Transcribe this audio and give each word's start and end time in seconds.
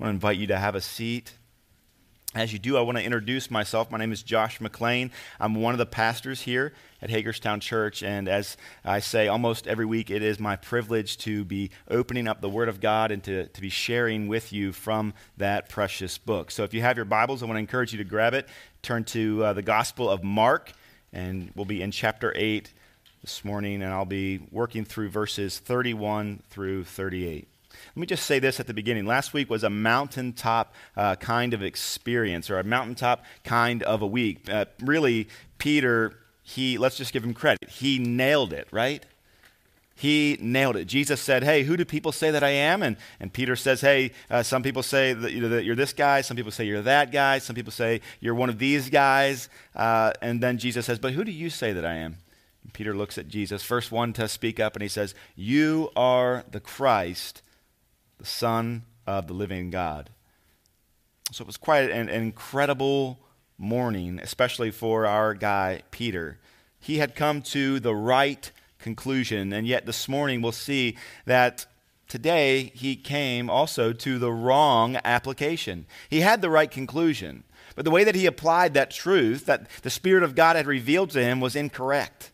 I 0.00 0.04
want 0.04 0.12
to 0.12 0.14
invite 0.14 0.38
you 0.38 0.46
to 0.46 0.56
have 0.56 0.74
a 0.74 0.80
seat. 0.80 1.34
As 2.34 2.54
you 2.54 2.58
do, 2.58 2.78
I 2.78 2.80
want 2.80 2.96
to 2.96 3.04
introduce 3.04 3.50
myself. 3.50 3.90
My 3.90 3.98
name 3.98 4.12
is 4.12 4.22
Josh 4.22 4.58
McLean. 4.58 5.10
I'm 5.38 5.54
one 5.56 5.74
of 5.74 5.78
the 5.78 5.84
pastors 5.84 6.40
here 6.40 6.72
at 7.02 7.10
Hagerstown 7.10 7.60
Church. 7.60 8.02
And 8.02 8.26
as 8.26 8.56
I 8.82 9.00
say 9.00 9.28
almost 9.28 9.66
every 9.66 9.84
week, 9.84 10.10
it 10.10 10.22
is 10.22 10.40
my 10.40 10.56
privilege 10.56 11.18
to 11.18 11.44
be 11.44 11.70
opening 11.90 12.28
up 12.28 12.40
the 12.40 12.48
Word 12.48 12.70
of 12.70 12.80
God 12.80 13.10
and 13.10 13.22
to, 13.24 13.48
to 13.48 13.60
be 13.60 13.68
sharing 13.68 14.26
with 14.26 14.54
you 14.54 14.72
from 14.72 15.12
that 15.36 15.68
precious 15.68 16.16
book. 16.16 16.50
So 16.50 16.64
if 16.64 16.72
you 16.72 16.80
have 16.80 16.96
your 16.96 17.04
Bibles, 17.04 17.42
I 17.42 17.46
want 17.46 17.56
to 17.56 17.60
encourage 17.60 17.92
you 17.92 17.98
to 17.98 18.04
grab 18.04 18.32
it, 18.32 18.48
turn 18.80 19.04
to 19.04 19.44
uh, 19.44 19.52
the 19.52 19.60
Gospel 19.60 20.08
of 20.08 20.24
Mark, 20.24 20.72
and 21.12 21.52
we'll 21.54 21.66
be 21.66 21.82
in 21.82 21.90
chapter 21.90 22.32
8 22.34 22.72
this 23.20 23.44
morning, 23.44 23.82
and 23.82 23.92
I'll 23.92 24.06
be 24.06 24.40
working 24.50 24.86
through 24.86 25.10
verses 25.10 25.58
31 25.58 26.42
through 26.48 26.84
38. 26.84 27.48
Let 27.88 28.00
me 28.00 28.06
just 28.06 28.26
say 28.26 28.38
this 28.38 28.60
at 28.60 28.66
the 28.66 28.74
beginning. 28.74 29.06
Last 29.06 29.32
week 29.32 29.50
was 29.50 29.64
a 29.64 29.70
mountaintop 29.70 30.74
uh, 30.96 31.16
kind 31.16 31.54
of 31.54 31.62
experience 31.62 32.50
or 32.50 32.58
a 32.58 32.64
mountaintop 32.64 33.24
kind 33.44 33.82
of 33.82 34.02
a 34.02 34.06
week. 34.06 34.48
Uh, 34.48 34.66
really, 34.80 35.28
Peter, 35.58 36.18
he, 36.42 36.78
let's 36.78 36.96
just 36.96 37.12
give 37.12 37.24
him 37.24 37.34
credit. 37.34 37.68
He 37.68 37.98
nailed 37.98 38.52
it, 38.52 38.68
right? 38.70 39.04
He 40.00 40.38
nailed 40.40 40.76
it. 40.76 40.86
Jesus 40.86 41.20
said, 41.20 41.44
Hey, 41.44 41.62
who 41.62 41.76
do 41.76 41.84
people 41.84 42.10
say 42.10 42.30
that 42.30 42.42
I 42.42 42.48
am? 42.48 42.82
And, 42.82 42.96
and 43.20 43.30
Peter 43.30 43.54
says, 43.54 43.82
Hey, 43.82 44.12
uh, 44.30 44.42
some 44.42 44.62
people 44.62 44.82
say 44.82 45.12
that, 45.12 45.30
you 45.32 45.42
know, 45.42 45.50
that, 45.50 45.64
you're 45.64 45.76
this 45.76 45.92
guy. 45.92 46.22
Some 46.22 46.38
people 46.38 46.50
say 46.50 46.64
you're 46.64 46.80
that 46.80 47.12
guy. 47.12 47.38
Some 47.38 47.54
people 47.54 47.70
say 47.70 48.00
you're 48.18 48.34
one 48.34 48.48
of 48.48 48.58
these 48.58 48.88
guys. 48.88 49.50
Uh, 49.76 50.12
and 50.22 50.42
then 50.42 50.56
Jesus 50.56 50.86
says, 50.86 50.98
But 50.98 51.12
who 51.12 51.22
do 51.22 51.30
you 51.30 51.50
say 51.50 51.74
that 51.74 51.84
I 51.84 51.96
am? 51.96 52.16
And 52.64 52.72
Peter 52.72 52.94
looks 52.94 53.18
at 53.18 53.28
Jesus, 53.28 53.62
first 53.62 53.92
one 53.92 54.14
to 54.14 54.26
speak 54.26 54.58
up, 54.58 54.74
and 54.74 54.82
he 54.82 54.88
says, 54.88 55.14
You 55.36 55.90
are 55.94 56.44
the 56.50 56.60
Christ 56.60 57.42
the 58.20 58.26
Son 58.26 58.84
of 59.06 59.26
the 59.26 59.32
living 59.32 59.70
God. 59.70 60.10
So 61.32 61.42
it 61.42 61.46
was 61.46 61.56
quite 61.56 61.90
an, 61.90 62.08
incredible 62.08 63.18
morning, 63.56 64.20
especially 64.22 64.70
for 64.70 65.06
our 65.06 65.34
guy, 65.34 65.82
Peter. 65.90 66.38
He 66.78 66.98
had 66.98 67.14
come 67.14 67.40
to 67.42 67.80
the 67.80 67.94
right 67.94 68.50
conclusion, 68.78 69.52
and 69.52 69.66
yet 69.66 69.86
this 69.86 70.08
morning 70.08 70.42
we'll 70.42 70.52
see 70.52 70.96
that 71.24 71.66
today 72.08 72.72
he 72.74 72.94
came 72.94 73.48
also 73.48 73.92
to 73.92 74.18
the 74.18 74.32
wrong 74.32 74.98
application. 75.04 75.86
He 76.08 76.20
had 76.20 76.42
the 76.42 76.50
right 76.50 76.70
conclusion, 76.70 77.44
but 77.74 77.84
the 77.84 77.90
way 77.90 78.04
that 78.04 78.14
he 78.14 78.26
applied 78.26 78.74
that 78.74 78.90
truth 78.90 79.46
that 79.46 79.66
the 79.82 79.90
Spirit 79.90 80.22
of 80.22 80.34
God 80.34 80.56
had 80.56 80.66
revealed 80.66 81.10
to 81.10 81.22
him 81.22 81.40
was 81.40 81.56
incorrect. 81.56 82.32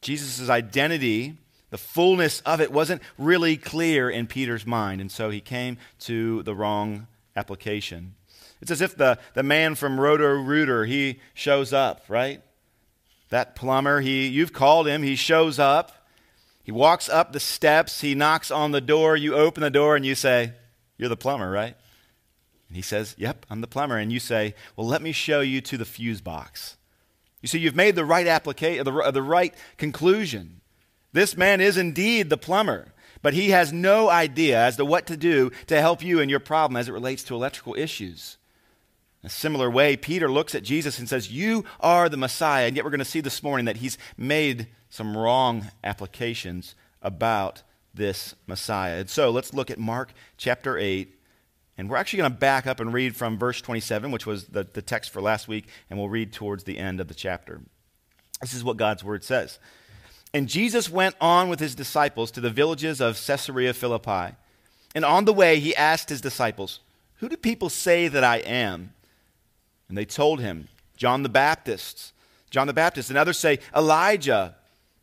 Jesus' 0.00 0.48
identity 0.48 1.36
the 1.70 1.78
fullness 1.78 2.40
of 2.40 2.60
it 2.60 2.72
wasn't 2.72 3.02
really 3.18 3.56
clear 3.56 4.08
in 4.08 4.26
Peter's 4.26 4.66
mind, 4.66 5.00
and 5.00 5.10
so 5.10 5.30
he 5.30 5.40
came 5.40 5.76
to 6.00 6.42
the 6.44 6.54
wrong 6.54 7.06
application. 7.36 8.14
It's 8.60 8.70
as 8.70 8.80
if 8.80 8.96
the, 8.96 9.18
the 9.34 9.42
man 9.42 9.74
from 9.74 10.00
Roto 10.00 10.26
Rooter, 10.26 10.86
he 10.86 11.20
shows 11.34 11.72
up, 11.72 12.04
right? 12.08 12.42
That 13.28 13.54
plumber, 13.54 14.00
he, 14.00 14.26
you've 14.26 14.52
called 14.52 14.88
him, 14.88 15.02
he 15.02 15.16
shows 15.16 15.58
up. 15.58 15.92
He 16.64 16.72
walks 16.72 17.08
up 17.08 17.32
the 17.32 17.40
steps, 17.40 18.00
he 18.00 18.14
knocks 18.14 18.50
on 18.50 18.72
the 18.72 18.80
door, 18.80 19.16
you 19.16 19.34
open 19.34 19.62
the 19.62 19.70
door, 19.70 19.96
and 19.96 20.04
you 20.04 20.14
say, 20.14 20.52
You're 20.98 21.08
the 21.08 21.16
plumber, 21.16 21.50
right? 21.50 21.74
And 22.68 22.76
he 22.76 22.82
says, 22.82 23.14
Yep, 23.18 23.46
I'm 23.48 23.60
the 23.62 23.66
plumber. 23.66 23.96
And 23.96 24.12
you 24.12 24.20
say, 24.20 24.54
Well, 24.76 24.86
let 24.86 25.00
me 25.00 25.12
show 25.12 25.40
you 25.40 25.60
to 25.62 25.78
the 25.78 25.86
fuse 25.86 26.20
box. 26.20 26.76
You 27.40 27.48
see, 27.48 27.58
you've 27.58 27.76
made 27.76 27.94
the 27.94 28.04
right 28.04 28.26
application, 28.26 28.84
the, 28.84 29.10
the 29.12 29.22
right 29.22 29.54
conclusion. 29.76 30.60
This 31.12 31.36
man 31.36 31.60
is 31.60 31.76
indeed 31.76 32.30
the 32.30 32.36
plumber, 32.36 32.92
but 33.22 33.34
he 33.34 33.50
has 33.50 33.72
no 33.72 34.08
idea 34.08 34.58
as 34.58 34.76
to 34.76 34.84
what 34.84 35.06
to 35.06 35.16
do 35.16 35.50
to 35.66 35.80
help 35.80 36.02
you 36.02 36.20
in 36.20 36.28
your 36.28 36.40
problem 36.40 36.76
as 36.76 36.88
it 36.88 36.92
relates 36.92 37.22
to 37.24 37.34
electrical 37.34 37.74
issues. 37.74 38.36
In 39.22 39.26
a 39.26 39.30
similar 39.30 39.70
way, 39.70 39.96
Peter 39.96 40.30
looks 40.30 40.54
at 40.54 40.62
Jesus 40.62 40.98
and 40.98 41.08
says, 41.08 41.32
You 41.32 41.64
are 41.80 42.08
the 42.08 42.16
Messiah. 42.16 42.66
And 42.66 42.76
yet, 42.76 42.84
we're 42.84 42.90
going 42.90 42.98
to 43.00 43.04
see 43.04 43.20
this 43.20 43.42
morning 43.42 43.66
that 43.66 43.78
he's 43.78 43.98
made 44.16 44.68
some 44.90 45.16
wrong 45.16 45.70
applications 45.82 46.74
about 47.02 47.62
this 47.92 48.34
Messiah. 48.46 49.00
And 49.00 49.10
so, 49.10 49.30
let's 49.30 49.52
look 49.52 49.70
at 49.70 49.78
Mark 49.78 50.12
chapter 50.36 50.78
8. 50.78 51.14
And 51.76 51.88
we're 51.88 51.96
actually 51.96 52.18
going 52.18 52.32
to 52.32 52.38
back 52.38 52.66
up 52.66 52.80
and 52.80 52.92
read 52.92 53.16
from 53.16 53.38
verse 53.38 53.60
27, 53.60 54.10
which 54.10 54.26
was 54.26 54.46
the, 54.46 54.64
the 54.64 54.82
text 54.82 55.10
for 55.10 55.22
last 55.22 55.46
week, 55.46 55.68
and 55.88 55.98
we'll 55.98 56.08
read 56.08 56.32
towards 56.32 56.64
the 56.64 56.76
end 56.76 57.00
of 57.00 57.06
the 57.06 57.14
chapter. 57.14 57.60
This 58.40 58.52
is 58.52 58.64
what 58.64 58.76
God's 58.76 59.04
word 59.04 59.22
says. 59.22 59.58
And 60.34 60.48
Jesus 60.48 60.90
went 60.90 61.16
on 61.20 61.48
with 61.48 61.60
his 61.60 61.74
disciples 61.74 62.30
to 62.32 62.40
the 62.40 62.50
villages 62.50 63.00
of 63.00 63.20
Caesarea 63.24 63.72
Philippi. 63.72 64.36
And 64.94 65.04
on 65.04 65.24
the 65.24 65.32
way, 65.32 65.58
he 65.58 65.74
asked 65.74 66.08
his 66.08 66.20
disciples, 66.20 66.80
Who 67.16 67.28
do 67.28 67.36
people 67.36 67.70
say 67.70 68.08
that 68.08 68.24
I 68.24 68.38
am? 68.38 68.92
And 69.88 69.96
they 69.96 70.04
told 70.04 70.40
him, 70.40 70.68
John 70.96 71.22
the 71.22 71.28
Baptist. 71.28 72.12
John 72.50 72.66
the 72.66 72.72
Baptist. 72.72 73.08
And 73.08 73.18
others 73.18 73.38
say, 73.38 73.58
Elijah. 73.74 74.56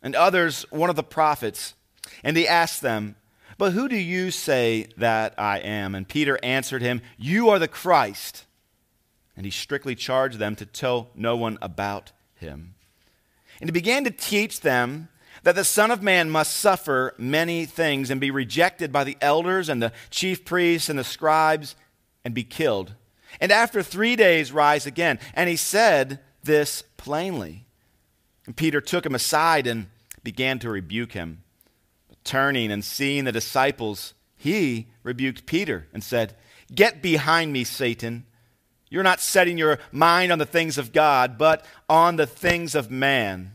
And 0.04 0.16
others, 0.16 0.66
one 0.70 0.90
of 0.90 0.96
the 0.96 1.04
prophets. 1.04 1.74
And 2.24 2.38
he 2.38 2.48
asked 2.48 2.82
them, 2.82 3.16
But 3.58 3.74
who 3.74 3.88
do 3.88 3.98
you 3.98 4.30
say 4.30 4.90
that 4.98 5.34
I 5.40 5.60
am? 5.60 5.96
And 5.96 6.08
Peter 6.08 6.38
answered 6.44 6.84
him, 6.84 7.02
You 7.18 7.50
are 7.50 7.58
the 7.58 7.68
Christ. 7.68 8.46
And 9.36 9.46
he 9.46 9.52
strictly 9.52 9.96
charged 9.96 10.38
them 10.38 10.56
to 10.58 10.66
tell 10.66 11.10
no 11.16 11.36
one 11.36 11.58
about 11.62 12.12
him. 12.36 12.76
And 13.60 13.70
he 13.70 13.72
began 13.74 14.04
to 14.04 14.12
teach 14.12 14.62
them 14.62 15.10
that 15.46 15.54
the 15.54 15.64
Son 15.64 15.92
of 15.92 16.02
Man 16.02 16.32
must 16.32 16.58
suffer 16.58 17.14
many 17.20 17.66
things 17.66 18.10
and 18.10 18.20
be 18.20 18.32
rejected 18.32 18.92
by 18.92 19.04
the 19.04 19.16
elders 19.22 19.70
and 19.70 19.80
the 19.80 19.94
chief 20.10 20.44
priests 20.44 20.90
and 20.90 20.98
the 20.98 21.04
scribes 21.04 21.76
and 22.26 22.34
be 22.34 22.44
killed. 22.44 22.96
And 23.40 23.52
after 23.52 23.84
three 23.84 24.16
days, 24.16 24.52
rise 24.52 24.88
again. 24.88 25.20
And 25.36 25.48
he 25.48 25.56
said 25.56 26.20
this 26.44 26.82
plainly. 26.98 27.68
And 28.48 28.58
Peter 28.58 28.82
took 28.82 29.06
him 29.06 29.14
aside 29.14 29.68
and 29.68 29.86
began 30.24 30.58
to 30.60 30.70
rebuke 30.70 31.12
him. 31.12 31.44
Turning 32.24 32.72
and 32.72 32.84
seeing 32.84 33.26
the 33.26 33.32
disciples, 33.32 34.16
he 34.36 34.88
rebuked 35.04 35.46
Peter 35.46 35.88
and 35.94 36.04
said, 36.04 36.36
Get 36.74 37.04
behind 37.04 37.54
me, 37.54 37.64
Satan. 37.64 38.26
You're 38.90 39.04
not 39.04 39.20
setting 39.20 39.60
your 39.60 39.78
mind 39.92 40.32
on 40.32 40.40
the 40.40 40.46
things 40.48 40.80
of 40.80 40.92
God, 40.92 41.38
but 41.38 41.64
on 41.88 42.16
the 42.16 42.26
things 42.26 42.74
of 42.74 42.90
man. 42.90 43.55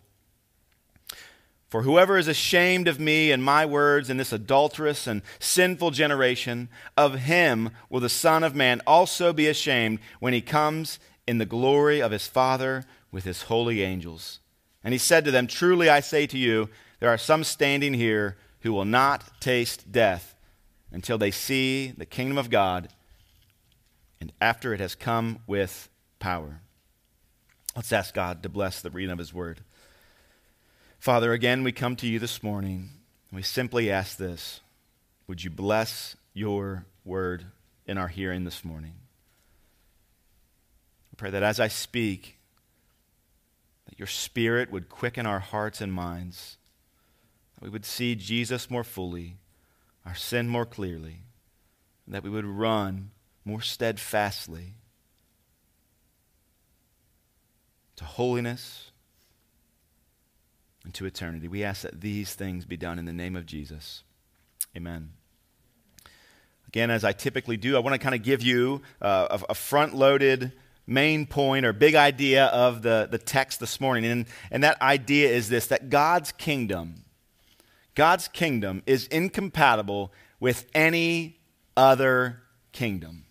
For 1.71 1.83
whoever 1.83 2.17
is 2.17 2.27
ashamed 2.27 2.89
of 2.89 2.99
me 2.99 3.31
and 3.31 3.41
my 3.41 3.65
words 3.65 4.09
in 4.09 4.17
this 4.17 4.33
adulterous 4.33 5.07
and 5.07 5.21
sinful 5.39 5.91
generation, 5.91 6.67
of 6.97 7.21
him 7.21 7.69
will 7.89 8.01
the 8.01 8.09
Son 8.09 8.43
of 8.43 8.53
Man 8.53 8.81
also 8.85 9.31
be 9.31 9.47
ashamed 9.47 9.99
when 10.19 10.33
he 10.33 10.41
comes 10.41 10.99
in 11.25 11.37
the 11.37 11.45
glory 11.45 12.01
of 12.01 12.11
his 12.11 12.27
Father 12.27 12.83
with 13.09 13.23
his 13.23 13.43
holy 13.43 13.83
angels. 13.83 14.41
And 14.83 14.93
he 14.93 14.97
said 14.97 15.23
to 15.23 15.31
them, 15.31 15.47
Truly 15.47 15.89
I 15.89 16.01
say 16.01 16.27
to 16.27 16.37
you, 16.37 16.67
there 16.99 17.09
are 17.09 17.17
some 17.17 17.45
standing 17.45 17.93
here 17.93 18.35
who 18.59 18.73
will 18.73 18.83
not 18.83 19.39
taste 19.39 19.93
death 19.93 20.35
until 20.91 21.17
they 21.17 21.31
see 21.31 21.93
the 21.97 22.05
kingdom 22.05 22.37
of 22.37 22.49
God 22.49 22.89
and 24.19 24.33
after 24.41 24.73
it 24.73 24.81
has 24.81 24.93
come 24.93 25.39
with 25.47 25.87
power. 26.19 26.59
Let's 27.77 27.93
ask 27.93 28.13
God 28.13 28.43
to 28.43 28.49
bless 28.49 28.81
the 28.81 28.91
reading 28.91 29.13
of 29.13 29.19
his 29.19 29.33
word. 29.33 29.61
Father, 31.01 31.33
again, 31.33 31.63
we 31.63 31.71
come 31.71 31.95
to 31.95 32.05
you 32.05 32.19
this 32.19 32.43
morning. 32.43 32.91
And 33.31 33.35
we 33.35 33.41
simply 33.41 33.89
ask 33.89 34.17
this 34.17 34.61
Would 35.25 35.43
you 35.43 35.49
bless 35.49 36.15
your 36.31 36.85
word 37.03 37.45
in 37.87 37.97
our 37.97 38.07
hearing 38.07 38.43
this 38.43 38.63
morning? 38.63 38.93
I 41.11 41.17
pray 41.17 41.31
that 41.31 41.41
as 41.41 41.59
I 41.59 41.69
speak, 41.69 42.37
that 43.89 43.97
your 43.97 44.07
spirit 44.07 44.71
would 44.71 44.89
quicken 44.89 45.25
our 45.25 45.39
hearts 45.39 45.81
and 45.81 45.91
minds, 45.91 46.57
that 47.55 47.63
we 47.63 47.69
would 47.69 47.83
see 47.83 48.13
Jesus 48.13 48.69
more 48.69 48.83
fully, 48.83 49.37
our 50.05 50.13
sin 50.13 50.47
more 50.47 50.67
clearly, 50.67 51.21
and 52.05 52.13
that 52.13 52.21
we 52.21 52.29
would 52.29 52.45
run 52.45 53.09
more 53.43 53.61
steadfastly 53.61 54.75
to 57.95 58.05
holiness 58.05 58.90
into 60.85 61.05
eternity. 61.05 61.47
We 61.47 61.63
ask 61.63 61.81
that 61.81 62.01
these 62.01 62.33
things 62.33 62.65
be 62.65 62.77
done 62.77 62.99
in 62.99 63.05
the 63.05 63.13
name 63.13 63.35
of 63.35 63.45
Jesus. 63.45 64.03
Amen. 64.75 65.11
Again, 66.67 66.89
as 66.89 67.03
I 67.03 67.11
typically 67.11 67.57
do, 67.57 67.75
I 67.75 67.79
want 67.79 67.93
to 67.93 67.99
kind 67.99 68.15
of 68.15 68.23
give 68.23 68.41
you 68.41 68.81
uh, 69.01 69.39
a, 69.49 69.51
a 69.51 69.53
front 69.53 69.93
loaded 69.93 70.53
main 70.87 71.25
point 71.25 71.65
or 71.65 71.73
big 71.73 71.95
idea 71.95 72.45
of 72.45 72.81
the, 72.81 73.07
the 73.11 73.17
text 73.17 73.59
this 73.59 73.79
morning. 73.79 74.05
And, 74.05 74.25
and 74.49 74.63
that 74.63 74.81
idea 74.81 75.29
is 75.29 75.49
this 75.49 75.67
that 75.67 75.89
God's 75.89 76.31
kingdom, 76.31 77.03
God's 77.95 78.27
kingdom 78.27 78.83
is 78.85 79.07
incompatible 79.07 80.11
with 80.39 80.65
any 80.73 81.39
other 81.75 82.41
kingdom. 82.71 83.25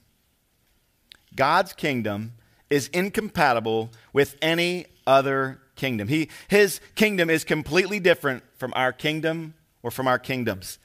God's 1.35 1.73
kingdom 1.73 2.33
is 2.69 2.89
incompatible 2.89 3.91
with 4.13 4.37
any 4.41 4.87
other 5.07 5.61
kingdom. 5.77 6.09
He, 6.09 6.29
his 6.49 6.81
kingdom 6.95 7.31
is 7.31 7.45
completely 7.45 8.01
different 8.01 8.43
from 8.57 8.73
our 8.77 8.93
kingdom 8.93 9.55
or 9.83 9.91
from 9.91 10.07
our 10.07 10.19
kingdoms. 10.19 10.79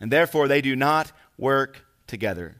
And 0.00 0.10
therefore, 0.10 0.48
they 0.48 0.60
do 0.60 0.76
not 0.76 1.12
work 1.38 1.84
together. 2.06 2.56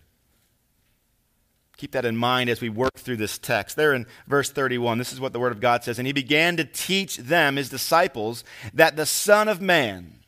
Keep 1.76 1.92
that 1.92 2.04
in 2.04 2.16
mind 2.16 2.48
as 2.48 2.60
we 2.60 2.68
work 2.68 2.94
through 2.94 3.16
this 3.16 3.36
text. 3.36 3.76
There 3.76 3.92
in 3.92 4.06
verse 4.26 4.50
31, 4.50 4.98
this 4.98 5.12
is 5.12 5.20
what 5.20 5.32
the 5.32 5.40
Word 5.40 5.52
of 5.52 5.60
God 5.60 5.82
says. 5.82 5.98
And 5.98 6.06
he 6.06 6.12
began 6.12 6.56
to 6.56 6.64
teach 6.64 7.16
them, 7.16 7.56
his 7.56 7.68
disciples, 7.68 8.44
that 8.72 8.96
the 8.96 9.06
Son 9.06 9.48
of 9.48 9.60
Man. 9.60 10.20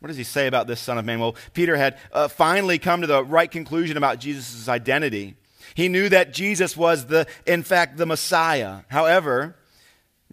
What 0.00 0.08
does 0.08 0.16
he 0.16 0.24
say 0.24 0.46
about 0.46 0.66
this 0.66 0.80
Son 0.80 0.98
of 0.98 1.04
Man? 1.04 1.20
Well, 1.20 1.36
Peter 1.52 1.76
had 1.76 1.98
uh, 2.12 2.28
finally 2.28 2.78
come 2.78 3.02
to 3.02 3.06
the 3.06 3.22
right 3.22 3.50
conclusion 3.50 3.96
about 3.96 4.20
Jesus' 4.20 4.68
identity. 4.68 5.36
He 5.76 5.90
knew 5.90 6.08
that 6.08 6.32
Jesus 6.32 6.74
was, 6.74 7.06
the, 7.06 7.26
in 7.44 7.62
fact, 7.62 7.98
the 7.98 8.06
Messiah. 8.06 8.80
However, 8.88 9.56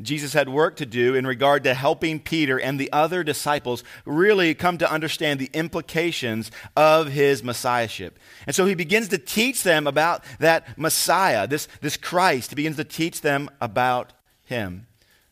Jesus 0.01 0.31
had 0.31 0.48
work 0.48 0.78
to 0.78 0.86
do 0.86 1.16
in 1.16 1.28
regard 1.28 1.66
to 1.66 1.74
helping 1.74 2.22
Peter 2.22 2.57
and 2.57 2.80
the 2.80 2.90
other 2.94 3.25
disciples 3.25 3.84
really 4.06 4.54
come 4.54 4.78
to 4.78 4.90
understand 4.90 5.42
the 5.42 5.50
implications 5.54 6.50
of 6.78 7.10
his 7.10 7.44
messiahship. 7.44 8.18
And 8.48 8.56
so 8.56 8.66
he 8.66 8.74
begins 8.74 9.10
to 9.10 9.18
teach 9.18 9.63
them 9.63 9.86
about 9.86 10.24
that 10.40 10.78
Messiah, 10.78 11.46
this, 11.46 11.68
this 11.81 11.98
Christ. 11.98 12.51
He 12.51 12.56
begins 12.56 12.78
to 12.78 12.86
teach 12.86 13.19
them 13.19 13.50
about 13.60 14.13
him. 14.46 14.88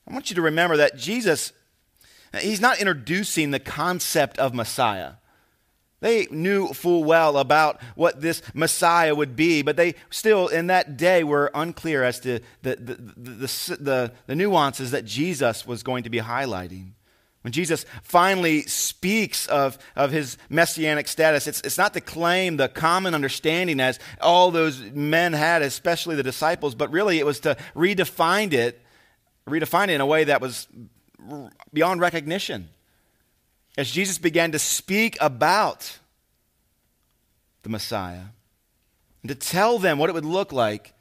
I 0.06 0.12
want 0.12 0.30
you 0.30 0.36
to 0.36 0.42
remember 0.42 0.76
that 0.76 0.98
Jesus, 0.98 1.54
he's 2.38 2.60
not 2.60 2.80
introducing 2.80 3.52
the 3.52 3.60
concept 3.60 4.38
of 4.40 4.54
Messiah. 4.54 5.14
They 6.02 6.26
knew 6.32 6.70
full 6.70 7.04
well 7.04 7.38
about 7.38 7.80
what 7.96 8.22
this 8.22 8.42
Messiah 8.56 9.14
would 9.14 9.36
be, 9.36 9.62
but 9.62 9.78
they 9.78 9.94
still, 10.10 10.48
in 10.48 10.68
that 10.68 10.98
day, 10.98 11.24
were 11.24 11.52
unclear 11.54 12.04
as 12.04 12.20
to 12.22 12.40
the, 12.64 12.76
the, 12.76 13.76
the, 13.76 14.12
the, 14.26 14.36
nuances 14.36 14.92
that 14.92 15.06
Jesus 15.06 15.66
was 15.66 15.84
going 15.84 16.04
to 16.04 16.10
be 16.10 16.20
highlighting. 16.20 16.94
When 17.44 17.54
Jesus 17.54 17.86
finally 18.02 18.64
speaks 18.64 19.46
of, 19.46 19.78
of 19.96 20.12
his 20.12 20.38
messianic 20.50 21.08
status, 21.08 21.46
it's, 21.46 21.62
it's 21.62 21.78
not 21.78 21.94
to 21.94 22.02
claim 22.02 22.58
the 22.58 22.68
common 22.68 23.14
understanding 23.14 23.80
as 23.80 24.00
all 24.20 24.50
those 24.50 24.82
men 24.82 25.34
had, 25.34 25.62
especially 25.62 26.16
the 26.16 26.24
disciples, 26.24 26.74
but 26.74 26.92
really 26.92 27.20
it 27.20 27.28
was 27.28 27.40
to 27.42 27.56
redefine 27.76 28.54
it, 28.54 28.82
redefine 29.48 29.90
it 29.90 29.92
in 29.92 30.02
a 30.02 30.06
way 30.08 30.24
that 30.24 30.42
was 30.42 30.68
beyond 31.72 32.02
recognition 32.02 32.70
as 33.78 33.92
Jesus 33.92 34.18
began 34.18 34.52
to 34.52 34.60
speak 34.60 35.18
about 35.22 36.00
the 37.64 37.70
Messiah 37.70 38.26
and 39.22 39.30
to 39.30 39.36
tell 39.36 39.80
them 39.80 39.98
what 39.98 40.10
it 40.10 40.14
would 40.14 40.26
look 40.26 40.52
like, 40.52 40.94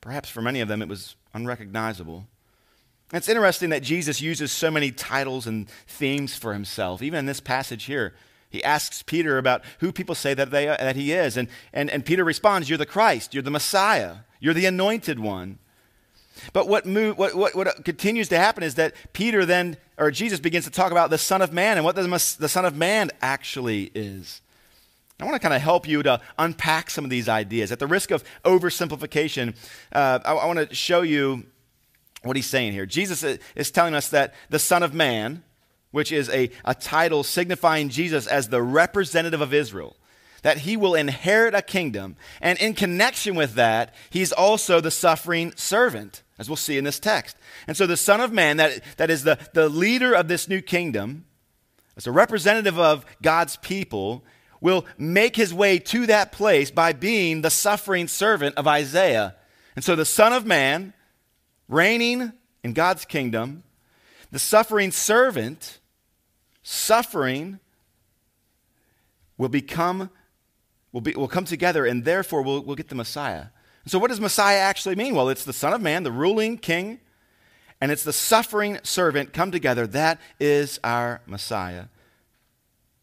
perhaps 0.00 0.28
for 0.28 0.40
many 0.40 0.60
of 0.60 0.68
them 0.68 0.80
it 0.80 0.88
was 0.88 1.16
unrecognizable. 1.34 2.26
It's 3.12 3.28
interesting 3.28 3.70
that 3.70 3.82
Jesus 3.82 4.20
uses 4.20 4.52
so 4.52 4.70
many 4.70 4.90
titles 4.90 5.46
and 5.46 5.68
themes 5.86 6.34
for 6.34 6.54
himself. 6.54 7.02
Even 7.02 7.18
in 7.18 7.26
this 7.26 7.40
passage 7.40 7.84
here, 7.84 8.14
he 8.48 8.64
asks 8.64 9.02
Peter 9.02 9.38
about 9.38 9.62
who 9.80 9.92
people 9.92 10.14
say 10.14 10.34
that, 10.34 10.50
they, 10.50 10.66
that 10.66 10.96
he 10.96 11.12
is. 11.12 11.36
And, 11.36 11.48
and, 11.72 11.90
and 11.90 12.04
Peter 12.04 12.24
responds, 12.24 12.68
You're 12.68 12.78
the 12.78 12.86
Christ, 12.86 13.34
you're 13.34 13.42
the 13.42 13.50
Messiah, 13.50 14.18
you're 14.40 14.54
the 14.54 14.66
anointed 14.66 15.18
one. 15.18 15.58
But 16.52 16.68
what, 16.68 16.86
move, 16.86 17.18
what, 17.18 17.34
what, 17.34 17.54
what, 17.54 17.84
continues 17.84 18.28
to 18.28 18.38
happen 18.38 18.62
is 18.62 18.76
that 18.76 18.94
Peter 19.12 19.44
then, 19.44 19.76
or 19.98 20.10
Jesus 20.10 20.40
begins 20.40 20.64
to 20.64 20.70
talk 20.70 20.92
about 20.92 21.10
the 21.10 21.18
Son 21.18 21.42
of 21.42 21.52
Man 21.52 21.76
and 21.76 21.84
what 21.84 21.96
the, 21.96 22.02
the 22.38 22.48
Son 22.48 22.64
of 22.64 22.76
Man 22.76 23.10
actually 23.20 23.90
is. 23.94 24.40
I 25.20 25.24
want 25.24 25.36
to 25.36 25.40
kind 25.40 25.54
of 25.54 25.62
help 25.62 25.86
you 25.86 26.02
to 26.02 26.20
unpack 26.38 26.90
some 26.90 27.04
of 27.04 27.10
these 27.10 27.28
ideas. 27.28 27.70
At 27.70 27.78
the 27.78 27.86
risk 27.86 28.10
of 28.10 28.24
oversimplification, 28.44 29.54
uh, 29.92 30.18
I, 30.24 30.32
I 30.32 30.46
want 30.46 30.68
to 30.68 30.74
show 30.74 31.02
you 31.02 31.44
what 32.22 32.36
he's 32.36 32.46
saying 32.46 32.72
here. 32.72 32.86
Jesus 32.86 33.22
is 33.54 33.70
telling 33.70 33.94
us 33.94 34.08
that 34.08 34.34
the 34.50 34.58
Son 34.58 34.82
of 34.82 34.94
Man, 34.94 35.44
which 35.90 36.10
is 36.10 36.28
a, 36.30 36.50
a 36.64 36.74
title 36.74 37.22
signifying 37.22 37.88
Jesus 37.88 38.26
as 38.26 38.48
the 38.48 38.62
representative 38.62 39.40
of 39.40 39.54
Israel, 39.54 39.96
that 40.42 40.58
he 40.58 40.76
will 40.76 40.94
inherit 40.94 41.54
a 41.54 41.62
kingdom. 41.62 42.16
And 42.40 42.58
in 42.58 42.74
connection 42.74 43.34
with 43.34 43.54
that, 43.54 43.94
he's 44.10 44.32
also 44.32 44.80
the 44.80 44.90
suffering 44.90 45.52
servant, 45.56 46.22
as 46.38 46.48
we'll 46.48 46.56
see 46.56 46.76
in 46.76 46.84
this 46.84 46.98
text. 46.98 47.36
And 47.66 47.76
so 47.76 47.86
the 47.86 47.96
Son 47.96 48.20
of 48.20 48.32
Man, 48.32 48.56
that, 48.58 48.82
that 48.96 49.10
is 49.10 49.24
the, 49.24 49.38
the 49.54 49.68
leader 49.68 50.12
of 50.12 50.28
this 50.28 50.48
new 50.48 50.60
kingdom, 50.60 51.24
as 51.96 52.06
a 52.06 52.12
representative 52.12 52.78
of 52.78 53.06
God's 53.22 53.56
people, 53.56 54.24
will 54.60 54.84
make 54.96 55.36
his 55.36 55.52
way 55.52 55.78
to 55.78 56.06
that 56.06 56.32
place 56.32 56.70
by 56.70 56.92
being 56.92 57.42
the 57.42 57.50
suffering 57.50 58.08
servant 58.08 58.56
of 58.56 58.66
Isaiah. 58.66 59.36
And 59.74 59.84
so 59.84 59.96
the 59.96 60.04
Son 60.04 60.32
of 60.32 60.46
Man, 60.46 60.92
reigning 61.68 62.32
in 62.62 62.72
God's 62.72 63.04
kingdom, 63.04 63.64
the 64.30 64.38
suffering 64.38 64.90
servant, 64.90 65.78
suffering, 66.62 67.60
will 69.36 69.48
become 69.48 70.10
will, 70.92 71.00
be, 71.00 71.12
will 71.12 71.28
come 71.28 71.44
together, 71.44 71.84
and 71.84 72.04
therefore 72.04 72.42
we'll, 72.42 72.62
we'll 72.62 72.76
get 72.76 72.88
the 72.88 72.94
Messiah. 72.94 73.46
So, 73.86 73.98
what 73.98 74.08
does 74.08 74.20
Messiah 74.20 74.58
actually 74.58 74.94
mean? 74.94 75.14
Well, 75.14 75.28
it's 75.28 75.44
the 75.44 75.52
Son 75.52 75.72
of 75.72 75.80
Man, 75.80 76.02
the 76.02 76.12
ruling 76.12 76.58
king, 76.58 77.00
and 77.80 77.90
it's 77.90 78.04
the 78.04 78.12
suffering 78.12 78.78
servant 78.82 79.32
come 79.32 79.50
together. 79.50 79.86
That 79.86 80.20
is 80.38 80.78
our 80.84 81.20
Messiah. 81.26 81.86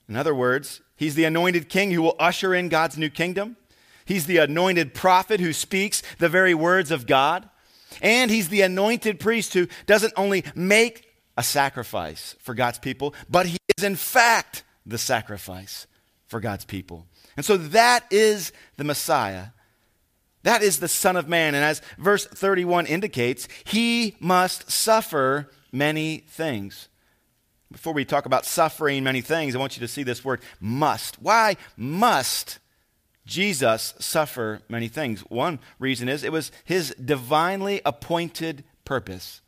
In 0.08 0.16
other 0.16 0.34
words, 0.34 0.82
he's 0.96 1.16
the 1.16 1.26
anointed 1.26 1.70
king 1.70 1.92
who 1.92 2.02
will 2.02 2.16
usher 2.18 2.54
in 2.54 2.70
God's 2.70 2.98
new 2.98 3.10
kingdom. 3.10 3.58
He's 4.06 4.26
the 4.26 4.38
anointed 4.38 4.94
prophet 4.94 5.40
who 5.40 5.54
speaks 5.54 6.02
the 6.18 6.30
very 6.30 6.56
words 6.56 6.92
of 6.92 7.06
God. 7.06 7.48
And 8.02 8.32
he's 8.32 8.50
the 8.50 8.62
anointed 8.62 9.20
priest 9.20 9.54
who 9.54 9.68
doesn't 9.86 10.14
only 10.16 10.44
make 10.56 11.10
a 11.38 11.44
sacrifice 11.44 12.36
for 12.40 12.54
God's 12.54 12.80
people, 12.80 13.14
but 13.30 13.46
he 13.46 13.58
is 13.78 13.84
in 13.84 13.96
fact 13.96 14.64
the 14.86 14.98
sacrifice 14.98 15.88
for 16.28 16.40
God's 16.40 16.66
people. 16.66 17.06
And 17.40 17.46
so 17.46 17.56
that 17.56 18.04
is 18.12 18.52
the 18.76 18.84
Messiah. 18.84 19.46
That 20.44 20.62
is 20.62 20.82
the 20.82 20.90
Son 20.90 21.16
of 21.16 21.30
Man. 21.30 21.56
And 21.56 21.64
as 21.64 21.82
verse 21.98 22.28
31 22.28 22.86
indicates, 22.86 23.48
he 23.64 24.18
must 24.20 24.70
suffer 24.70 25.50
many 25.72 26.26
things. 26.28 26.90
Before 27.72 27.94
we 27.94 28.04
talk 28.04 28.26
about 28.26 28.46
suffering 28.46 29.06
many 29.06 29.22
things, 29.22 29.56
I 29.56 29.60
want 29.60 29.78
you 29.78 29.80
to 29.80 29.88
see 29.88 30.04
this 30.04 30.26
word 30.26 30.42
must. 30.60 31.22
Why 31.22 31.56
must 31.78 32.60
Jesus 33.26 33.94
suffer 34.00 34.60
many 34.68 34.90
things? 34.90 35.22
One 35.22 35.60
reason 35.80 36.10
is 36.10 36.26
it 36.26 36.34
was 36.34 36.52
his 36.66 36.94
divinely 36.96 37.80
appointed 37.86 38.66
purpose. 38.84 39.40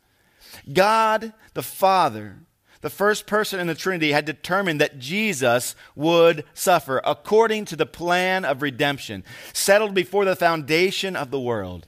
God 0.72 1.34
the 1.52 1.62
Father 1.62 2.38
the 2.82 2.90
first 2.90 3.26
person 3.26 3.58
in 3.58 3.68
the 3.68 3.74
Trinity 3.74 4.12
had 4.12 4.24
determined 4.24 4.80
that 4.80 4.98
Jesus 4.98 5.74
would 5.94 6.44
suffer 6.52 7.00
according 7.04 7.64
to 7.66 7.76
the 7.76 7.86
plan 7.86 8.44
of 8.44 8.60
redemption, 8.60 9.24
settled 9.52 9.94
before 9.94 10.24
the 10.24 10.36
foundation 10.36 11.16
of 11.16 11.30
the 11.30 11.40
world. 11.40 11.86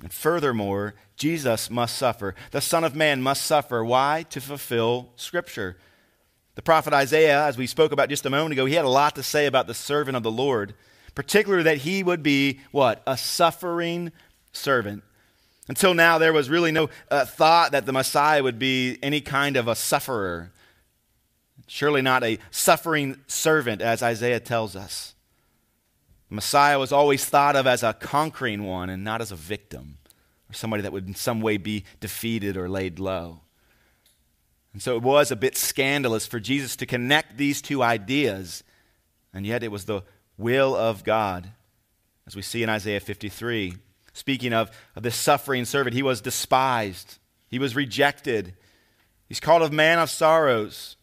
And 0.00 0.12
furthermore, 0.12 0.94
Jesus 1.16 1.68
must 1.70 1.96
suffer. 1.96 2.34
The 2.52 2.60
Son 2.60 2.84
of 2.84 2.94
Man 2.94 3.22
must 3.22 3.42
suffer. 3.42 3.84
Why? 3.84 4.24
To 4.30 4.40
fulfill 4.40 5.10
Scripture. 5.16 5.78
The 6.54 6.62
prophet 6.62 6.92
Isaiah, 6.92 7.44
as 7.44 7.56
we 7.56 7.66
spoke 7.66 7.92
about 7.92 8.10
just 8.10 8.26
a 8.26 8.30
moment 8.30 8.52
ago, 8.52 8.66
he 8.66 8.74
had 8.74 8.84
a 8.84 8.90
lot 8.90 9.14
to 9.14 9.22
say 9.22 9.46
about 9.46 9.66
the 9.66 9.74
servant 9.74 10.16
of 10.16 10.22
the 10.22 10.30
Lord, 10.30 10.74
particularly 11.14 11.64
that 11.64 11.78
he 11.78 12.02
would 12.02 12.22
be 12.22 12.60
what? 12.70 13.02
A 13.06 13.16
suffering 13.16 14.12
servant. 14.52 15.02
Until 15.70 15.94
now, 15.94 16.18
there 16.18 16.32
was 16.32 16.50
really 16.50 16.72
no 16.72 16.90
uh, 17.12 17.24
thought 17.24 17.70
that 17.70 17.86
the 17.86 17.92
Messiah 17.92 18.42
would 18.42 18.58
be 18.58 18.98
any 19.04 19.20
kind 19.20 19.56
of 19.56 19.68
a 19.68 19.76
sufferer. 19.76 20.50
Surely 21.68 22.02
not 22.02 22.24
a 22.24 22.40
suffering 22.50 23.20
servant, 23.28 23.80
as 23.80 24.02
Isaiah 24.02 24.40
tells 24.40 24.74
us. 24.74 25.14
The 26.28 26.34
Messiah 26.34 26.76
was 26.76 26.90
always 26.90 27.24
thought 27.24 27.54
of 27.54 27.68
as 27.68 27.84
a 27.84 27.92
conquering 27.92 28.64
one 28.64 28.90
and 28.90 29.04
not 29.04 29.20
as 29.20 29.30
a 29.30 29.36
victim 29.36 29.98
or 30.50 30.54
somebody 30.54 30.82
that 30.82 30.90
would 30.90 31.06
in 31.06 31.14
some 31.14 31.40
way 31.40 31.56
be 31.56 31.84
defeated 32.00 32.56
or 32.56 32.68
laid 32.68 32.98
low. 32.98 33.42
And 34.72 34.82
so 34.82 34.96
it 34.96 35.02
was 35.02 35.30
a 35.30 35.36
bit 35.36 35.56
scandalous 35.56 36.26
for 36.26 36.40
Jesus 36.40 36.74
to 36.74 36.84
connect 36.84 37.36
these 37.36 37.62
two 37.62 37.80
ideas, 37.80 38.64
and 39.32 39.46
yet 39.46 39.62
it 39.62 39.70
was 39.70 39.84
the 39.84 40.02
will 40.36 40.74
of 40.74 41.04
God, 41.04 41.48
as 42.26 42.34
we 42.34 42.42
see 42.42 42.64
in 42.64 42.68
Isaiah 42.68 42.98
53. 42.98 43.76
Speaking 44.12 44.52
of, 44.52 44.70
of 44.96 45.02
this 45.02 45.16
suffering 45.16 45.64
servant, 45.64 45.94
he 45.94 46.02
was 46.02 46.20
despised, 46.20 47.18
he 47.48 47.58
was 47.58 47.76
rejected. 47.76 48.54
He's 49.28 49.40
called 49.40 49.62
a 49.62 49.70
man 49.70 50.00
of 50.00 50.10
sorrows. 50.10 50.96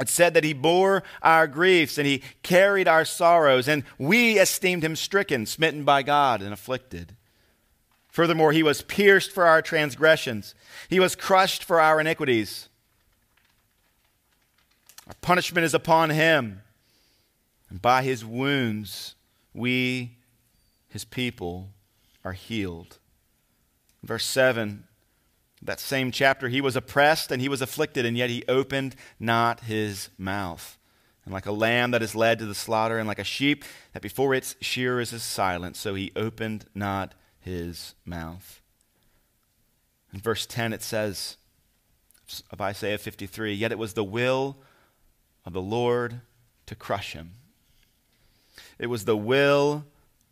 It 0.00 0.08
said 0.08 0.34
that 0.34 0.44
he 0.44 0.52
bore 0.52 1.02
our 1.22 1.46
griefs 1.46 1.98
and 1.98 2.06
he 2.06 2.22
carried 2.42 2.86
our 2.88 3.04
sorrows, 3.04 3.68
and 3.68 3.84
we 3.98 4.38
esteemed 4.38 4.84
him 4.84 4.96
stricken, 4.96 5.46
smitten 5.46 5.84
by 5.84 6.02
God, 6.02 6.42
and 6.42 6.52
afflicted. 6.52 7.16
Furthermore, 8.08 8.52
he 8.52 8.62
was 8.62 8.82
pierced 8.82 9.32
for 9.32 9.46
our 9.46 9.62
transgressions, 9.62 10.54
he 10.88 11.00
was 11.00 11.14
crushed 11.14 11.64
for 11.64 11.80
our 11.80 12.00
iniquities. 12.00 12.68
Our 15.06 15.14
punishment 15.20 15.64
is 15.64 15.74
upon 15.74 16.10
him, 16.10 16.62
and 17.70 17.80
by 17.80 18.02
his 18.02 18.24
wounds 18.24 19.14
we, 19.54 20.16
his 20.88 21.04
people, 21.04 21.70
are 22.24 22.32
healed. 22.32 22.98
Verse 24.02 24.24
7 24.24 24.84
that 25.62 25.80
same 25.80 26.12
chapter, 26.12 26.48
he 26.48 26.60
was 26.60 26.76
oppressed 26.76 27.32
and 27.32 27.42
he 27.42 27.48
was 27.48 27.60
afflicted, 27.60 28.06
and 28.06 28.16
yet 28.16 28.30
he 28.30 28.44
opened 28.48 28.94
not 29.18 29.60
his 29.60 30.10
mouth. 30.16 30.78
And 31.24 31.34
like 31.34 31.46
a 31.46 31.52
lamb 31.52 31.90
that 31.90 32.02
is 32.02 32.14
led 32.14 32.38
to 32.38 32.46
the 32.46 32.54
slaughter, 32.54 32.98
and 32.98 33.08
like 33.08 33.18
a 33.18 33.24
sheep 33.24 33.64
that 33.92 34.02
before 34.02 34.34
its 34.34 34.56
shearers 34.60 35.12
is 35.12 35.22
silent, 35.22 35.76
so 35.76 35.94
he 35.94 36.12
opened 36.14 36.66
not 36.74 37.14
his 37.40 37.94
mouth. 38.04 38.62
In 40.12 40.20
verse 40.20 40.46
10, 40.46 40.72
it 40.72 40.82
says 40.82 41.36
of 42.50 42.60
Isaiah 42.60 42.98
53 42.98 43.54
Yet 43.54 43.72
it 43.72 43.78
was 43.78 43.94
the 43.94 44.04
will 44.04 44.58
of 45.44 45.52
the 45.52 45.62
Lord 45.62 46.20
to 46.66 46.74
crush 46.74 47.14
him. 47.14 47.32
It 48.78 48.86
was 48.86 49.04
the 49.04 49.16
will 49.16 49.84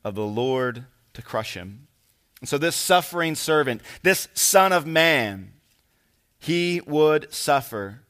of 0.05 0.15
the 0.15 0.27
Lord 0.27 0.85
to 1.17 1.23
crush 1.23 1.55
him. 1.55 1.89
And 2.41 2.49
so, 2.49 2.59
this 2.59 2.77
suffering 2.77 3.35
servant, 3.35 3.81
this 4.03 4.29
Son 4.35 4.73
of 4.73 4.87
Man, 4.87 5.53
he 6.39 6.83
would 6.87 7.33
suffer, 7.33 8.03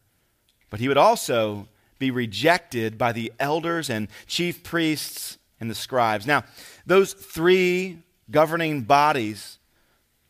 but 0.68 0.80
he 0.80 0.88
would 0.88 0.98
also 0.98 1.68
be 1.98 2.10
rejected 2.10 2.98
by 2.98 3.12
the 3.12 3.32
elders 3.38 3.88
and 3.88 4.08
chief 4.26 4.62
priests 4.62 5.38
and 5.60 5.70
the 5.70 5.74
scribes. 5.74 6.26
Now, 6.26 6.44
those 6.84 7.12
three 7.12 8.02
governing 8.30 8.82
bodies, 8.82 9.58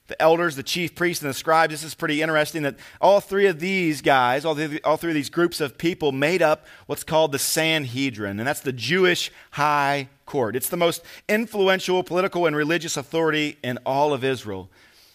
the 0.06 0.21
elders, 0.21 0.54
the 0.54 0.62
chief 0.62 0.95
priests, 0.95 1.25
and 1.25 1.30
the 1.30 1.35
scribes, 1.35 1.73
this 1.73 1.83
is 1.83 1.95
pretty 1.95 2.21
interesting 2.21 2.62
that 2.62 2.76
all 3.00 3.21
three 3.21 3.47
of 3.47 3.59
these 3.59 4.02
guys, 4.02 4.45
all, 4.45 4.54
the, 4.54 4.80
all 4.85 4.99
three 4.99 5.11
of 5.11 5.16
these 5.16 5.30
groups 5.30 5.61
of 5.61 5.78
people 5.78 6.12
made 6.12 6.42
up 6.42 6.66
what's 6.85 7.02
called 7.02 7.33
the 7.33 7.38
Sanhedrin, 7.38 8.38
and 8.38 8.47
that's 8.47 8.61
the 8.61 8.73
Jewish 8.75 9.33
high 9.52 10.11
court. 10.26 10.56
It's 10.56 10.68
the 10.68 10.76
most 10.76 11.02
influential 11.28 12.02
political 12.02 12.47
and 12.47 12.54
religious 12.54 12.97
authority 12.97 13.56
in 13.62 13.78
all 13.87 14.12
of 14.12 14.25
Israel. 14.25 14.68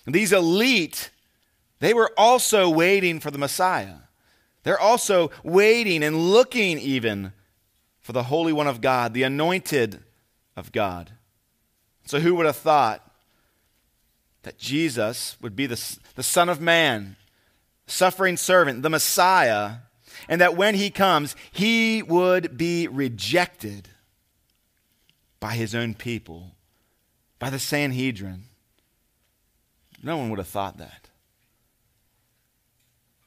And 0.06 0.16
these 0.16 0.34
elite, 0.34 1.12
they 1.80 1.94
were 1.94 2.12
also 2.18 2.70
waiting 2.70 3.20
for 3.20 3.30
the 3.30 3.38
Messiah. 3.38 3.96
They're 4.64 4.80
also 4.80 5.32
waiting 5.44 6.04
and 6.04 6.32
looking 6.32 6.80
even 6.80 7.34
for 8.00 8.14
the 8.14 8.24
Holy 8.24 8.54
One 8.54 8.68
of 8.68 8.82
God, 8.82 9.14
the 9.14 9.24
anointed 9.24 10.04
of 10.56 10.72
God. 10.72 11.12
So, 12.06 12.20
who 12.20 12.36
would 12.36 12.46
have 12.46 12.58
thought 12.58 13.08
that 14.44 14.58
Jesus 14.58 15.38
would 15.42 15.56
be 15.56 15.68
the, 15.68 15.98
the 16.16 16.24
Son 16.24 16.50
of 16.50 16.60
Man, 16.60 17.16
suffering 17.86 18.38
servant, 18.38 18.82
the 18.82 18.90
Messiah, 18.90 19.78
and 20.28 20.42
that 20.42 20.58
when 20.58 20.76
he 20.76 20.90
comes, 20.90 21.36
he 21.52 22.02
would 22.02 22.58
be 22.58 22.88
rejected 22.88 23.90
by 25.42 25.56
his 25.56 25.76
own 25.76 25.94
people, 25.94 26.56
by 27.38 27.50
the 27.50 27.60
Sanhedrin? 27.60 28.44
No 30.02 30.16
one 30.16 30.30
would 30.30 30.40
have 30.40 30.48
thought 30.48 30.78
that. 30.78 31.10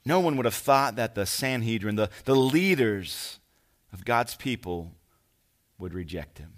No 0.06 0.20
one 0.20 0.36
would 0.36 0.46
have 0.46 0.54
thought 0.54 0.96
that 0.96 1.14
the 1.14 1.26
Sanhedrin, 1.26 1.96
the, 1.96 2.08
the 2.24 2.36
leaders 2.36 3.38
of 3.92 4.04
God's 4.04 4.34
people, 4.34 4.92
would 5.78 5.92
reject 5.92 6.38
him. 6.38 6.52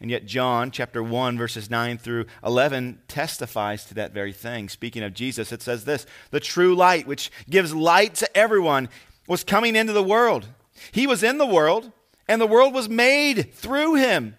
And 0.00 0.10
yet, 0.10 0.26
John 0.26 0.72
chapter 0.72 1.00
1, 1.00 1.38
verses 1.38 1.70
9 1.70 1.96
through 1.96 2.26
11 2.44 3.02
testifies 3.06 3.84
to 3.84 3.94
that 3.94 4.12
very 4.12 4.32
thing. 4.32 4.68
Speaking 4.68 5.04
of 5.04 5.14
Jesus, 5.14 5.52
it 5.52 5.62
says 5.62 5.84
this 5.84 6.06
The 6.32 6.40
true 6.40 6.74
light, 6.74 7.06
which 7.06 7.30
gives 7.48 7.72
light 7.72 8.16
to 8.16 8.36
everyone, 8.36 8.88
was 9.28 9.44
coming 9.44 9.76
into 9.76 9.92
the 9.92 10.02
world. 10.02 10.48
He 10.90 11.06
was 11.06 11.22
in 11.22 11.38
the 11.38 11.46
world, 11.46 11.92
and 12.28 12.40
the 12.40 12.46
world 12.46 12.74
was 12.74 12.88
made 12.88 13.54
through 13.54 13.94
him. 13.94 14.36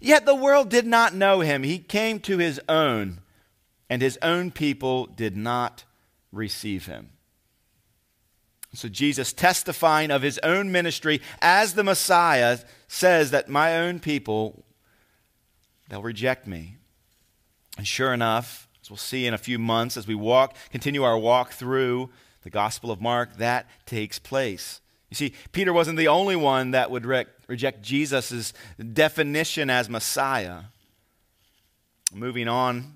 Yet 0.00 0.26
the 0.26 0.34
world 0.34 0.68
did 0.68 0.86
not 0.86 1.14
know 1.14 1.40
him. 1.40 1.62
He 1.62 1.78
came 1.78 2.20
to 2.20 2.38
his 2.38 2.60
own, 2.68 3.20
and 3.90 4.00
his 4.00 4.18
own 4.22 4.50
people 4.50 5.06
did 5.06 5.36
not 5.36 5.84
receive 6.30 6.86
him. 6.86 7.10
So, 8.74 8.88
Jesus, 8.88 9.32
testifying 9.32 10.10
of 10.10 10.22
his 10.22 10.38
own 10.42 10.70
ministry 10.70 11.20
as 11.40 11.74
the 11.74 11.82
Messiah, 11.82 12.58
says 12.86 13.30
that 13.30 13.48
my 13.48 13.78
own 13.78 13.98
people 13.98 14.64
They'll 15.88 16.02
reject 16.02 16.46
me. 16.46 16.76
And 17.76 17.86
sure 17.86 18.12
enough, 18.12 18.68
as 18.82 18.90
we'll 18.90 18.96
see 18.96 19.26
in 19.26 19.34
a 19.34 19.38
few 19.38 19.58
months, 19.58 19.96
as 19.96 20.06
we 20.06 20.14
walk, 20.14 20.56
continue 20.70 21.02
our 21.02 21.18
walk 21.18 21.52
through 21.52 22.10
the 22.42 22.50
Gospel 22.50 22.90
of 22.90 23.00
Mark, 23.00 23.36
that 23.36 23.66
takes 23.86 24.18
place. 24.18 24.80
You 25.10 25.14
see, 25.14 25.32
Peter 25.52 25.72
wasn't 25.72 25.98
the 25.98 26.08
only 26.08 26.36
one 26.36 26.72
that 26.72 26.90
would 26.90 27.06
re- 27.06 27.26
reject 27.46 27.82
Jesus' 27.82 28.52
definition 28.92 29.70
as 29.70 29.88
Messiah. 29.88 30.64
Moving 32.12 32.48
on, 32.48 32.94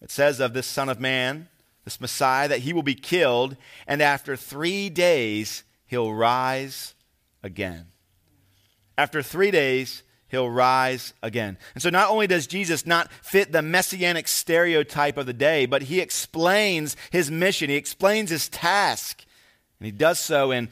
it 0.00 0.10
says 0.10 0.40
of 0.40 0.54
this 0.54 0.66
Son 0.66 0.88
of 0.88 1.00
Man, 1.00 1.48
this 1.84 2.00
Messiah, 2.00 2.48
that 2.48 2.60
he 2.60 2.72
will 2.72 2.82
be 2.82 2.94
killed, 2.94 3.56
and 3.86 4.00
after 4.02 4.36
three 4.36 4.88
days 4.88 5.62
he'll 5.86 6.12
rise 6.12 6.94
again. 7.42 7.86
After 8.98 9.22
three 9.22 9.50
days, 9.50 10.02
he'll 10.28 10.50
rise 10.50 11.12
again. 11.22 11.58
And 11.74 11.82
so 11.82 11.90
not 11.90 12.10
only 12.10 12.26
does 12.26 12.46
Jesus 12.46 12.86
not 12.86 13.12
fit 13.22 13.52
the 13.52 13.62
messianic 13.62 14.26
stereotype 14.26 15.18
of 15.18 15.26
the 15.26 15.32
day, 15.32 15.66
but 15.66 15.82
he 15.82 16.00
explains 16.00 16.96
his 17.10 17.30
mission, 17.30 17.68
he 17.68 17.76
explains 17.76 18.30
his 18.30 18.48
task, 18.48 19.24
and 19.78 19.86
he 19.86 19.92
does 19.92 20.18
so 20.18 20.50
in 20.50 20.70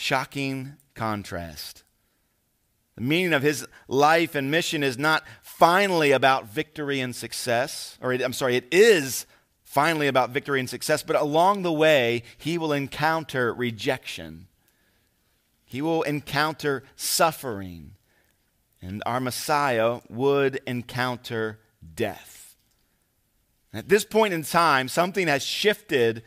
shocking 0.00 0.74
contrast. 0.94 1.84
The 2.96 3.02
meaning 3.02 3.32
of 3.32 3.42
his 3.42 3.66
life 3.86 4.34
and 4.34 4.50
mission 4.50 4.82
is 4.82 4.98
not 4.98 5.24
finally 5.42 6.12
about 6.12 6.46
victory 6.46 7.00
and 7.00 7.14
success, 7.14 7.98
or 8.00 8.12
I'm 8.12 8.32
sorry, 8.32 8.56
it 8.56 8.66
is 8.72 9.26
finally 9.62 10.08
about 10.08 10.30
victory 10.30 10.58
and 10.58 10.68
success, 10.68 11.02
but 11.02 11.16
along 11.16 11.62
the 11.62 11.72
way, 11.72 12.22
he 12.38 12.58
will 12.58 12.72
encounter 12.72 13.54
rejection. 13.54 14.48
He 15.64 15.80
will 15.80 16.02
encounter 16.02 16.82
suffering 16.96 17.92
and 18.82 19.02
our 19.04 19.20
Messiah 19.20 20.00
would 20.08 20.60
encounter 20.66 21.60
death. 21.94 22.56
At 23.72 23.90
this 23.90 24.04
point 24.04 24.32
in 24.32 24.42
time, 24.42 24.88
something 24.88 25.28
has 25.28 25.44
shifted 25.44 26.22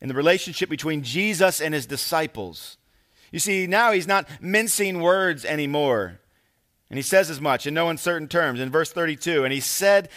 in 0.00 0.08
the 0.08 0.14
relationship 0.14 0.68
between 0.68 1.02
Jesus 1.02 1.60
and 1.62 1.72
his 1.72 1.86
disciples. 1.86 2.76
You 3.32 3.38
see, 3.38 3.66
now 3.66 3.92
he's 3.92 4.06
not 4.06 4.28
mincing 4.40 5.00
words 5.00 5.44
anymore. 5.44 6.20
And 6.88 6.96
he 6.96 7.02
says 7.02 7.30
as 7.30 7.40
much 7.40 7.66
in 7.66 7.74
no 7.74 7.88
uncertain 7.88 8.28
terms 8.28 8.60
in 8.60 8.70
verse 8.70 8.92
32. 8.92 9.44
And 9.44 9.52
he 9.52 9.60
said, 9.60 10.08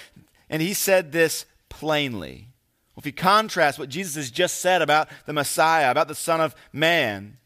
and 0.49 0.61
he 0.61 0.73
said 0.73 1.11
this 1.11 1.45
plainly. 1.69 2.49
Well, 2.95 3.01
if 3.01 3.05
you 3.05 3.13
contrast 3.13 3.79
what 3.79 3.89
Jesus 3.89 4.15
has 4.15 4.31
just 4.31 4.61
said 4.61 4.81
about 4.81 5.09
the 5.25 5.33
Messiah, 5.33 5.89
about 5.89 6.07
the 6.07 6.15
Son 6.15 6.41
of 6.41 6.55
Man, 6.71 7.37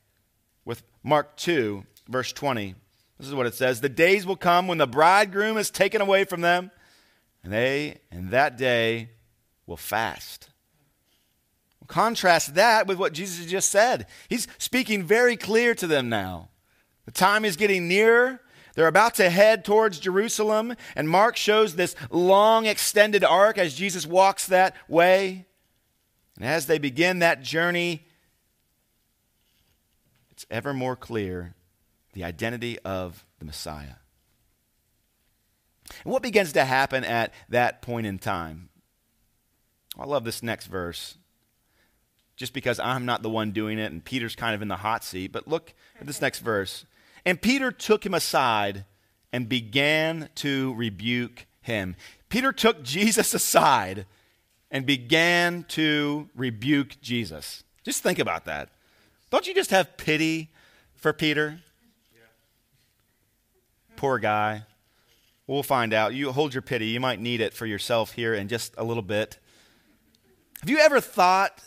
with 0.65 0.83
Mark 1.03 1.35
2, 1.37 1.85
verse 2.07 2.33
20. 2.33 2.75
This 3.17 3.27
is 3.27 3.35
what 3.35 3.45
it 3.45 3.53
says 3.53 3.81
The 3.81 3.89
days 3.89 4.25
will 4.25 4.35
come 4.35 4.67
when 4.67 4.77
the 4.77 4.87
bridegroom 4.87 5.57
is 5.57 5.69
taken 5.69 6.01
away 6.01 6.23
from 6.23 6.41
them, 6.41 6.71
and 7.43 7.51
they, 7.51 7.99
in 8.11 8.29
that 8.31 8.57
day, 8.57 9.09
will 9.65 9.77
fast. 9.77 10.49
Contrast 11.93 12.55
that 12.55 12.87
with 12.87 12.97
what 12.97 13.13
Jesus 13.13 13.45
just 13.45 13.69
said. 13.69 14.07
He's 14.27 14.47
speaking 14.57 15.03
very 15.03 15.37
clear 15.37 15.75
to 15.75 15.85
them 15.85 16.09
now. 16.09 16.49
The 17.05 17.11
time 17.11 17.45
is 17.45 17.55
getting 17.55 17.87
nearer. 17.87 18.41
They're 18.73 18.87
about 18.87 19.13
to 19.15 19.29
head 19.29 19.63
towards 19.63 19.99
Jerusalem, 19.99 20.75
and 20.95 21.07
Mark 21.07 21.37
shows 21.37 21.75
this 21.75 21.95
long 22.09 22.65
extended 22.65 23.23
arc 23.23 23.59
as 23.59 23.75
Jesus 23.75 24.07
walks 24.07 24.47
that 24.47 24.75
way. 24.87 25.45
And 26.37 26.45
as 26.45 26.65
they 26.65 26.79
begin 26.79 27.19
that 27.19 27.43
journey, 27.43 28.07
it's 30.31 30.47
ever 30.49 30.73
more 30.73 30.95
clear 30.95 31.53
the 32.13 32.23
identity 32.23 32.79
of 32.79 33.23
the 33.37 33.45
Messiah. 33.45 33.97
And 36.03 36.11
what 36.11 36.23
begins 36.23 36.53
to 36.53 36.65
happen 36.65 37.03
at 37.03 37.31
that 37.49 37.83
point 37.83 38.07
in 38.07 38.17
time? 38.17 38.69
I 39.95 40.05
love 40.05 40.23
this 40.23 40.41
next 40.41 40.65
verse. 40.65 41.19
Just 42.43 42.51
because 42.51 42.77
I'm 42.77 43.05
not 43.05 43.21
the 43.21 43.29
one 43.29 43.51
doing 43.51 43.79
it 43.79 43.93
and 43.93 44.03
Peter's 44.03 44.35
kind 44.35 44.53
of 44.53 44.61
in 44.61 44.67
the 44.67 44.75
hot 44.75 45.05
seat, 45.05 45.31
but 45.31 45.47
look 45.47 45.73
at 45.97 46.05
this 46.05 46.19
next 46.19 46.39
verse. 46.39 46.83
And 47.23 47.41
Peter 47.41 47.71
took 47.71 48.05
him 48.05 48.13
aside 48.13 48.83
and 49.31 49.47
began 49.47 50.27
to 50.35 50.73
rebuke 50.73 51.45
him. 51.61 51.95
Peter 52.27 52.51
took 52.51 52.83
Jesus 52.83 53.33
aside 53.33 54.05
and 54.69 54.85
began 54.85 55.63
to 55.69 56.27
rebuke 56.35 56.99
Jesus. 56.99 57.63
Just 57.85 58.03
think 58.03 58.19
about 58.19 58.43
that. 58.43 58.67
Don't 59.29 59.47
you 59.47 59.55
just 59.55 59.69
have 59.69 59.95
pity 59.95 60.51
for 60.95 61.13
Peter? 61.13 61.61
Poor 63.95 64.19
guy. 64.19 64.63
We'll 65.47 65.63
find 65.63 65.93
out. 65.93 66.13
You 66.13 66.33
hold 66.33 66.53
your 66.53 66.61
pity. 66.61 66.87
You 66.87 66.99
might 66.99 67.21
need 67.21 67.39
it 67.39 67.53
for 67.53 67.65
yourself 67.65 68.11
here 68.11 68.33
in 68.33 68.49
just 68.49 68.73
a 68.77 68.83
little 68.83 69.01
bit. 69.01 69.37
Have 70.59 70.69
you 70.69 70.79
ever 70.79 70.99
thought 70.99 71.61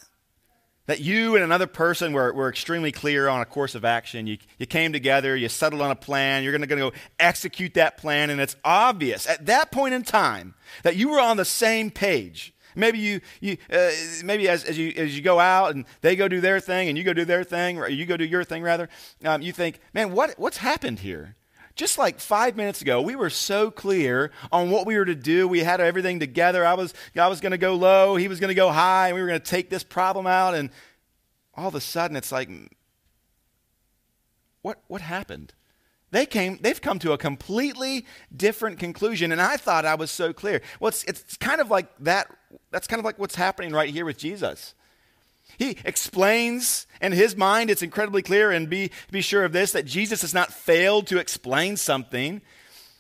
that 0.86 1.00
you 1.00 1.34
and 1.34 1.44
another 1.44 1.66
person 1.66 2.12
were, 2.12 2.32
were 2.32 2.48
extremely 2.48 2.92
clear 2.92 3.28
on 3.28 3.40
a 3.40 3.44
course 3.44 3.74
of 3.74 3.84
action? 3.84 4.26
You, 4.26 4.38
you 4.58 4.66
came 4.66 4.92
together, 4.92 5.36
you 5.36 5.48
settled 5.48 5.82
on 5.82 5.90
a 5.90 5.96
plan, 5.96 6.42
you're 6.42 6.56
going 6.56 6.68
to 6.68 6.76
go 6.76 6.92
execute 7.18 7.74
that 7.74 7.96
plan, 7.96 8.30
and 8.30 8.40
it's 8.40 8.56
obvious 8.64 9.28
at 9.28 9.46
that 9.46 9.70
point 9.70 9.94
in 9.94 10.02
time 10.02 10.54
that 10.82 10.96
you 10.96 11.10
were 11.10 11.20
on 11.20 11.36
the 11.36 11.44
same 11.44 11.90
page. 11.90 12.52
Maybe 12.74 12.98
you, 12.98 13.20
you 13.40 13.56
uh, 13.72 13.90
maybe 14.22 14.48
as, 14.48 14.62
as, 14.64 14.76
you, 14.76 14.92
as 14.96 15.16
you 15.16 15.22
go 15.22 15.40
out 15.40 15.74
and 15.74 15.86
they 16.02 16.14
go 16.14 16.28
do 16.28 16.40
their 16.40 16.60
thing 16.60 16.88
and 16.88 16.98
you 16.98 17.04
go 17.04 17.14
do 17.14 17.24
their 17.24 17.42
thing, 17.42 17.78
or 17.78 17.88
you 17.88 18.04
go 18.04 18.16
do 18.16 18.24
your 18.24 18.44
thing 18.44 18.62
rather, 18.62 18.88
um, 19.24 19.40
you 19.40 19.52
think, 19.52 19.80
man, 19.94 20.12
what, 20.12 20.34
what's 20.38 20.58
happened 20.58 20.98
here? 20.98 21.36
Just 21.76 21.98
like 21.98 22.18
five 22.18 22.56
minutes 22.56 22.80
ago, 22.80 23.02
we 23.02 23.14
were 23.14 23.30
so 23.30 23.70
clear 23.70 24.32
on 24.50 24.70
what 24.70 24.86
we 24.86 24.96
were 24.96 25.04
to 25.04 25.14
do. 25.14 25.46
We 25.46 25.60
had 25.60 25.80
everything 25.80 26.18
together. 26.18 26.64
I 26.64 26.72
was, 26.74 26.94
I 27.14 27.28
was 27.28 27.40
going 27.40 27.52
to 27.52 27.58
go 27.58 27.74
low, 27.74 28.16
he 28.16 28.28
was 28.28 28.40
going 28.40 28.48
to 28.48 28.54
go 28.54 28.70
high, 28.72 29.08
and 29.08 29.14
we 29.14 29.20
were 29.20 29.28
going 29.28 29.40
to 29.40 29.46
take 29.46 29.68
this 29.68 29.84
problem 29.84 30.26
out. 30.26 30.54
And 30.54 30.70
all 31.54 31.68
of 31.68 31.74
a 31.74 31.80
sudden, 31.80 32.16
it's 32.16 32.32
like, 32.32 32.48
what, 34.62 34.82
what 34.88 35.02
happened? 35.02 35.52
They 36.12 36.24
came, 36.24 36.58
they've 36.62 36.80
come 36.80 36.98
to 37.00 37.12
a 37.12 37.18
completely 37.18 38.06
different 38.34 38.78
conclusion, 38.78 39.30
and 39.30 39.40
I 39.40 39.58
thought 39.58 39.84
I 39.84 39.96
was 39.96 40.10
so 40.10 40.32
clear. 40.32 40.62
Well, 40.80 40.88
it's, 40.88 41.04
it's 41.04 41.36
kind 41.36 41.60
of 41.60 41.70
like 41.70 41.88
that. 41.98 42.28
That's 42.70 42.86
kind 42.86 43.00
of 43.00 43.04
like 43.04 43.18
what's 43.18 43.34
happening 43.34 43.72
right 43.72 43.90
here 43.90 44.06
with 44.06 44.16
Jesus. 44.16 44.74
He 45.58 45.78
explains, 45.84 46.86
in 47.00 47.12
his 47.12 47.36
mind, 47.36 47.70
it's 47.70 47.82
incredibly 47.82 48.22
clear, 48.22 48.50
and 48.50 48.68
be, 48.68 48.90
be 49.10 49.20
sure 49.20 49.44
of 49.44 49.52
this 49.52 49.72
that 49.72 49.86
Jesus 49.86 50.20
has 50.22 50.34
not 50.34 50.52
failed 50.52 51.06
to 51.08 51.18
explain 51.18 51.76
something. 51.76 52.42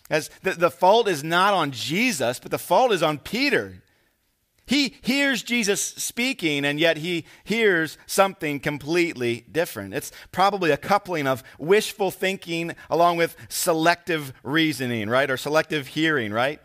As 0.08 0.30
the, 0.42 0.52
the 0.52 0.70
fault 0.70 1.08
is 1.08 1.24
not 1.24 1.52
on 1.54 1.70
Jesus, 1.72 2.38
but 2.38 2.50
the 2.50 2.58
fault 2.58 2.92
is 2.92 3.02
on 3.02 3.18
Peter. 3.18 3.82
He 4.66 4.96
hears 5.00 5.42
Jesus 5.42 5.80
speaking, 5.80 6.64
and 6.64 6.80
yet 6.80 6.96
he 6.96 7.24
hears 7.44 7.98
something 8.06 8.58
completely 8.58 9.44
different. 9.50 9.94
It's 9.94 10.10
probably 10.32 10.72
a 10.72 10.76
coupling 10.76 11.28
of 11.28 11.44
wishful 11.58 12.10
thinking 12.10 12.74
along 12.90 13.16
with 13.16 13.36
selective 13.48 14.32
reasoning, 14.42 15.08
right? 15.08 15.30
Or 15.30 15.36
selective 15.36 15.88
hearing, 15.88 16.32
right? 16.32 16.60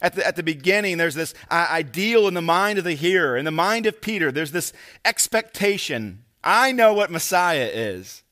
At 0.00 0.14
the, 0.14 0.26
at 0.26 0.36
the 0.36 0.42
beginning, 0.42 0.98
there's 0.98 1.14
this 1.14 1.34
ideal 1.50 2.28
in 2.28 2.34
the 2.34 2.42
mind 2.42 2.78
of 2.78 2.84
the 2.84 2.92
hearer. 2.92 3.36
In 3.36 3.44
the 3.44 3.50
mind 3.50 3.86
of 3.86 4.00
Peter, 4.00 4.30
there's 4.30 4.52
this 4.52 4.72
expectation. 5.04 6.24
I 6.44 6.72
know 6.72 6.92
what 6.92 7.10
Messiah 7.10 7.68
is. 7.72 8.22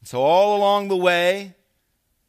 And 0.00 0.08
so, 0.08 0.22
all 0.22 0.56
along 0.56 0.88
the 0.88 0.96
way, 0.96 1.54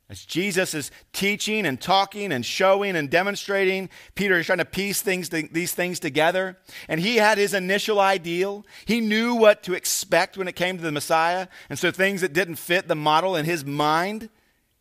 as 0.09 0.25
Jesus 0.25 0.73
is 0.73 0.91
teaching 1.13 1.65
and 1.65 1.79
talking 1.79 2.33
and 2.33 2.45
showing 2.45 2.97
and 2.97 3.09
demonstrating, 3.09 3.89
Peter 4.13 4.39
is 4.39 4.45
trying 4.45 4.57
to 4.57 4.65
piece 4.65 5.01
things, 5.01 5.29
these 5.29 5.73
things 5.73 6.01
together. 6.01 6.57
And 6.89 6.99
he 6.99 7.15
had 7.15 7.37
his 7.37 7.53
initial 7.53 7.97
ideal. 7.97 8.65
He 8.83 8.99
knew 8.99 9.35
what 9.35 9.63
to 9.63 9.73
expect 9.73 10.35
when 10.35 10.49
it 10.49 10.57
came 10.57 10.75
to 10.75 10.83
the 10.83 10.91
Messiah. 10.91 11.47
And 11.69 11.79
so, 11.79 11.91
things 11.91 12.19
that 12.21 12.33
didn't 12.33 12.55
fit 12.55 12.89
the 12.89 12.95
model 12.95 13.37
in 13.37 13.45
his 13.45 13.63
mind, 13.63 14.29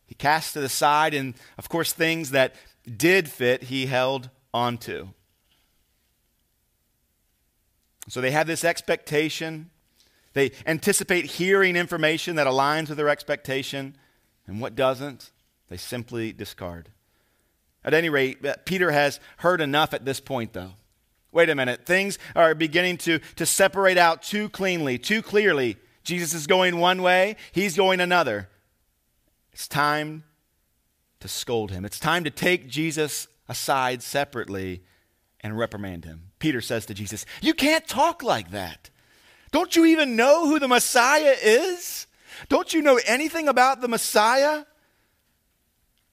he 0.05 0.15
cast 0.15 0.53
to 0.53 0.59
the 0.59 0.67
side. 0.67 1.13
And, 1.13 1.35
of 1.57 1.69
course, 1.69 1.93
things 1.93 2.31
that 2.31 2.55
did 2.85 3.29
fit, 3.29 3.63
he 3.63 3.85
held 3.85 4.29
onto. 4.53 5.09
So 8.07 8.21
they 8.21 8.31
have 8.31 8.47
this 8.47 8.65
expectation. 8.65 9.69
They 10.33 10.51
anticipate 10.65 11.25
hearing 11.25 11.75
information 11.75 12.35
that 12.35 12.47
aligns 12.47 12.89
with 12.89 12.97
their 12.97 13.09
expectation. 13.09 13.95
And 14.47 14.59
what 14.59 14.75
doesn't, 14.75 15.31
they 15.69 15.77
simply 15.77 16.33
discard. 16.33 16.89
At 17.83 17.93
any 17.93 18.09
rate, 18.09 18.45
uh, 18.45 18.55
Peter 18.65 18.91
has 18.91 19.19
heard 19.37 19.61
enough 19.61 19.93
at 19.93 20.05
this 20.05 20.19
point, 20.19 20.53
though. 20.53 20.71
Wait 21.31 21.49
a 21.49 21.55
minute. 21.55 21.85
Things 21.85 22.19
are 22.35 22.53
beginning 22.53 22.97
to, 22.97 23.19
to 23.37 23.45
separate 23.45 23.97
out 23.97 24.21
too 24.21 24.49
cleanly, 24.49 24.97
too 24.97 25.21
clearly. 25.21 25.77
Jesus 26.03 26.33
is 26.33 26.47
going 26.47 26.77
one 26.77 27.01
way, 27.01 27.35
he's 27.51 27.77
going 27.77 28.01
another. 28.01 28.49
It's 29.53 29.67
time 29.67 30.23
to 31.21 31.27
scold 31.27 31.71
him. 31.71 31.85
It's 31.85 31.99
time 31.99 32.23
to 32.23 32.29
take 32.29 32.67
Jesus 32.67 33.27
aside 33.47 34.03
separately 34.03 34.83
and 35.39 35.57
reprimand 35.57 36.05
him. 36.05 36.31
Peter 36.39 36.61
says 36.61 36.85
to 36.87 36.93
Jesus, 36.93 37.25
You 37.41 37.53
can't 37.53 37.87
talk 37.87 38.23
like 38.23 38.51
that. 38.51 38.89
Don't 39.51 39.75
you 39.75 39.85
even 39.85 40.15
know 40.15 40.47
who 40.47 40.59
the 40.59 40.67
Messiah 40.67 41.35
is? 41.41 42.07
Don't 42.49 42.73
you 42.73 42.81
know 42.81 42.99
anything 43.05 43.47
about 43.47 43.81
the 43.81 43.87
Messiah? 43.87 44.65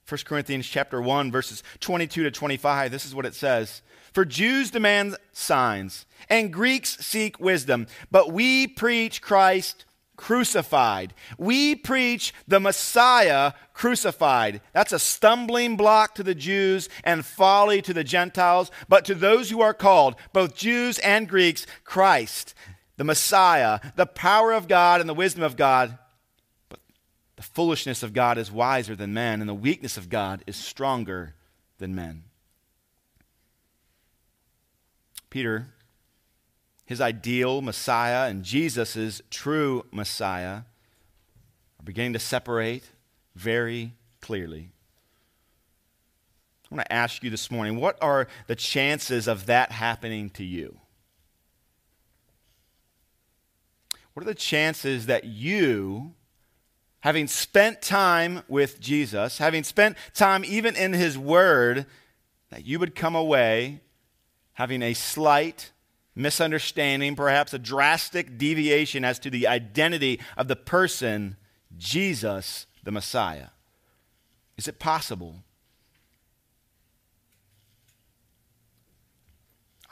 1 0.09 0.21
Corinthians 0.25 0.67
chapter 0.67 1.03
1 1.03 1.31
verses 1.31 1.63
22 1.81 2.23
to 2.23 2.31
25 2.31 2.91
this 2.91 3.05
is 3.05 3.15
what 3.15 3.27
it 3.27 3.35
says 3.35 3.83
For 4.15 4.25
Jews 4.25 4.71
demand 4.71 5.17
signs 5.35 6.07
and 6.31 6.51
Greeks 6.51 6.97
seek 7.05 7.39
wisdom 7.39 7.87
but 8.11 8.33
we 8.33 8.67
preach 8.67 9.21
Christ 9.21 9.85
crucified. 10.19 11.15
We 11.39 11.75
preach 11.75 12.35
the 12.47 12.61
Messiah 12.61 13.53
crucified. 13.73 14.61
That's 14.75 14.93
a 14.93 14.99
stumbling 14.99 15.79
block 15.79 16.17
to 16.17 16.23
the 16.23 16.35
Jews 16.35 16.91
and 17.05 17.25
folly 17.25 17.81
to 17.83 17.95
the 17.95 18.05
Gentiles, 18.05 18.71
but 18.89 19.07
to 19.07 19.15
those 19.15 19.49
who 19.49 19.63
are 19.63 19.73
called, 19.73 20.17
both 20.35 20.57
Jews 20.57 20.99
and 20.99 21.29
Greeks, 21.29 21.67
Christ, 21.85 22.53
the 22.99 23.05
Messiah, 23.05 23.79
the 23.97 24.07
power 24.07 24.53
of 24.53 24.69
God 24.69 25.01
and 25.01 25.09
the 25.09 25.15
wisdom 25.15 25.45
of 25.45 25.57
God. 25.57 25.97
But 26.69 26.81
the 27.37 27.43
foolishness 27.43 28.03
of 28.03 28.13
God 28.13 28.37
is 28.37 28.53
wiser 28.53 28.97
than 28.97 29.15
men, 29.15 29.41
and 29.41 29.49
the 29.49 29.55
weakness 29.55 29.97
of 29.97 30.11
God 30.11 30.43
is 30.47 30.57
stronger 30.57 31.37
than 31.79 31.95
men. 31.95 32.25
Peter 35.31 35.69
his 36.89 37.03
ideal 37.03 37.61
Messiah 37.61 38.31
and 38.31 38.43
Jesus' 38.43 39.21
true 39.29 39.85
Messiah 39.93 40.63
are 41.79 41.85
beginning 41.85 42.15
to 42.15 42.19
separate 42.19 42.93
very 43.37 43.93
clearly. 44.23 44.71
I 46.65 46.75
want 46.75 46.87
to 46.87 46.93
ask 46.93 47.23
you 47.23 47.29
this 47.29 47.51
morning 47.51 47.77
what 47.79 47.99
are 48.01 48.27
the 48.47 48.57
chances 48.57 49.29
of 49.29 49.45
that 49.45 49.71
happening 49.71 50.31
to 50.31 50.45
you? 50.45 50.79
What 54.15 54.23
are 54.23 54.27
the 54.31 54.35
chances 54.35 55.05
that 55.05 55.25
you, 55.25 56.15
having 57.01 57.27
spent 57.27 57.83
time 57.83 58.45
with 58.49 58.81
Jesus, 58.81 59.37
having 59.37 59.63
spent 59.63 59.99
time 60.15 60.43
even 60.43 60.75
in 60.75 60.95
His 60.95 61.19
Word, 61.19 61.85
that 62.49 62.65
you 62.65 62.79
would 62.79 62.95
come 62.95 63.15
away 63.15 63.83
having 64.55 64.81
a 64.81 64.95
slight 64.95 65.73
misunderstanding, 66.19 67.17
perhaps 67.17 67.55
a 67.55 67.59
drastic 67.59 68.37
deviation 68.37 69.05
as 69.05 69.19
to 69.21 69.31
the 69.31 69.47
identity 69.47 70.21
of 70.37 70.49
the 70.49 70.57
person, 70.57 71.37
Jesus, 71.77 72.67
the 72.83 72.91
Messiah? 72.91 73.49
Is 74.57 74.67
it 74.67 74.79
possible? 74.79 75.37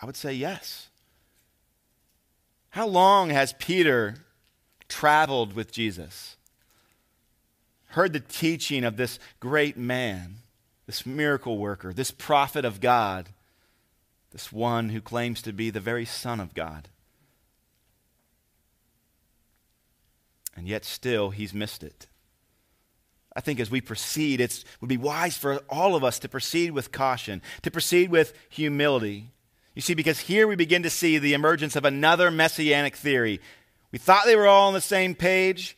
I 0.03 0.07
would 0.07 0.17
say 0.17 0.35
yes. 0.35 0.89
How 2.71 2.87
long 2.87 3.31
has 3.31 3.55
Peter 3.55 4.17
traveled 4.89 5.55
with 5.55 5.73
Jesus? 5.73 6.37
Heard 7.91 8.12
the 8.12 8.21
teaching 8.21 8.85
of 8.85 8.97
this 8.97 9.19
great 9.41 9.79
man, 9.79 10.37
this 10.87 11.07
miracle 11.07 11.57
worker, 11.57 11.95
this 11.95 12.11
prophet 12.11 12.65
of 12.65 12.81
God 12.81 13.31
this 14.33 14.53
one 14.53 14.91
who 14.91 15.01
claims 15.01 15.43
to 15.43 15.53
be 15.53 15.71
the 15.71 15.81
very 15.81 16.05
Son 16.05 16.41
of 16.41 16.55
God. 16.55 16.89
And 20.57 20.67
yet, 20.67 20.85
still, 20.85 21.31
he's 21.31 21.53
missed 21.53 21.83
it. 21.83 22.07
I 23.35 23.41
think 23.41 23.61
as 23.61 23.71
we 23.71 23.83
proceed, 23.83 24.41
it 24.41 24.65
would 24.81 24.89
be 24.89 24.97
wise 24.97 25.37
for 25.37 25.57
all 25.69 25.95
of 25.95 26.03
us 26.03 26.19
to 26.21 26.29
proceed 26.29 26.71
with 26.71 26.91
caution, 26.91 27.43
to 27.62 27.71
proceed 27.71 28.11
with 28.11 28.33
humility. 28.49 29.33
You 29.75 29.83
see, 29.83 29.93
because 29.93 30.21
here 30.21 30.49
we 30.49 30.57
begin 30.57 30.83
to 30.85 30.91
see 30.91 31.19
the 31.19 31.35
emergence 31.35 31.77
of 31.77 31.85
another 31.85 32.31
messianic 32.31 32.97
theory. 32.97 33.43
We 33.93 33.99
thought 33.99 34.25
they 34.25 34.37
were 34.37 34.47
all 34.47 34.69
on 34.69 34.75
the 34.75 34.81
same 34.81 35.15
page. 35.15 35.77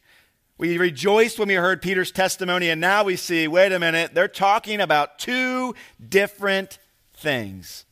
We 0.57 0.79
rejoiced 0.79 1.39
when 1.41 1.49
we 1.49 1.55
heard 1.55 1.83
Peter's 1.83 2.13
testimony, 2.13 2.71
and 2.71 2.81
now 2.81 3.03
we 3.03 3.17
see 3.17 3.49
wait 3.49 3.73
a 3.73 3.79
minute, 3.81 4.15
they're 4.15 4.29
talking 4.29 4.81
about 4.81 5.19
two 5.19 5.75
different 6.09 6.79
things. 7.15 7.85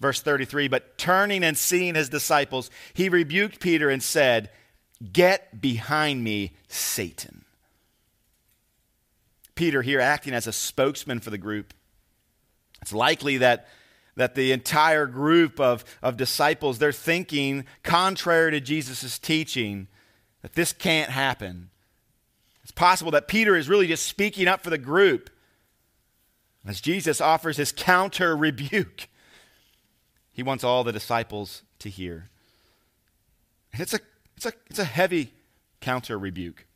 Verse 0.00 0.20
33 0.20 0.68
But 0.68 0.98
turning 0.98 1.42
and 1.44 1.56
seeing 1.56 1.94
his 1.94 2.08
disciples, 2.08 2.70
he 2.94 3.08
rebuked 3.08 3.60
Peter 3.60 3.90
and 3.90 4.02
said, 4.02 4.50
Get 5.12 5.60
behind 5.60 6.24
me, 6.24 6.54
Satan. 6.68 7.44
Peter 9.54 9.82
here 9.82 10.00
acting 10.00 10.34
as 10.34 10.46
a 10.46 10.52
spokesman 10.52 11.20
for 11.20 11.30
the 11.30 11.38
group. 11.38 11.72
It's 12.82 12.92
likely 12.92 13.38
that, 13.38 13.68
that 14.14 14.34
the 14.34 14.52
entire 14.52 15.06
group 15.06 15.58
of, 15.58 15.84
of 16.02 16.16
disciples, 16.16 16.78
they're 16.78 16.92
thinking 16.92 17.64
contrary 17.82 18.50
to 18.52 18.60
Jesus' 18.60 19.18
teaching. 19.18 19.88
that 20.42 20.54
this 20.54 20.72
can't 20.72 21.10
happen. 21.10 21.70
It's 22.62 22.72
possible 22.72 23.12
that 23.12 23.28
Peter 23.28 23.56
is 23.56 23.68
really 23.68 23.86
just 23.86 24.04
speaking 24.04 24.46
up 24.46 24.62
for 24.62 24.70
the 24.70 24.78
group 24.78 25.30
as 26.66 26.80
Jesus 26.80 27.20
offers 27.20 27.56
his 27.56 27.72
counter 27.72 28.36
rebuke. 28.36 29.08
He 30.36 30.42
wants 30.42 30.64
all 30.64 30.84
the 30.84 30.92
disciples 30.92 31.62
to 31.78 31.88
hear. 31.88 32.28
And 33.72 33.80
it's 33.80 33.94
a, 33.94 34.00
it's 34.36 34.44
a, 34.44 34.52
it's 34.66 34.78
a 34.78 34.84
heavy 34.84 35.32
counter 35.80 36.18
rebuke. 36.18 36.66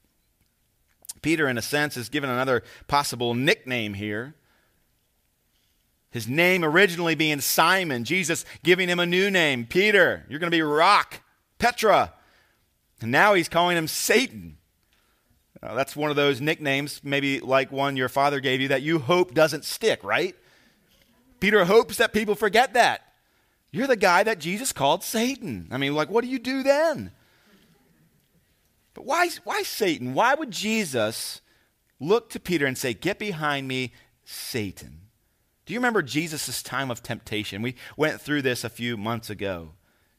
Peter, 1.20 1.46
in 1.46 1.58
a 1.58 1.62
sense, 1.62 1.94
is 1.98 2.08
given 2.08 2.30
another 2.30 2.62
possible 2.88 3.34
nickname 3.34 3.92
here. 3.92 4.34
His 6.10 6.26
name 6.26 6.64
originally 6.64 7.14
being 7.14 7.42
Simon, 7.42 8.04
Jesus 8.04 8.46
giving 8.62 8.88
him 8.88 8.98
a 8.98 9.04
new 9.04 9.30
name 9.30 9.66
Peter, 9.66 10.24
you're 10.30 10.40
going 10.40 10.50
to 10.50 10.56
be 10.56 10.62
Rock, 10.62 11.20
Petra. 11.58 12.14
And 13.02 13.12
now 13.12 13.34
he's 13.34 13.50
calling 13.50 13.76
him 13.76 13.88
Satan. 13.88 14.56
Uh, 15.62 15.74
that's 15.74 15.94
one 15.94 16.08
of 16.08 16.16
those 16.16 16.40
nicknames, 16.40 17.02
maybe 17.04 17.40
like 17.40 17.70
one 17.70 17.98
your 17.98 18.08
father 18.08 18.40
gave 18.40 18.62
you, 18.62 18.68
that 18.68 18.80
you 18.80 19.00
hope 19.00 19.34
doesn't 19.34 19.66
stick, 19.66 20.02
right? 20.02 20.34
Peter 21.40 21.66
hopes 21.66 21.98
that 21.98 22.14
people 22.14 22.34
forget 22.34 22.72
that. 22.72 23.02
You're 23.72 23.86
the 23.86 23.96
guy 23.96 24.22
that 24.22 24.40
Jesus 24.40 24.72
called 24.72 25.04
Satan. 25.04 25.68
I 25.70 25.78
mean, 25.78 25.94
like, 25.94 26.10
what 26.10 26.24
do 26.24 26.30
you 26.30 26.38
do 26.38 26.62
then? 26.62 27.12
But 28.94 29.04
why, 29.04 29.30
why 29.44 29.62
Satan? 29.62 30.14
Why 30.14 30.34
would 30.34 30.50
Jesus 30.50 31.40
look 32.00 32.30
to 32.30 32.40
Peter 32.40 32.66
and 32.66 32.76
say, 32.76 32.94
Get 32.94 33.18
behind 33.18 33.68
me, 33.68 33.92
Satan? 34.24 35.02
Do 35.66 35.72
you 35.72 35.78
remember 35.78 36.02
Jesus' 36.02 36.62
time 36.62 36.90
of 36.90 37.02
temptation? 37.02 37.62
We 37.62 37.76
went 37.96 38.20
through 38.20 38.42
this 38.42 38.64
a 38.64 38.68
few 38.68 38.96
months 38.96 39.30
ago. 39.30 39.74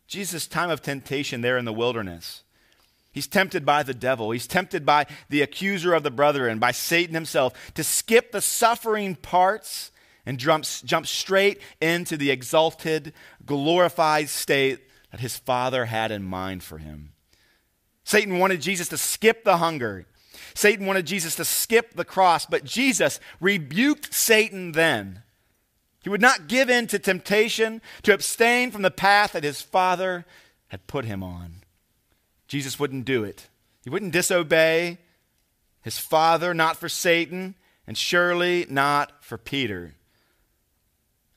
Jesus' 0.08 0.48
time 0.48 0.70
of 0.70 0.82
temptation 0.82 1.42
there 1.42 1.58
in 1.58 1.66
the 1.66 1.74
wilderness. 1.74 2.44
He's 3.12 3.28
tempted 3.28 3.66
by 3.66 3.84
the 3.84 3.94
devil. 3.94 4.32
He's 4.32 4.48
tempted 4.48 4.86
by 4.86 5.08
the 5.28 5.42
accuser 5.42 5.94
of 5.94 6.04
the 6.04 6.12
brethren, 6.12 6.60
by 6.60 6.72
Satan 6.72 7.14
himself, 7.14 7.54
to 7.74 7.84
skip 7.84 8.32
the 8.32 8.40
suffering 8.40 9.16
parts 9.16 9.92
and 10.26 10.38
jumps, 10.38 10.82
jump 10.82 11.08
straight 11.08 11.62
into 11.82 12.18
the 12.18 12.32
exalted, 12.32 13.14
glorified 13.46 14.30
state 14.30 14.80
that 15.12 15.20
his 15.20 15.38
Father 15.38 15.86
had 15.86 16.12
in 16.12 16.24
mind 16.24 16.64
for 16.64 16.78
him. 16.78 17.14
Satan 18.04 18.40
wanted 18.40 18.62
Jesus 18.62 18.88
to 18.90 18.98
skip 18.98 19.44
the 19.44 19.58
hunger. 19.58 20.06
Satan 20.54 20.86
wanted 20.86 21.06
Jesus 21.06 21.36
to 21.36 21.46
skip 21.46 21.94
the 21.94 22.06
cross, 22.06 22.46
but 22.46 22.64
Jesus 22.64 23.20
rebuked 23.40 24.14
Satan 24.14 24.74
then. 24.74 25.24
He 26.04 26.10
would 26.10 26.22
not 26.22 26.48
give 26.48 26.70
in 26.70 26.88
to 26.88 27.00
temptation, 27.00 27.82
to 28.04 28.14
abstain 28.14 28.72
from 28.72 28.82
the 28.82 28.92
path 28.92 29.34
that 29.34 29.44
his 29.44 29.62
Father 29.62 30.26
had 30.70 30.88
put 30.88 31.06
him 31.06 31.24
on. 31.24 31.58
Jesus 32.48 32.80
wouldn't 32.80 33.06
do 33.06 33.24
it. 33.24 33.50
He 33.84 33.90
wouldn't 33.90 34.14
disobey 34.14 34.98
his 35.82 35.98
Father, 35.98 36.54
not 36.54 36.78
for 36.78 36.90
Satan, 36.90 37.56
and 37.88 37.98
surely 37.98 38.66
not 38.70 39.24
for 39.24 39.38
Peter. 39.38 39.96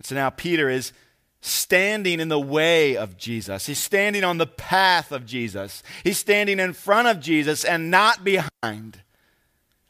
So 0.05 0.15
now 0.15 0.29
Peter 0.31 0.69
is 0.69 0.93
standing 1.41 2.21
in 2.21 2.29
the 2.29 2.41
way 2.41 2.97
of 2.97 3.17
Jesus. 3.17 3.67
He's 3.67 3.79
standing 3.79 4.23
on 4.23 4.39
the 4.39 4.47
path 4.47 5.11
of 5.11 5.27
Jesus. 5.27 5.83
He's 6.05 6.19
standing 6.19 6.61
in 6.61 6.75
front 6.75 7.09
of 7.09 7.21
Jesus 7.21 7.65
and 7.65 7.91
not 7.91 8.23
behind, 8.23 9.01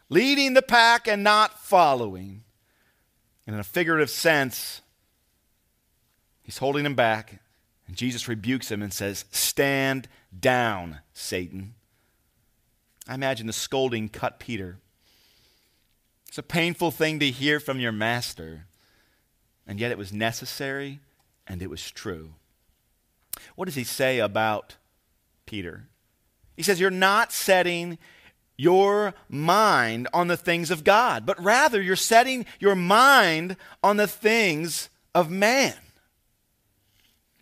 leading 0.08 0.54
the 0.54 0.62
pack 0.62 1.08
and 1.08 1.22
not 1.24 1.58
following. 1.60 2.44
And 3.46 3.54
in 3.54 3.60
a 3.60 3.64
figurative 3.64 4.08
sense, 4.08 4.82
he's 6.42 6.58
holding 6.58 6.86
him 6.86 6.94
back, 6.94 7.40
and 7.88 7.96
Jesus 7.96 8.28
rebukes 8.28 8.70
him 8.70 8.82
and 8.82 8.92
says, 8.92 9.24
Stand 9.32 10.08
down, 10.38 11.00
Satan. 11.12 11.74
I 13.08 13.14
imagine 13.14 13.48
the 13.48 13.52
scolding 13.52 14.08
cut 14.08 14.38
Peter. 14.38 14.78
It's 16.28 16.38
a 16.38 16.42
painful 16.42 16.92
thing 16.92 17.18
to 17.18 17.30
hear 17.30 17.60
from 17.60 17.80
your 17.80 17.92
master, 17.92 18.66
and 19.66 19.80
yet 19.80 19.90
it 19.90 19.98
was 19.98 20.12
necessary 20.12 21.00
and 21.46 21.62
it 21.62 21.70
was 21.70 21.90
true. 21.90 22.34
What 23.56 23.66
does 23.66 23.74
he 23.74 23.84
say 23.84 24.18
about 24.18 24.76
Peter? 25.46 25.88
He 26.56 26.62
says, 26.62 26.80
You're 26.80 26.90
not 26.90 27.32
setting 27.32 27.98
your 28.56 29.14
mind 29.28 30.08
on 30.12 30.28
the 30.28 30.36
things 30.36 30.70
of 30.70 30.84
God, 30.84 31.26
but 31.26 31.42
rather 31.42 31.82
you're 31.82 31.96
setting 31.96 32.46
your 32.60 32.76
mind 32.76 33.56
on 33.82 33.96
the 33.96 34.06
things 34.06 34.88
of 35.14 35.30
man. 35.30 35.74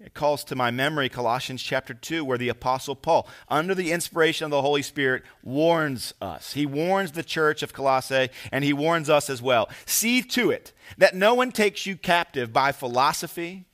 It 0.05 0.15
calls 0.15 0.43
to 0.45 0.57
my 0.57 0.73
memory 0.73 1.09
Colossians 1.09 1.63
chapter 1.63 1.95
2, 1.95 2.25
where 2.25 2.39
the 2.39 2.49
Apostle 2.49 2.97
Paul, 2.97 3.29
under 3.49 3.73
the 3.73 3.93
inspiration 3.93 4.45
of 4.45 4.51
the 4.51 4.61
Holy 4.61 4.83
Spirit, 4.83 5.23
warns 5.45 6.13
us. 6.21 6.55
He 6.55 6.67
warns 6.67 7.13
the 7.13 7.23
church 7.23 7.63
of 7.63 7.73
Colossae, 7.73 8.31
and 8.51 8.65
he 8.65 8.73
warns 8.73 9.09
us 9.09 9.31
as 9.31 9.41
well. 9.41 9.71
See 9.87 10.21
to 10.23 10.51
it 10.51 10.73
that 10.99 11.15
no 11.15 11.35
one 11.35 11.53
takes 11.53 11.87
you 11.87 11.97
captive 11.97 12.53
by 12.53 12.73
philosophy 12.73 13.67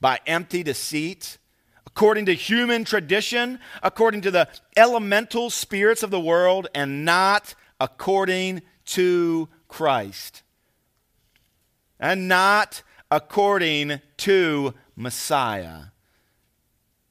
by 0.00 0.20
empty 0.24 0.62
deceit, 0.62 1.38
according 1.84 2.26
to 2.26 2.34
human 2.34 2.84
tradition, 2.84 3.58
according 3.82 4.20
to 4.20 4.30
the 4.30 4.48
elemental 4.76 5.50
spirits 5.50 6.04
of 6.04 6.10
the 6.10 6.20
world, 6.20 6.68
and 6.76 7.04
not 7.04 7.56
according 7.80 8.62
to 8.84 9.48
Christ. 9.66 10.44
And 11.98 12.28
not 12.28 12.82
according 13.10 14.00
to 14.18 14.74
Messiah. 14.96 15.86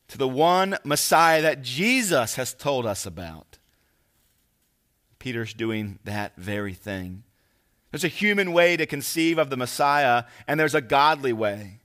To 0.09 0.17
the 0.17 0.27
one 0.27 0.77
Messiah 0.83 1.41
that 1.41 1.61
Jesus 1.61 2.35
has 2.35 2.53
told 2.53 2.85
us 2.85 3.05
about. 3.05 3.57
Peter's 5.19 5.53
doing 5.53 5.99
that 6.03 6.35
very 6.35 6.73
thing. 6.73 7.23
There's 7.91 8.03
a 8.03 8.09
human 8.09 8.53
way 8.53 8.77
to 8.77 8.85
conceive 8.85 9.37
of 9.37 9.49
the 9.49 9.57
Messiah, 9.57 10.23
and 10.47 10.59
there's 10.59 10.75
a 10.75 10.81
godly 10.81 11.33
way. 11.33 11.81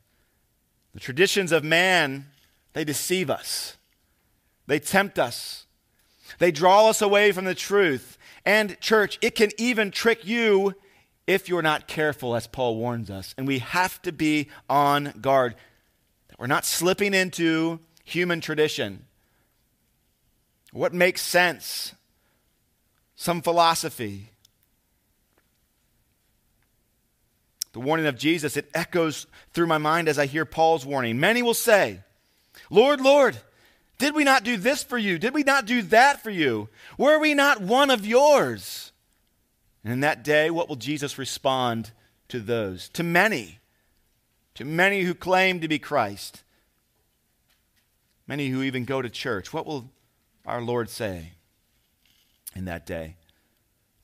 The 0.94 1.00
traditions 1.00 1.52
of 1.52 1.62
man, 1.62 2.26
they 2.72 2.84
deceive 2.84 3.28
us, 3.28 3.76
they 4.66 4.78
tempt 4.78 5.18
us, 5.18 5.66
they 6.38 6.50
draw 6.50 6.88
us 6.88 7.02
away 7.02 7.32
from 7.32 7.44
the 7.44 7.54
truth. 7.54 8.16
And, 8.44 8.80
church, 8.80 9.18
it 9.20 9.34
can 9.34 9.50
even 9.58 9.90
trick 9.90 10.24
you 10.24 10.74
if 11.26 11.48
you're 11.48 11.62
not 11.62 11.88
careful, 11.88 12.36
as 12.36 12.46
Paul 12.46 12.76
warns 12.76 13.10
us. 13.10 13.34
And 13.36 13.46
we 13.46 13.58
have 13.58 14.00
to 14.02 14.12
be 14.12 14.48
on 14.70 15.12
guard 15.20 15.56
we're 16.38 16.46
not 16.46 16.64
slipping 16.64 17.14
into 17.14 17.80
human 18.04 18.40
tradition. 18.40 19.04
What 20.72 20.92
makes 20.92 21.22
sense? 21.22 21.94
Some 23.14 23.40
philosophy, 23.40 24.30
the 27.72 27.80
warning 27.80 28.06
of 28.06 28.18
Jesus, 28.18 28.56
it 28.56 28.70
echoes 28.74 29.26
through 29.52 29.66
my 29.66 29.78
mind 29.78 30.08
as 30.08 30.18
I 30.18 30.26
hear 30.26 30.44
Paul's 30.44 30.84
warning. 30.84 31.18
Many 31.18 31.42
will 31.42 31.54
say, 31.54 32.00
Lord, 32.70 33.00
Lord, 33.00 33.38
did 33.98 34.14
we 34.14 34.24
not 34.24 34.44
do 34.44 34.56
this 34.56 34.82
for 34.82 34.98
you? 34.98 35.18
Did 35.18 35.34
we 35.34 35.42
not 35.42 35.66
do 35.66 35.82
that 35.82 36.22
for 36.22 36.30
you? 36.30 36.68
Were 36.98 37.18
we 37.18 37.34
not 37.34 37.60
one 37.60 37.90
of 37.90 38.06
yours? 38.06 38.92
And 39.82 39.92
in 39.92 40.00
that 40.00 40.24
day, 40.24 40.50
what 40.50 40.68
will 40.68 40.76
Jesus 40.76 41.18
respond 41.18 41.92
to 42.28 42.40
those? 42.40 42.88
To 42.90 43.02
many, 43.02 43.60
to 44.56 44.64
many 44.64 45.02
who 45.02 45.14
claim 45.14 45.60
to 45.60 45.68
be 45.68 45.78
Christ, 45.78 46.42
many 48.26 48.48
who 48.48 48.62
even 48.62 48.84
go 48.84 49.02
to 49.02 49.10
church. 49.10 49.52
What 49.52 49.66
will 49.66 49.90
our 50.46 50.62
Lord 50.62 50.88
say 50.88 51.32
in 52.54 52.64
that 52.64 52.86
day? 52.86 53.16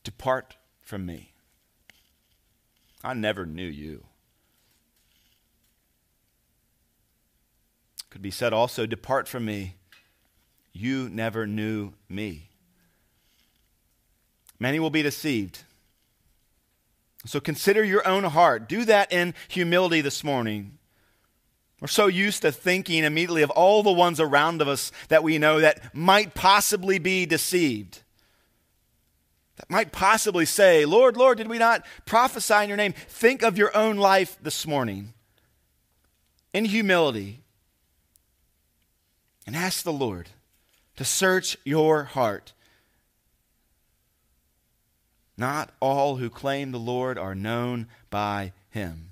Depart 0.03 0.55
from 0.81 1.05
me. 1.07 1.31
I 3.03 3.15
never 3.15 3.47
knew 3.47 3.67
you. 3.67 4.05
Could 8.11 8.21
be 8.21 8.31
said 8.31 8.53
also, 8.53 8.85
Depart 8.85 9.27
from 9.27 9.45
me. 9.45 9.75
You 10.71 11.09
never 11.09 11.47
knew 11.47 11.93
me. 12.07 12.49
Many 14.59 14.79
will 14.79 14.91
be 14.91 15.01
deceived. 15.01 15.63
So 17.25 17.39
consider 17.39 17.83
your 17.83 18.07
own 18.07 18.25
heart. 18.25 18.67
Do 18.67 18.85
that 18.85 19.11
in 19.11 19.33
humility 19.47 20.01
this 20.01 20.23
morning. 20.23 20.77
We're 21.79 21.87
so 21.87 22.07
used 22.07 22.41
to 22.41 22.51
thinking 22.51 23.03
immediately 23.03 23.41
of 23.41 23.49
all 23.49 23.83
the 23.83 23.91
ones 23.91 24.19
around 24.19 24.61
of 24.61 24.67
us 24.67 24.91
that 25.09 25.23
we 25.23 25.37
know 25.37 25.59
that 25.59 25.93
might 25.95 26.33
possibly 26.33 26.99
be 26.99 27.25
deceived 27.25 28.03
that 29.57 29.69
might 29.69 29.91
possibly 29.91 30.45
say, 30.45 30.85
Lord, 30.85 31.15
Lord, 31.15 31.37
did 31.37 31.47
we 31.47 31.57
not 31.57 31.85
prophesy 32.05 32.63
in 32.63 32.67
your 32.67 32.77
name? 32.77 32.93
Think 32.93 33.43
of 33.43 33.57
your 33.57 33.75
own 33.75 33.97
life 33.97 34.37
this 34.41 34.65
morning 34.65 35.13
in 36.53 36.65
humility 36.65 37.41
and 39.45 39.55
ask 39.55 39.83
the 39.83 39.93
Lord 39.93 40.29
to 40.95 41.05
search 41.05 41.55
your 41.63 42.03
heart. 42.03 42.53
Not 45.43 45.71
all 45.81 46.15
who 46.15 46.29
claim 46.29 46.71
the 46.71 46.79
Lord 46.79 47.17
are 47.17 47.35
known 47.35 47.87
by 48.09 48.53
him. 48.69 49.09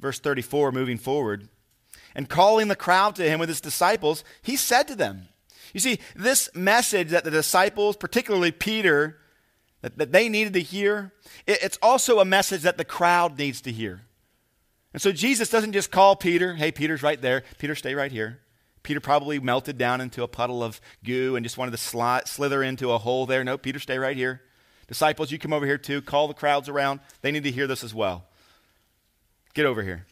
Verse 0.00 0.18
34, 0.18 0.72
moving 0.72 0.96
forward, 0.96 1.50
and 2.14 2.26
calling 2.26 2.68
the 2.68 2.74
crowd 2.74 3.16
to 3.16 3.28
him 3.28 3.38
with 3.38 3.50
his 3.50 3.60
disciples, 3.60 4.24
he 4.40 4.56
said 4.56 4.88
to 4.88 4.94
them, 4.94 5.28
You 5.74 5.80
see, 5.80 5.98
this 6.16 6.48
message 6.54 7.10
that 7.10 7.24
the 7.24 7.30
disciples, 7.30 7.98
particularly 7.98 8.50
Peter, 8.50 9.18
that, 9.82 9.98
that 9.98 10.10
they 10.10 10.30
needed 10.30 10.54
to 10.54 10.62
hear, 10.62 11.12
it, 11.46 11.58
it's 11.62 11.78
also 11.82 12.18
a 12.18 12.24
message 12.24 12.62
that 12.62 12.78
the 12.78 12.86
crowd 12.86 13.36
needs 13.36 13.60
to 13.60 13.70
hear. 13.70 14.06
And 14.94 15.02
so 15.02 15.12
Jesus 15.12 15.50
doesn't 15.50 15.72
just 15.72 15.90
call 15.90 16.16
Peter, 16.16 16.54
hey, 16.54 16.72
Peter's 16.72 17.02
right 17.02 17.20
there. 17.20 17.42
Peter, 17.58 17.74
stay 17.74 17.94
right 17.94 18.10
here. 18.10 18.40
Peter 18.82 19.00
probably 19.00 19.38
melted 19.38 19.78
down 19.78 20.00
into 20.00 20.22
a 20.22 20.28
puddle 20.28 20.62
of 20.62 20.80
goo 21.04 21.36
and 21.36 21.44
just 21.44 21.58
wanted 21.58 21.70
to 21.72 22.22
slither 22.26 22.62
into 22.62 22.92
a 22.92 22.98
hole 22.98 23.26
there. 23.26 23.44
No, 23.44 23.56
Peter, 23.56 23.78
stay 23.78 23.98
right 23.98 24.16
here. 24.16 24.42
Disciples, 24.88 25.30
you 25.30 25.38
come 25.38 25.52
over 25.52 25.66
here 25.66 25.78
too. 25.78 26.02
Call 26.02 26.28
the 26.28 26.34
crowds 26.34 26.68
around. 26.68 27.00
They 27.20 27.30
need 27.30 27.44
to 27.44 27.50
hear 27.50 27.66
this 27.66 27.84
as 27.84 27.94
well. 27.94 28.24
Get 29.54 29.66
over 29.66 29.82
here. 29.82 30.06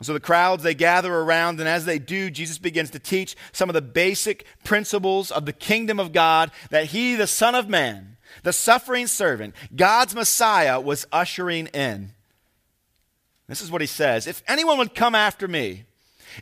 So 0.00 0.12
the 0.12 0.20
crowds, 0.20 0.62
they 0.62 0.74
gather 0.74 1.12
around, 1.12 1.58
and 1.58 1.68
as 1.68 1.84
they 1.84 1.98
do, 1.98 2.30
Jesus 2.30 2.58
begins 2.58 2.90
to 2.90 3.00
teach 3.00 3.34
some 3.52 3.68
of 3.68 3.74
the 3.74 3.82
basic 3.82 4.46
principles 4.62 5.32
of 5.32 5.44
the 5.44 5.52
kingdom 5.52 5.98
of 5.98 6.12
God 6.12 6.52
that 6.70 6.86
he, 6.86 7.16
the 7.16 7.26
Son 7.26 7.56
of 7.56 7.68
Man, 7.68 8.16
the 8.44 8.52
suffering 8.52 9.08
servant, 9.08 9.54
God's 9.74 10.14
Messiah, 10.14 10.80
was 10.80 11.06
ushering 11.10 11.66
in. 11.68 12.12
This 13.48 13.60
is 13.60 13.72
what 13.72 13.80
he 13.80 13.86
says 13.86 14.26
If 14.26 14.42
anyone 14.46 14.78
would 14.78 14.94
come 14.94 15.14
after 15.14 15.48
me, 15.48 15.84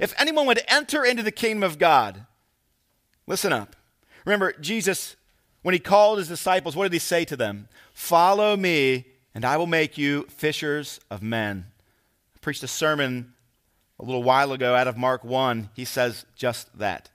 if 0.00 0.14
anyone 0.18 0.46
would 0.46 0.62
enter 0.68 1.04
into 1.04 1.22
the 1.22 1.32
kingdom 1.32 1.62
of 1.62 1.78
God, 1.78 2.26
listen 3.26 3.52
up. 3.52 3.76
Remember, 4.24 4.52
Jesus, 4.60 5.16
when 5.62 5.72
he 5.72 5.78
called 5.78 6.18
his 6.18 6.28
disciples, 6.28 6.76
what 6.76 6.84
did 6.84 6.92
he 6.92 6.98
say 6.98 7.24
to 7.24 7.36
them? 7.36 7.68
Follow 7.92 8.56
me, 8.56 9.06
and 9.34 9.44
I 9.44 9.56
will 9.56 9.66
make 9.66 9.96
you 9.96 10.24
fishers 10.28 11.00
of 11.10 11.22
men. 11.22 11.66
I 12.34 12.38
preached 12.40 12.62
a 12.62 12.68
sermon 12.68 13.34
a 13.98 14.04
little 14.04 14.22
while 14.22 14.52
ago 14.52 14.74
out 14.74 14.88
of 14.88 14.96
Mark 14.96 15.24
1, 15.24 15.70
he 15.74 15.84
says 15.84 16.26
just 16.34 16.78
that. 16.78 17.10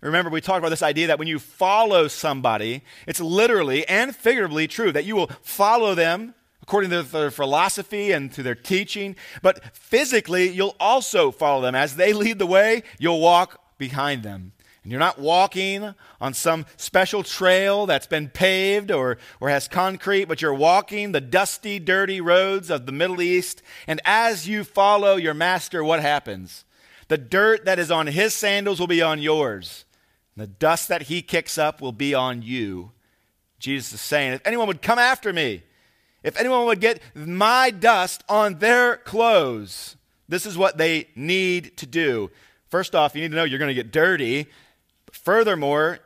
Remember, 0.00 0.30
we 0.30 0.40
talked 0.40 0.58
about 0.58 0.70
this 0.70 0.82
idea 0.82 1.08
that 1.08 1.18
when 1.18 1.28
you 1.28 1.38
follow 1.38 2.06
somebody, 2.08 2.82
it's 3.06 3.20
literally 3.20 3.86
and 3.88 4.14
figuratively 4.14 4.68
true 4.68 4.92
that 4.92 5.04
you 5.04 5.16
will 5.16 5.30
follow 5.42 5.94
them 5.94 6.34
according 6.68 6.90
to 6.90 7.02
their 7.02 7.30
philosophy 7.30 8.12
and 8.12 8.30
to 8.30 8.42
their 8.42 8.54
teaching, 8.54 9.16
but 9.40 9.74
physically, 9.74 10.50
you'll 10.50 10.76
also 10.78 11.30
follow 11.30 11.62
them. 11.62 11.74
As 11.74 11.96
they 11.96 12.12
lead 12.12 12.38
the 12.38 12.44
way, 12.44 12.82
you'll 12.98 13.22
walk 13.22 13.78
behind 13.78 14.22
them. 14.22 14.52
And 14.82 14.92
you're 14.92 15.00
not 15.00 15.18
walking 15.18 15.94
on 16.20 16.34
some 16.34 16.66
special 16.76 17.22
trail 17.22 17.86
that's 17.86 18.06
been 18.06 18.28
paved 18.28 18.90
or, 18.90 19.16
or 19.40 19.48
has 19.48 19.66
concrete, 19.66 20.26
but 20.26 20.42
you're 20.42 20.52
walking 20.52 21.12
the 21.12 21.22
dusty, 21.22 21.78
dirty 21.78 22.20
roads 22.20 22.68
of 22.68 22.84
the 22.84 22.92
Middle 22.92 23.22
East. 23.22 23.62
And 23.86 24.02
as 24.04 24.46
you 24.46 24.62
follow 24.62 25.16
your 25.16 25.32
master, 25.32 25.82
what 25.82 26.00
happens? 26.00 26.66
The 27.08 27.16
dirt 27.16 27.64
that 27.64 27.78
is 27.78 27.90
on 27.90 28.08
his 28.08 28.34
sandals 28.34 28.78
will 28.78 28.86
be 28.86 29.00
on 29.00 29.22
yours. 29.22 29.86
The 30.36 30.46
dust 30.46 30.88
that 30.88 31.04
he 31.04 31.22
kicks 31.22 31.56
up 31.56 31.80
will 31.80 31.92
be 31.92 32.12
on 32.12 32.42
you. 32.42 32.92
Jesus 33.58 33.94
is 33.94 34.00
saying, 34.02 34.34
if 34.34 34.46
anyone 34.46 34.66
would 34.66 34.82
come 34.82 34.98
after 34.98 35.32
me, 35.32 35.62
if 36.22 36.38
anyone 36.38 36.66
would 36.66 36.80
get 36.80 37.00
my 37.14 37.70
dust 37.70 38.24
on 38.28 38.58
their 38.58 38.96
clothes, 38.96 39.96
this 40.28 40.46
is 40.46 40.58
what 40.58 40.78
they 40.78 41.08
need 41.14 41.76
to 41.78 41.86
do. 41.86 42.30
First 42.68 42.94
off, 42.94 43.14
you 43.14 43.22
need 43.22 43.30
to 43.30 43.36
know 43.36 43.44
you're 43.44 43.58
going 43.58 43.68
to 43.68 43.74
get 43.74 43.92
dirty. 43.92 44.46
But 45.06 45.16
furthermore, 45.16 46.00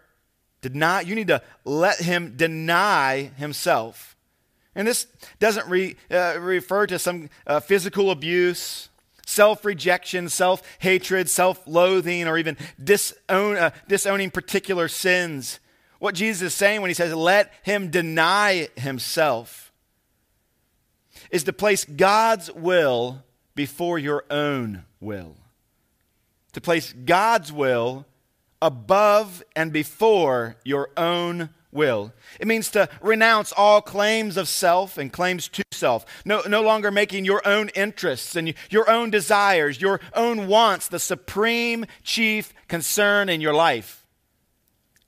deny, 0.60 1.00
you 1.00 1.14
need 1.14 1.28
to 1.28 1.42
let 1.64 1.98
him 1.98 2.34
deny 2.36 3.32
himself. 3.36 4.16
And 4.74 4.86
this 4.86 5.06
doesn't 5.38 5.68
re, 5.68 5.96
uh, 6.10 6.36
refer 6.40 6.86
to 6.86 6.98
some 6.98 7.28
uh, 7.46 7.60
physical 7.60 8.10
abuse, 8.10 8.88
self 9.26 9.64
rejection, 9.64 10.28
self 10.28 10.62
hatred, 10.78 11.28
self 11.28 11.66
loathing, 11.66 12.26
or 12.26 12.38
even 12.38 12.56
disown, 12.82 13.56
uh, 13.56 13.70
disowning 13.88 14.30
particular 14.30 14.88
sins. 14.88 15.58
What 15.98 16.14
Jesus 16.14 16.42
is 16.42 16.54
saying 16.54 16.80
when 16.80 16.90
he 16.90 16.94
says, 16.94 17.14
let 17.14 17.52
him 17.62 17.90
deny 17.90 18.68
himself, 18.76 19.71
is 21.32 21.42
to 21.44 21.52
place 21.52 21.84
God's 21.84 22.52
will 22.52 23.24
before 23.56 23.98
your 23.98 24.24
own 24.30 24.84
will. 25.00 25.34
To 26.52 26.60
place 26.60 26.92
God's 26.92 27.50
will 27.50 28.06
above 28.60 29.42
and 29.56 29.72
before 29.72 30.56
your 30.62 30.90
own 30.96 31.48
will. 31.72 32.12
It 32.38 32.46
means 32.46 32.70
to 32.72 32.88
renounce 33.00 33.50
all 33.52 33.80
claims 33.80 34.36
of 34.36 34.46
self 34.46 34.98
and 34.98 35.10
claims 35.12 35.48
to 35.48 35.64
self. 35.72 36.04
No, 36.24 36.42
no 36.46 36.62
longer 36.62 36.90
making 36.90 37.24
your 37.24 37.46
own 37.48 37.70
interests 37.70 38.36
and 38.36 38.54
your 38.70 38.88
own 38.88 39.10
desires, 39.10 39.80
your 39.80 40.00
own 40.14 40.46
wants 40.46 40.86
the 40.86 40.98
supreme 40.98 41.86
chief 42.04 42.52
concern 42.68 43.30
in 43.30 43.40
your 43.40 43.54
life. 43.54 44.06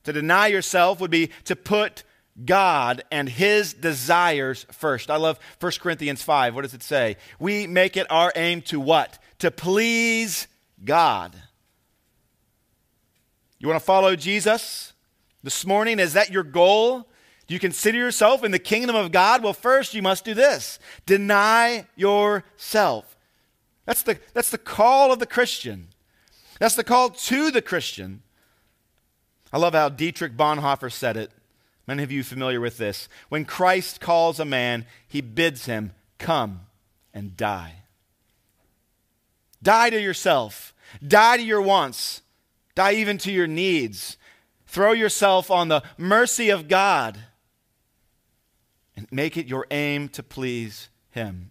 To 0.05 0.13
deny 0.13 0.49
yourself 0.49 1.01
would 1.01 1.11
be 1.11 1.31
to 1.45 1.55
put 1.55 2.03
God 2.43 3.05
and 3.13 3.29
his 3.29 3.75
desires 3.75 4.67
first. 4.73 5.11
I 5.11 5.17
love 5.17 5.39
1 5.61 5.73
Corinthians 5.81 6.23
5. 6.23 6.55
What 6.55 6.63
does 6.63 6.75
it 6.75 6.83
say? 6.83 7.17
We 7.39 7.67
make 7.67 7.97
it 7.97 8.07
our 8.11 8.33
aim 8.35 8.63
to 8.63 8.81
what? 8.81 9.19
To 9.39 9.51
please 9.51 10.49
God. 10.85 11.35
You 13.59 13.69
want 13.69 13.81
to 13.81 13.85
follow 13.87 14.17
Jesus 14.17 14.93
this 15.43 15.65
morning? 15.65 15.99
Is 15.99 16.15
that 16.15 16.31
your 16.31 16.43
goal? 16.43 17.09
Do 17.47 17.55
you 17.55 17.61
consider 17.61 17.99
yourself 17.99 18.43
in 18.43 18.51
the 18.51 18.59
kingdom 18.59 18.97
of 18.97 19.13
God? 19.13 19.43
Well, 19.43 19.53
first 19.53 19.95
you 19.95 20.03
must 20.03 20.25
do 20.25 20.35
this 20.35 20.79
deny 21.07 21.87
yourself. 21.95 23.17
That's 23.87 24.03
the, 24.03 24.19
that's 24.33 24.51
the 24.51 24.59
call 24.59 25.13
of 25.13 25.19
the 25.19 25.27
Christian. 25.27 25.89
That's 26.59 26.75
the 26.75 26.85
call 26.85 27.11
to 27.11 27.51
the 27.51 27.63
Christian. 27.63 28.23
I 29.53 29.59
love 29.59 29.75
how 29.75 29.89
Dietrich 29.89 30.37
Bonhoeffer 30.37 30.91
said 30.91 31.17
it. 31.17 31.31
Many 31.87 32.03
of 32.03 32.11
you 32.11 32.23
familiar 32.23 32.61
with 32.61 32.79
this. 32.79 33.09
When 33.29 33.45
Christ 33.45 34.01
calls 34.01 34.41
a 34.41 34.45
man, 34.45 34.87
he 35.07 35.21
bids 35.21 35.67
him 35.67 35.93
come 36.19 36.61
and 37.13 37.37
die. 37.37 37.83
Die 39.63 39.91
to 39.91 40.01
yourself. 40.01 40.75
Die 41.07 41.37
to 41.37 41.43
your 41.43 41.63
wants. 41.63 42.23
Die 42.75 42.93
even 42.93 43.19
to 43.19 43.33
your 43.33 43.47
needs. 43.47 44.17
Throw 44.67 44.93
yourself 44.93 45.51
on 45.51 45.69
the 45.69 45.83
mercy 45.97 46.51
of 46.51 46.69
God 46.69 47.19
and 48.97 49.07
make 49.11 49.37
it 49.37 49.47
your 49.47 49.67
aim 49.71 50.09
to 50.11 50.23
please 50.23 50.89
Him. 51.11 51.51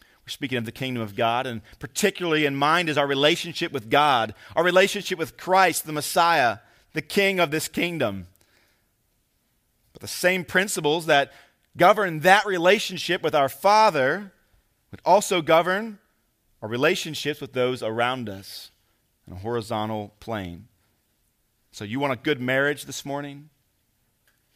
We're 0.00 0.30
speaking 0.30 0.58
of 0.58 0.64
the 0.64 0.72
kingdom 0.72 1.02
of 1.02 1.16
God, 1.16 1.46
and 1.46 1.60
particularly 1.78 2.46
in 2.46 2.56
mind 2.56 2.88
is 2.88 2.96
our 2.96 3.06
relationship 3.06 3.72
with 3.72 3.90
God, 3.90 4.34
our 4.56 4.64
relationship 4.64 5.18
with 5.18 5.36
Christ, 5.36 5.84
the 5.84 5.92
Messiah, 5.92 6.58
the 6.94 7.02
King 7.02 7.40
of 7.40 7.50
this 7.50 7.68
kingdom. 7.68 8.26
The 10.04 10.08
same 10.08 10.44
principles 10.44 11.06
that 11.06 11.32
govern 11.78 12.20
that 12.20 12.44
relationship 12.44 13.22
with 13.22 13.34
our 13.34 13.48
Father 13.48 14.34
would 14.90 15.00
also 15.02 15.40
govern 15.40 15.98
our 16.60 16.68
relationships 16.68 17.40
with 17.40 17.54
those 17.54 17.82
around 17.82 18.28
us 18.28 18.70
in 19.26 19.32
a 19.32 19.36
horizontal 19.36 20.12
plane. 20.20 20.68
So, 21.72 21.84
you 21.86 22.00
want 22.00 22.12
a 22.12 22.16
good 22.16 22.38
marriage 22.38 22.84
this 22.84 23.06
morning? 23.06 23.48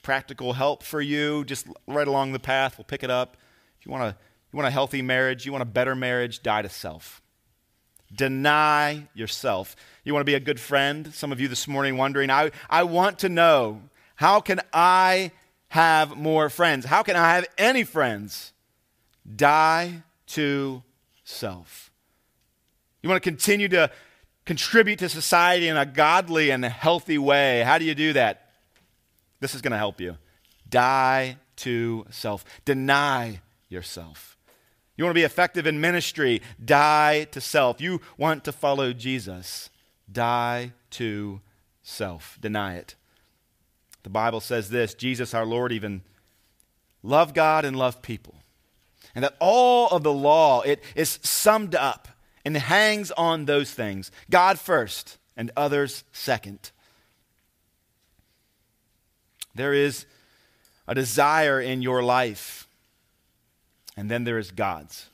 Practical 0.03 0.53
help 0.53 0.83
for 0.83 1.01
you, 1.01 1.47
just 1.47 1.67
right 1.87 2.07
along 2.07 2.33
the 2.33 2.39
path. 2.39 2.77
We'll 2.77 2.85
pick 2.85 3.03
it 3.03 3.11
up. 3.11 3.39
If 3.81 3.87
you 3.87 3.91
want 3.91 4.05
a, 4.05 4.17
you 4.53 4.57
want 4.59 4.69
a 4.69 4.71
healthy 4.71 5.01
marriage, 5.01 5.47
you 5.47 5.53
want 5.53 5.63
a 5.63 5.65
better 5.65 5.95
marriage, 5.95 6.43
die 6.43 6.61
to 6.61 6.69
self. 6.69 7.23
Deny 8.15 9.09
yourself. 9.15 9.77
You 10.05 10.13
want 10.13 10.21
to 10.21 10.31
be 10.31 10.35
a 10.35 10.41
good 10.41 10.61
friend? 10.61 11.15
Some 11.15 11.33
of 11.33 11.41
you 11.41 11.49
this 11.49 11.67
morning 11.67 11.97
wondering, 11.97 12.29
I, 12.29 12.51
I 12.69 12.83
want 12.83 13.19
to 13.21 13.31
know 13.31 13.81
how 14.19 14.41
can 14.41 14.61
I 14.73 15.31
have 15.69 16.17
more 16.17 16.51
friends? 16.51 16.85
How 16.85 17.05
can 17.05 17.15
I 17.15 17.35
have 17.37 17.47
any 17.57 17.85
friends? 17.85 18.53
Die 19.37 20.03
to 20.27 20.83
self. 21.23 21.93
You 23.01 23.09
want 23.09 23.23
to 23.23 23.31
continue 23.31 23.69
to 23.69 23.93
contribute 24.45 24.99
to 24.99 25.09
society 25.09 25.69
in 25.69 25.77
a 25.77 25.87
godly 25.87 26.51
and 26.51 26.65
healthy 26.65 27.17
way. 27.17 27.63
How 27.63 27.79
do 27.79 27.85
you 27.85 27.95
do 27.95 28.13
that? 28.15 28.51
This 29.39 29.55
is 29.55 29.63
going 29.63 29.71
to 29.71 29.79
help 29.79 30.01
you. 30.01 30.17
Die 30.69 31.37
to 31.59 32.05
self, 32.11 32.45
deny 32.65 33.41
yourself. 33.69 34.37
You 34.97 35.05
want 35.05 35.15
to 35.15 35.21
be 35.21 35.25
effective 35.25 35.65
in 35.65 35.81
ministry? 35.81 36.43
Die 36.65 37.29
to 37.31 37.41
self. 37.41 37.81
You 37.81 38.01
want 38.17 38.43
to 38.47 38.51
follow 38.51 38.93
Jesus? 38.93 39.71
Die 40.11 40.73
to 40.91 41.41
self. 41.85 42.37
Deny 42.41 42.79
it. 42.79 42.97
The 44.03 44.11
Bible 44.11 44.41
says 44.41 44.71
this 44.71 44.95
Jesus, 44.95 45.35
our 45.35 45.47
Lord, 45.47 45.73
even 45.73 46.03
loved 47.03 47.35
God 47.35 47.65
and 47.65 47.77
loved 47.77 48.03
people. 48.03 48.35
And 49.15 49.25
that 49.25 49.37
all 49.41 49.89
of 49.89 50.03
the 50.03 50.13
law, 50.13 50.63
it 50.63 50.83
is 50.95 51.19
summed 51.23 51.75
up 51.75 52.09
and 52.45 52.57
hangs 52.57 53.11
on 53.13 53.45
those 53.45 53.73
things 53.73 54.11
God 54.31 54.59
first 54.59 55.19
and 55.37 55.51
others 55.57 56.05
second. 56.13 56.71
There 59.55 59.75
is 59.75 60.07
a 60.87 60.95
desire 60.95 61.61
in 61.61 61.83
your 61.83 62.03
life, 62.03 62.69
and 63.97 64.11
then 64.11 64.25
there 64.25 64.39
is 64.39 64.51
God's. 64.51 65.07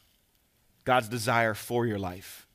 God's 0.85 1.09
desire 1.09 1.55
for 1.55 1.87
your 1.87 1.99
life. 1.99 2.47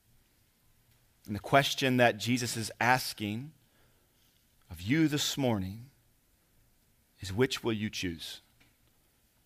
And 1.26 1.36
the 1.36 1.40
question 1.40 1.98
that 1.98 2.18
Jesus 2.18 2.56
is 2.56 2.72
asking 2.80 3.52
of 4.72 4.82
you 4.82 5.08
this 5.08 5.38
morning 5.38 5.89
is 7.20 7.34
which 7.34 7.64
will 7.64 7.74
you 7.74 7.90
choose? 7.90 8.42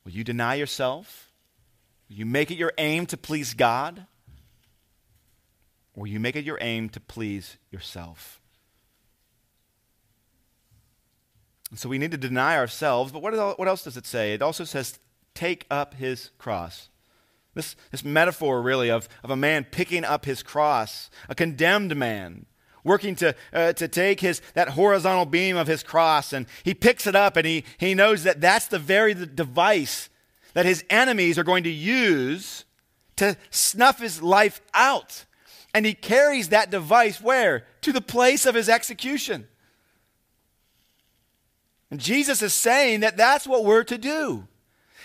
Will 0.03 0.11
you 0.11 0.23
deny 0.23 0.55
yourself? 0.55 1.31
Will 2.09 2.17
you 2.17 2.25
make 2.25 2.51
it 2.51 2.57
your 2.57 2.73
aim 2.77 3.05
to 3.07 3.17
please 3.17 3.53
God? 3.53 4.05
Or 5.95 6.01
will 6.01 6.09
you 6.09 6.19
make 6.19 6.35
it 6.35 6.45
your 6.45 6.57
aim 6.61 6.89
to 6.89 6.99
please 6.99 7.57
yourself? 7.71 8.41
And 11.69 11.79
so 11.79 11.89
we 11.89 11.97
need 11.97 12.11
to 12.11 12.17
deny 12.17 12.57
ourselves, 12.57 13.11
but 13.11 13.21
what, 13.21 13.33
what 13.57 13.67
else 13.67 13.83
does 13.83 13.97
it 13.97 14.05
say? 14.05 14.33
It 14.33 14.43
also 14.43 14.63
says, 14.63 14.99
take 15.33 15.65
up 15.71 15.95
his 15.95 16.29
cross. 16.37 16.89
This, 17.55 17.75
this 17.91 18.03
metaphor, 18.03 18.61
really, 18.61 18.89
of, 18.89 19.07
of 19.23 19.29
a 19.29 19.35
man 19.35 19.65
picking 19.69 20.03
up 20.03 20.25
his 20.25 20.43
cross, 20.43 21.09
a 21.29 21.35
condemned 21.35 21.95
man, 21.95 22.45
working 22.83 23.15
to, 23.15 23.35
uh, 23.53 23.73
to 23.73 23.87
take 23.87 24.19
his, 24.19 24.41
that 24.53 24.69
horizontal 24.69 25.25
beam 25.25 25.55
of 25.55 25.67
his 25.67 25.83
cross, 25.83 26.33
and 26.33 26.45
he 26.63 26.73
picks 26.73 27.07
it 27.07 27.15
up 27.15 27.37
and 27.37 27.45
he, 27.45 27.63
he 27.77 27.93
knows 27.93 28.23
that 28.23 28.41
that's 28.41 28.67
the 28.67 28.79
very 28.79 29.13
device 29.13 30.09
that 30.53 30.65
his 30.65 30.83
enemies 30.89 31.37
are 31.37 31.43
going 31.43 31.63
to 31.63 31.69
use 31.69 32.65
to 33.15 33.37
snuff 33.49 33.99
his 33.99 34.21
life 34.21 34.61
out. 34.73 35.25
And 35.73 35.85
he 35.85 35.93
carries 35.93 36.49
that 36.49 36.69
device 36.69 37.19
where? 37.19 37.65
To 37.81 37.91
the 37.91 38.01
place 38.01 38.45
of 38.45 38.55
his 38.55 38.69
execution. 38.69 39.47
And 41.89 41.99
Jesus 41.99 42.41
is 42.41 42.53
saying 42.53 43.01
that 43.01 43.17
that's 43.17 43.47
what 43.47 43.65
we're 43.65 43.83
to 43.83 43.97
do. 43.97 44.47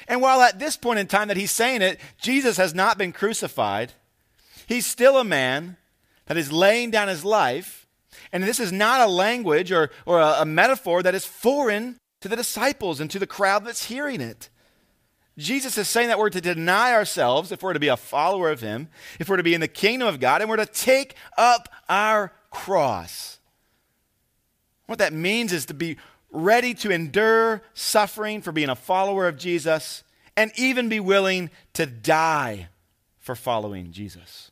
And 0.07 0.21
while 0.21 0.41
at 0.41 0.59
this 0.59 0.77
point 0.77 0.99
in 0.99 1.07
time 1.07 1.29
that 1.29 1.37
he's 1.37 1.51
saying 1.51 1.83
it, 1.83 2.01
Jesus 2.19 2.57
has 2.57 2.75
not 2.75 2.99
been 2.99 3.13
crucified, 3.13 3.93
he's 4.67 4.87
still 4.87 5.19
a 5.19 5.25
man 5.25 5.77
that 6.29 6.37
is 6.37 6.53
laying 6.53 6.91
down 6.91 7.09
his 7.09 7.25
life. 7.25 7.87
And 8.33 8.45
this 8.45 8.61
is 8.61 8.73
not 8.73 9.01
a 9.01 9.11
language 9.11 9.73
or, 9.73 9.91
or 10.07 10.21
a, 10.21 10.43
a 10.43 10.45
metaphor 10.45 11.03
that 11.03 11.15
is 11.15 11.25
foreign 11.25 11.99
to 12.21 12.29
the 12.29 12.37
disciples 12.37 13.01
and 13.01 13.11
to 13.11 13.19
the 13.19 13.27
crowd 13.27 13.65
that's 13.65 13.87
hearing 13.87 14.21
it. 14.21 14.49
Jesus 15.37 15.79
is 15.79 15.89
saying 15.89 16.09
that 16.09 16.19
we're 16.19 16.31
to 16.31 16.41
deny 16.41 16.93
ourselves 16.93 17.53
if 17.53 17.63
we're 17.63 17.73
to 17.73 17.81
be 17.81 17.89
a 17.89 17.97
follower 17.97 18.51
of 18.51 18.61
Him, 18.61 18.89
if 19.21 19.29
we're 19.29 19.37
to 19.37 19.43
be 19.43 19.55
in 19.55 19.61
the 19.61 19.69
kingdom 19.69 20.09
of 20.09 20.19
God, 20.19 20.41
and 20.41 20.51
we're 20.51 20.57
to 20.57 20.67
take 20.67 21.15
up 21.37 21.69
our 21.89 22.33
cross. 22.51 23.39
What 24.87 24.99
that 24.99 25.13
means 25.13 25.53
is 25.53 25.67
to 25.67 25.75
be 25.75 25.97
ready 26.33 26.75
to 26.75 26.91
endure 26.91 27.63
suffering 27.73 28.43
for 28.43 28.51
being 28.53 28.69
a 28.69 28.75
follower 28.75 29.29
of 29.29 29.39
Jesus, 29.39 30.03
and 30.37 30.51
even 30.57 30.89
be 30.89 31.01
willing 31.01 31.51
to 31.75 31.87
die 31.87 32.69
for 33.19 33.35
following 33.35 33.93
Jesus. 33.93 34.51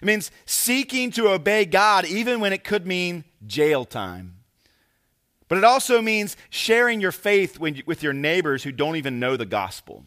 It 0.00 0.06
means 0.06 0.30
seeking 0.46 1.10
to 1.12 1.28
obey 1.28 1.64
God 1.64 2.06
even 2.06 2.40
when 2.40 2.52
it 2.52 2.64
could 2.64 2.86
mean 2.86 3.24
jail 3.46 3.84
time. 3.84 4.36
But 5.48 5.58
it 5.58 5.64
also 5.64 6.00
means 6.00 6.36
sharing 6.48 7.00
your 7.00 7.12
faith 7.12 7.58
with 7.58 8.02
your 8.02 8.12
neighbors 8.12 8.62
who 8.62 8.72
don't 8.72 8.96
even 8.96 9.18
know 9.18 9.36
the 9.36 9.44
gospel. 9.44 10.04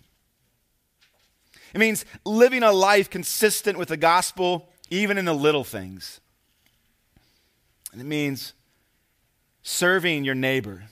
It 1.73 1.79
means 1.79 2.05
living 2.25 2.63
a 2.63 2.71
life 2.71 3.09
consistent 3.09 3.77
with 3.77 3.89
the 3.89 3.97
gospel, 3.97 4.69
even 4.89 5.17
in 5.17 5.25
the 5.25 5.33
little 5.33 5.63
things. 5.63 6.21
And 7.91 7.99
it 7.99 8.05
means 8.05 8.53
serving 9.63 10.23
your 10.23 10.35
neighbor, 10.35 10.83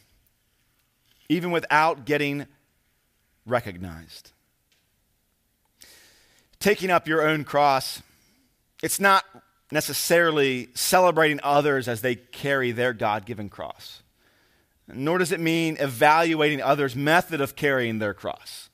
even 1.29 1.51
without 1.51 2.05
getting 2.05 2.45
recognized. 3.45 4.31
Taking 6.59 6.91
up 6.91 7.07
your 7.07 7.27
own 7.27 7.43
cross, 7.43 8.01
it's 8.81 8.99
not 8.99 9.23
necessarily 9.71 10.69
celebrating 10.73 11.39
others 11.43 11.87
as 11.87 12.01
they 12.01 12.15
carry 12.15 12.71
their 12.71 12.93
God 12.93 13.25
given 13.25 13.49
cross, 13.49 14.03
nor 14.87 15.17
does 15.17 15.31
it 15.31 15.39
mean 15.39 15.77
evaluating 15.79 16.61
others' 16.61 16.95
method 16.95 17.41
of 17.41 17.55
carrying 17.55 17.99
their 17.99 18.13
cross. 18.13 18.69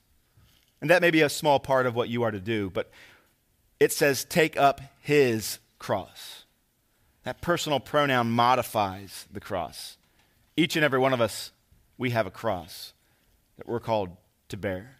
And 0.80 0.90
that 0.90 1.02
may 1.02 1.10
be 1.10 1.22
a 1.22 1.28
small 1.28 1.60
part 1.60 1.86
of 1.86 1.94
what 1.94 2.08
you 2.08 2.22
are 2.22 2.30
to 2.30 2.40
do, 2.40 2.70
but 2.70 2.90
it 3.80 3.92
says 3.92 4.24
take 4.24 4.56
up 4.56 4.80
his 5.00 5.58
cross. 5.78 6.44
That 7.24 7.40
personal 7.40 7.80
pronoun 7.80 8.30
modifies 8.30 9.26
the 9.30 9.40
cross. 9.40 9.96
Each 10.56 10.76
and 10.76 10.84
every 10.84 10.98
one 10.98 11.12
of 11.12 11.20
us, 11.20 11.52
we 11.96 12.10
have 12.10 12.26
a 12.26 12.30
cross 12.30 12.92
that 13.56 13.68
we're 13.68 13.80
called 13.80 14.16
to 14.48 14.56
bear. 14.56 14.97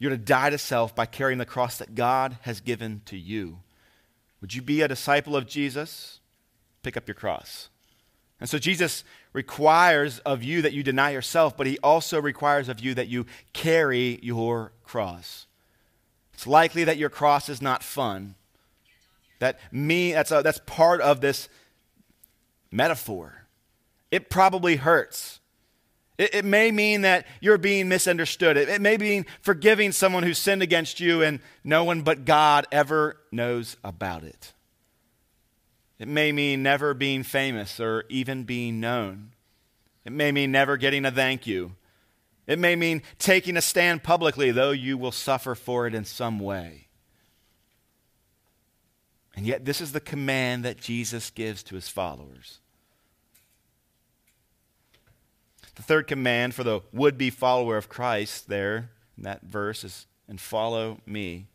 You're 0.00 0.10
to 0.10 0.16
die 0.16 0.50
to 0.50 0.58
self 0.58 0.96
by 0.96 1.06
carrying 1.06 1.38
the 1.38 1.44
cross 1.44 1.76
that 1.78 1.94
God 1.94 2.38
has 2.42 2.60
given 2.60 3.02
to 3.04 3.16
you. 3.16 3.60
Would 4.40 4.54
you 4.54 4.62
be 4.62 4.80
a 4.80 4.88
disciple 4.88 5.36
of 5.36 5.46
Jesus? 5.46 6.18
Pick 6.82 6.96
up 6.96 7.06
your 7.06 7.14
cross. 7.14 7.68
And 8.40 8.48
so 8.48 8.58
Jesus 8.58 9.04
requires 9.34 10.18
of 10.20 10.42
you 10.42 10.62
that 10.62 10.72
you 10.72 10.82
deny 10.82 11.10
yourself, 11.10 11.54
but 11.54 11.66
he 11.66 11.78
also 11.80 12.18
requires 12.20 12.70
of 12.70 12.80
you 12.80 12.94
that 12.94 13.08
you 13.08 13.26
carry 13.52 14.18
your 14.22 14.72
cross. 14.82 15.46
It's 16.32 16.46
likely 16.46 16.84
that 16.84 16.96
your 16.96 17.10
cross 17.10 17.50
is 17.50 17.60
not 17.60 17.82
fun. 17.82 18.34
That 19.40 19.60
me, 19.70 20.12
that's, 20.12 20.30
a, 20.30 20.42
that's 20.42 20.60
part 20.64 21.02
of 21.02 21.20
this 21.20 21.50
metaphor. 22.70 23.46
It 24.10 24.30
probably 24.30 24.76
hurts. 24.76 25.39
It, 26.20 26.34
it 26.34 26.44
may 26.44 26.70
mean 26.70 27.00
that 27.00 27.26
you're 27.40 27.56
being 27.56 27.88
misunderstood. 27.88 28.58
It, 28.58 28.68
it 28.68 28.82
may 28.82 28.98
mean 28.98 29.24
forgiving 29.40 29.90
someone 29.90 30.22
who 30.22 30.34
sinned 30.34 30.62
against 30.62 31.00
you 31.00 31.22
and 31.22 31.40
no 31.64 31.82
one 31.82 32.02
but 32.02 32.26
God 32.26 32.66
ever 32.70 33.16
knows 33.32 33.78
about 33.82 34.22
it. 34.22 34.52
It 35.98 36.08
may 36.08 36.30
mean 36.30 36.62
never 36.62 36.92
being 36.92 37.22
famous 37.22 37.80
or 37.80 38.04
even 38.10 38.44
being 38.44 38.80
known. 38.80 39.32
It 40.04 40.12
may 40.12 40.30
mean 40.30 40.52
never 40.52 40.76
getting 40.76 41.06
a 41.06 41.10
thank 41.10 41.46
you. 41.46 41.72
It 42.46 42.58
may 42.58 42.76
mean 42.76 43.00
taking 43.18 43.56
a 43.56 43.62
stand 43.62 44.02
publicly, 44.02 44.50
though 44.50 44.72
you 44.72 44.98
will 44.98 45.12
suffer 45.12 45.54
for 45.54 45.86
it 45.86 45.94
in 45.94 46.04
some 46.04 46.38
way. 46.38 46.88
And 49.36 49.46
yet, 49.46 49.64
this 49.64 49.80
is 49.80 49.92
the 49.92 50.00
command 50.00 50.66
that 50.66 50.78
Jesus 50.78 51.30
gives 51.30 51.62
to 51.64 51.76
his 51.76 51.88
followers. 51.88 52.58
The 55.80 55.86
third 55.86 56.08
command 56.08 56.54
for 56.54 56.62
the 56.62 56.82
would 56.92 57.16
be 57.16 57.30
follower 57.30 57.78
of 57.78 57.88
Christ 57.88 58.48
there 58.50 58.90
in 59.16 59.22
that 59.22 59.40
verse 59.44 59.82
is, 59.82 60.06
and 60.28 60.38
follow 60.38 61.00
me. 61.06 61.46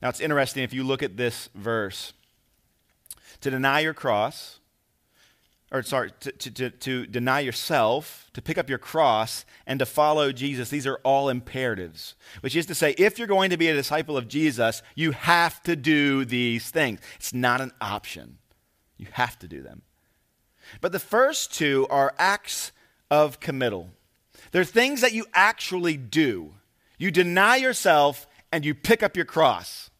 Now, 0.00 0.08
it's 0.08 0.22
interesting 0.22 0.62
if 0.64 0.72
you 0.72 0.82
look 0.82 1.02
at 1.02 1.18
this 1.18 1.50
verse 1.54 2.14
to 3.42 3.50
deny 3.50 3.80
your 3.80 3.92
cross, 3.92 4.60
or 5.70 5.82
sorry, 5.82 6.12
to, 6.20 6.32
to, 6.32 6.50
to, 6.50 6.70
to, 6.70 7.06
deny 7.06 7.40
yourself, 7.40 8.30
to 8.32 8.40
pick 8.40 8.56
up 8.56 8.70
your 8.70 8.78
cross, 8.78 9.44
and 9.66 9.78
to 9.78 9.84
follow 9.84 10.32
Jesus, 10.32 10.70
these 10.70 10.86
are 10.86 10.98
all 11.04 11.28
imperatives. 11.28 12.14
Which 12.40 12.56
is 12.56 12.64
to 12.64 12.74
say, 12.74 12.94
if 12.96 13.18
you're 13.18 13.28
going 13.28 13.50
to 13.50 13.58
be 13.58 13.68
a 13.68 13.74
disciple 13.74 14.16
of 14.16 14.26
Jesus, 14.26 14.82
you 14.94 15.10
have 15.12 15.62
to 15.64 15.76
do 15.76 16.24
these 16.24 16.70
things. 16.70 17.00
It's 17.16 17.34
not 17.34 17.60
an 17.60 17.72
option, 17.78 18.38
you 18.96 19.08
have 19.12 19.38
to 19.40 19.46
do 19.46 19.60
them. 19.60 19.82
But 20.80 20.92
the 20.92 20.98
first 20.98 21.52
two 21.52 21.86
are 21.90 22.14
acts 22.16 22.72
of 23.10 23.40
committal. 23.40 23.90
They're 24.52 24.64
things 24.64 25.00
that 25.00 25.12
you 25.12 25.26
actually 25.34 25.96
do. 25.96 26.54
You 26.98 27.10
deny 27.10 27.56
yourself 27.56 28.26
and 28.50 28.64
you 28.64 28.74
pick 28.74 29.02
up 29.02 29.16
your 29.16 29.26
cross. 29.26 29.90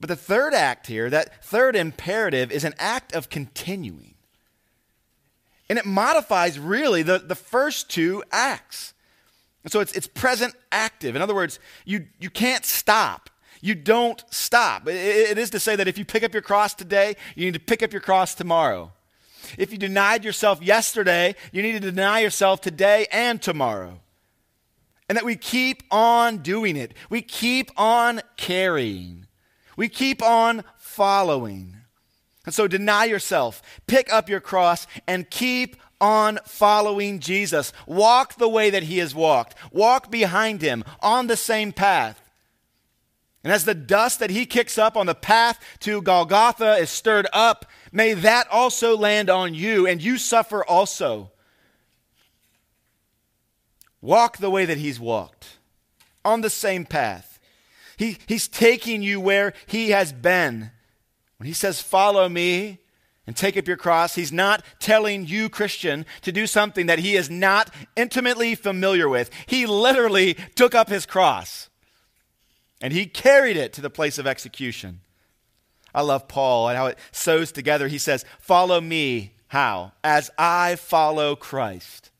But 0.00 0.08
the 0.08 0.16
third 0.16 0.54
act 0.54 0.86
here, 0.86 1.08
that 1.10 1.44
third 1.44 1.74
imperative, 1.74 2.52
is 2.52 2.64
an 2.64 2.74
act 2.78 3.14
of 3.14 3.30
continuing. 3.30 4.14
And 5.68 5.78
it 5.78 5.86
modifies 5.86 6.58
really 6.58 7.02
the, 7.02 7.18
the 7.18 7.34
first 7.34 7.90
two 7.90 8.22
acts. 8.30 8.94
And 9.64 9.72
so 9.72 9.80
it's, 9.80 9.92
it's 9.94 10.06
present 10.06 10.54
active. 10.70 11.16
In 11.16 11.22
other 11.22 11.34
words, 11.34 11.58
you, 11.84 12.06
you 12.20 12.30
can't 12.30 12.64
stop. 12.64 13.30
You 13.60 13.74
don't 13.74 14.22
stop. 14.30 14.86
It, 14.86 15.30
it 15.30 15.38
is 15.38 15.50
to 15.50 15.58
say 15.58 15.74
that 15.74 15.88
if 15.88 15.98
you 15.98 16.04
pick 16.04 16.22
up 16.22 16.32
your 16.32 16.42
cross 16.42 16.74
today, 16.74 17.16
you 17.34 17.46
need 17.46 17.54
to 17.54 17.60
pick 17.60 17.82
up 17.82 17.92
your 17.92 18.02
cross 18.02 18.34
tomorrow. 18.34 18.92
If 19.58 19.72
you 19.72 19.78
denied 19.78 20.24
yourself 20.24 20.62
yesterday, 20.62 21.34
you 21.52 21.62
need 21.62 21.72
to 21.72 21.80
deny 21.80 22.20
yourself 22.20 22.60
today 22.60 23.06
and 23.12 23.40
tomorrow. 23.40 24.00
And 25.08 25.16
that 25.16 25.24
we 25.24 25.36
keep 25.36 25.82
on 25.90 26.38
doing 26.38 26.76
it. 26.76 26.94
We 27.10 27.22
keep 27.22 27.70
on 27.76 28.22
carrying. 28.36 29.26
We 29.76 29.88
keep 29.88 30.22
on 30.22 30.64
following. 30.76 31.76
And 32.44 32.54
so 32.54 32.68
deny 32.68 33.04
yourself, 33.04 33.62
pick 33.86 34.12
up 34.12 34.28
your 34.28 34.40
cross, 34.40 34.86
and 35.06 35.28
keep 35.28 35.76
on 36.00 36.38
following 36.44 37.20
Jesus. 37.20 37.72
Walk 37.86 38.36
the 38.36 38.48
way 38.48 38.70
that 38.70 38.84
he 38.84 38.98
has 38.98 39.14
walked, 39.14 39.54
walk 39.72 40.10
behind 40.10 40.62
him 40.62 40.84
on 41.00 41.26
the 41.26 41.36
same 41.36 41.72
path. 41.72 42.25
And 43.46 43.52
as 43.52 43.64
the 43.64 43.76
dust 43.76 44.18
that 44.18 44.30
he 44.30 44.44
kicks 44.44 44.76
up 44.76 44.96
on 44.96 45.06
the 45.06 45.14
path 45.14 45.60
to 45.78 46.02
Golgotha 46.02 46.78
is 46.78 46.90
stirred 46.90 47.28
up, 47.32 47.64
may 47.92 48.12
that 48.12 48.48
also 48.50 48.96
land 48.96 49.30
on 49.30 49.54
you, 49.54 49.86
and 49.86 50.02
you 50.02 50.18
suffer 50.18 50.64
also. 50.64 51.30
Walk 54.00 54.38
the 54.38 54.50
way 54.50 54.64
that 54.64 54.78
he's 54.78 54.98
walked, 54.98 55.58
on 56.24 56.40
the 56.40 56.50
same 56.50 56.84
path. 56.84 57.38
He, 57.96 58.18
he's 58.26 58.48
taking 58.48 59.00
you 59.00 59.20
where 59.20 59.52
he 59.66 59.90
has 59.90 60.12
been. 60.12 60.72
When 61.36 61.46
he 61.46 61.52
says, 61.52 61.80
Follow 61.80 62.28
me 62.28 62.78
and 63.28 63.36
take 63.36 63.56
up 63.56 63.68
your 63.68 63.76
cross, 63.76 64.16
he's 64.16 64.32
not 64.32 64.64
telling 64.80 65.24
you, 65.24 65.48
Christian, 65.48 66.04
to 66.22 66.32
do 66.32 66.48
something 66.48 66.86
that 66.86 66.98
he 66.98 67.14
is 67.14 67.30
not 67.30 67.72
intimately 67.94 68.56
familiar 68.56 69.08
with. 69.08 69.30
He 69.46 69.66
literally 69.66 70.34
took 70.56 70.74
up 70.74 70.88
his 70.88 71.06
cross 71.06 71.70
and 72.80 72.92
he 72.92 73.06
carried 73.06 73.56
it 73.56 73.72
to 73.74 73.80
the 73.80 73.90
place 73.90 74.18
of 74.18 74.26
execution. 74.26 75.00
I 75.94 76.02
love 76.02 76.28
Paul 76.28 76.68
and 76.68 76.76
how 76.76 76.86
it 76.86 76.98
sews 77.10 77.52
together. 77.52 77.88
He 77.88 77.98
says, 77.98 78.24
Follow 78.38 78.80
me. 78.80 79.32
How? 79.48 79.92
As 80.04 80.30
I 80.36 80.76
follow 80.76 81.36
Christ. 81.36 82.10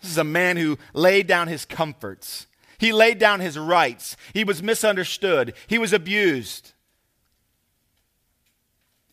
This 0.00 0.12
is 0.12 0.18
a 0.18 0.24
man 0.24 0.56
who 0.56 0.78
laid 0.92 1.26
down 1.26 1.48
his 1.48 1.64
comforts. 1.64 2.46
He 2.78 2.92
laid 2.92 3.18
down 3.18 3.40
his 3.40 3.58
rights. 3.58 4.16
He 4.32 4.44
was 4.44 4.62
misunderstood. 4.62 5.54
He 5.66 5.78
was 5.78 5.92
abused. 5.92 6.72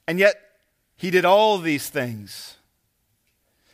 And 0.07 0.19
yet, 0.19 0.35
he 0.95 1.09
did 1.09 1.25
all 1.25 1.57
these 1.57 1.89
things 1.89 2.57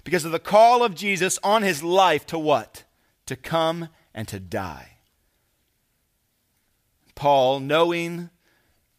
because 0.03 0.23
of 0.23 0.31
the 0.31 0.39
call 0.39 0.83
of 0.83 0.95
Jesus 0.95 1.37
on 1.43 1.61
his 1.61 1.83
life 1.83 2.25
to 2.27 2.39
what? 2.39 2.85
To 3.25 3.35
come 3.35 3.89
and 4.13 4.27
to 4.29 4.39
die. 4.39 4.97
Paul, 7.21 7.59
knowing 7.59 8.31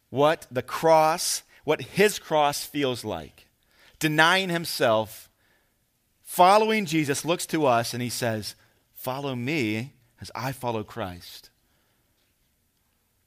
what 0.09 0.47
the 0.49 0.61
cross, 0.61 1.43
what 1.65 1.81
his 1.81 2.19
cross 2.19 2.63
feels 2.63 3.03
like, 3.03 3.49
denying 3.99 4.47
himself, 4.47 5.29
following 6.21 6.85
Jesus, 6.85 7.25
looks 7.25 7.45
to 7.47 7.65
us 7.65 7.93
and 7.93 8.01
he 8.01 8.07
says, 8.07 8.55
Follow 8.93 9.35
me 9.35 9.91
as 10.21 10.31
I 10.33 10.53
follow 10.53 10.85
Christ. 10.85 11.49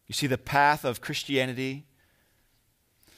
You 0.06 0.14
see, 0.14 0.26
the 0.26 0.38
path 0.38 0.82
of 0.82 1.02
Christianity, 1.02 1.84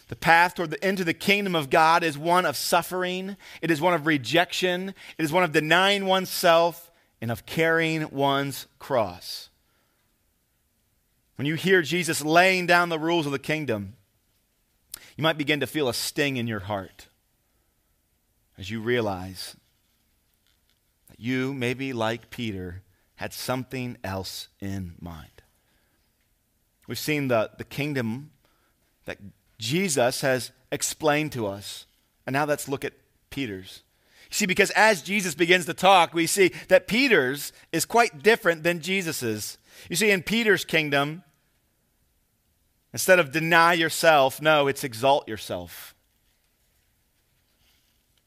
the 0.09 0.16
path 0.16 0.57
toward 0.57 0.70
the, 0.70 0.85
into 0.85 1.05
the 1.05 1.14
kingdom 1.14 1.55
of 1.55 1.70
God 1.70 2.03
is 2.03 2.18
one 2.18 2.45
of 2.45 2.57
suffering, 2.57 3.37
it 3.62 3.70
is 3.70 3.81
one 3.81 3.95
of 3.95 4.05
rejection, 4.05 4.97
it 5.16 5.22
is 5.24 5.31
one 5.31 5.45
of 5.45 5.53
denying 5.53 6.07
oneself, 6.07 6.91
and 7.20 7.31
of 7.31 7.47
carrying 7.47 8.11
one's 8.11 8.66
cross. 8.81 9.47
When 11.39 11.47
you 11.47 11.55
hear 11.55 11.82
Jesus 11.82 12.24
laying 12.24 12.66
down 12.66 12.89
the 12.89 12.99
rules 12.99 13.24
of 13.24 13.30
the 13.30 13.39
kingdom, 13.39 13.95
you 15.16 15.22
might 15.22 15.39
begin 15.39 15.61
to 15.61 15.68
feel 15.68 15.89
a 15.89 15.95
sting 15.95 16.36
in 16.36 16.49
your 16.49 16.59
heart 16.59 17.07
as 18.59 18.72
you 18.72 18.80
realize 18.80 19.57
that 21.09 21.20
you, 21.20 21.55
maybe 21.55 21.93
like 21.93 22.30
Peter, 22.30 22.82
had 23.14 23.32
something 23.32 23.97
else 24.03 24.49
in 24.59 24.97
mind. 25.01 25.43
We've 26.89 26.99
seen 26.99 27.28
the, 27.28 27.53
the 27.57 27.62
kingdom 27.62 28.32
that 29.05 29.18
Jesus 29.59 30.22
has 30.22 30.51
explained 30.72 31.30
to 31.32 31.47
us. 31.47 31.86
And 32.26 32.34
now 32.34 32.47
let's 32.47 32.66
look 32.66 32.84
at 32.84 32.95
Peter's. 33.30 33.84
You 34.28 34.34
see, 34.34 34.47
because 34.47 34.70
as 34.72 35.03
Jesus 35.03 35.36
begins 35.36 35.66
to 35.66 35.74
talk, 35.74 36.12
we 36.12 36.26
see 36.26 36.51
that 36.66 36.89
Peter's 36.89 37.53
is 37.70 37.84
quite 37.84 38.24
different 38.24 38.64
than 38.64 38.80
Jesus's. 38.80 39.57
You 39.89 39.95
see, 39.95 40.11
in 40.11 40.24
Peter's 40.24 40.64
kingdom, 40.64 41.22
instead 42.99 43.20
of 43.20 43.30
deny 43.30 43.74
yourself, 43.74 44.42
no, 44.42 44.66
it's 44.66 44.82
exalt 44.82 45.28
yourself. 45.28 45.94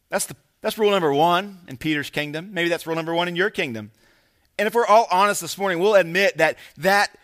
That's, 0.07 0.27
the, 0.27 0.35
that's 0.61 0.77
rule 0.77 0.91
number 0.91 1.11
one 1.11 1.59
in 1.67 1.75
Peter's 1.75 2.09
kingdom. 2.09 2.53
Maybe 2.53 2.69
that's 2.69 2.87
rule 2.87 2.95
number 2.95 3.13
one 3.13 3.27
in 3.27 3.35
your 3.35 3.49
kingdom. 3.49 3.91
And 4.57 4.69
if 4.69 4.73
we're 4.73 4.85
all 4.85 5.09
honest 5.11 5.41
this 5.41 5.57
morning, 5.57 5.79
we'll 5.79 5.95
admit 5.95 6.37
that 6.37 6.57
that 6.77 7.17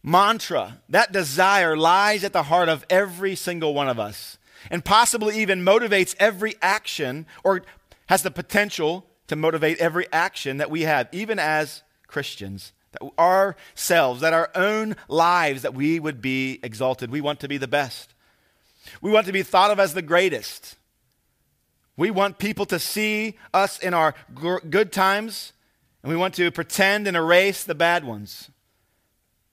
mantra, 0.00 0.80
that 0.88 1.10
desire 1.10 1.76
lies 1.76 2.22
at 2.22 2.32
the 2.32 2.44
heart 2.44 2.68
of 2.68 2.86
every 2.88 3.34
single 3.34 3.74
one 3.74 3.88
of 3.88 3.98
us 3.98 4.38
and 4.70 4.84
possibly 4.84 5.40
even 5.40 5.64
motivates 5.64 6.14
every 6.20 6.54
action 6.62 7.26
or 7.42 7.62
has 8.06 8.22
the 8.22 8.30
potential 8.30 9.04
to 9.26 9.34
motivate 9.34 9.78
every 9.78 10.06
action 10.12 10.58
that 10.58 10.70
we 10.70 10.82
have, 10.82 11.08
even 11.10 11.40
as 11.40 11.82
Christians. 12.06 12.72
That 13.00 13.10
ourselves, 13.18 14.20
that 14.20 14.32
our 14.32 14.50
own 14.54 14.96
lives, 15.08 15.62
that 15.62 15.74
we 15.74 16.00
would 16.00 16.20
be 16.20 16.60
exalted. 16.62 17.10
We 17.10 17.20
want 17.20 17.40
to 17.40 17.48
be 17.48 17.58
the 17.58 17.68
best. 17.68 18.14
We 19.00 19.10
want 19.10 19.26
to 19.26 19.32
be 19.32 19.42
thought 19.42 19.70
of 19.70 19.80
as 19.80 19.94
the 19.94 20.02
greatest. 20.02 20.76
We 21.96 22.10
want 22.10 22.38
people 22.38 22.66
to 22.66 22.78
see 22.78 23.36
us 23.54 23.78
in 23.78 23.94
our 23.94 24.14
good 24.34 24.92
times, 24.92 25.52
and 26.02 26.10
we 26.10 26.16
want 26.16 26.34
to 26.34 26.50
pretend 26.50 27.06
and 27.06 27.16
erase 27.16 27.64
the 27.64 27.74
bad 27.74 28.04
ones. 28.04 28.50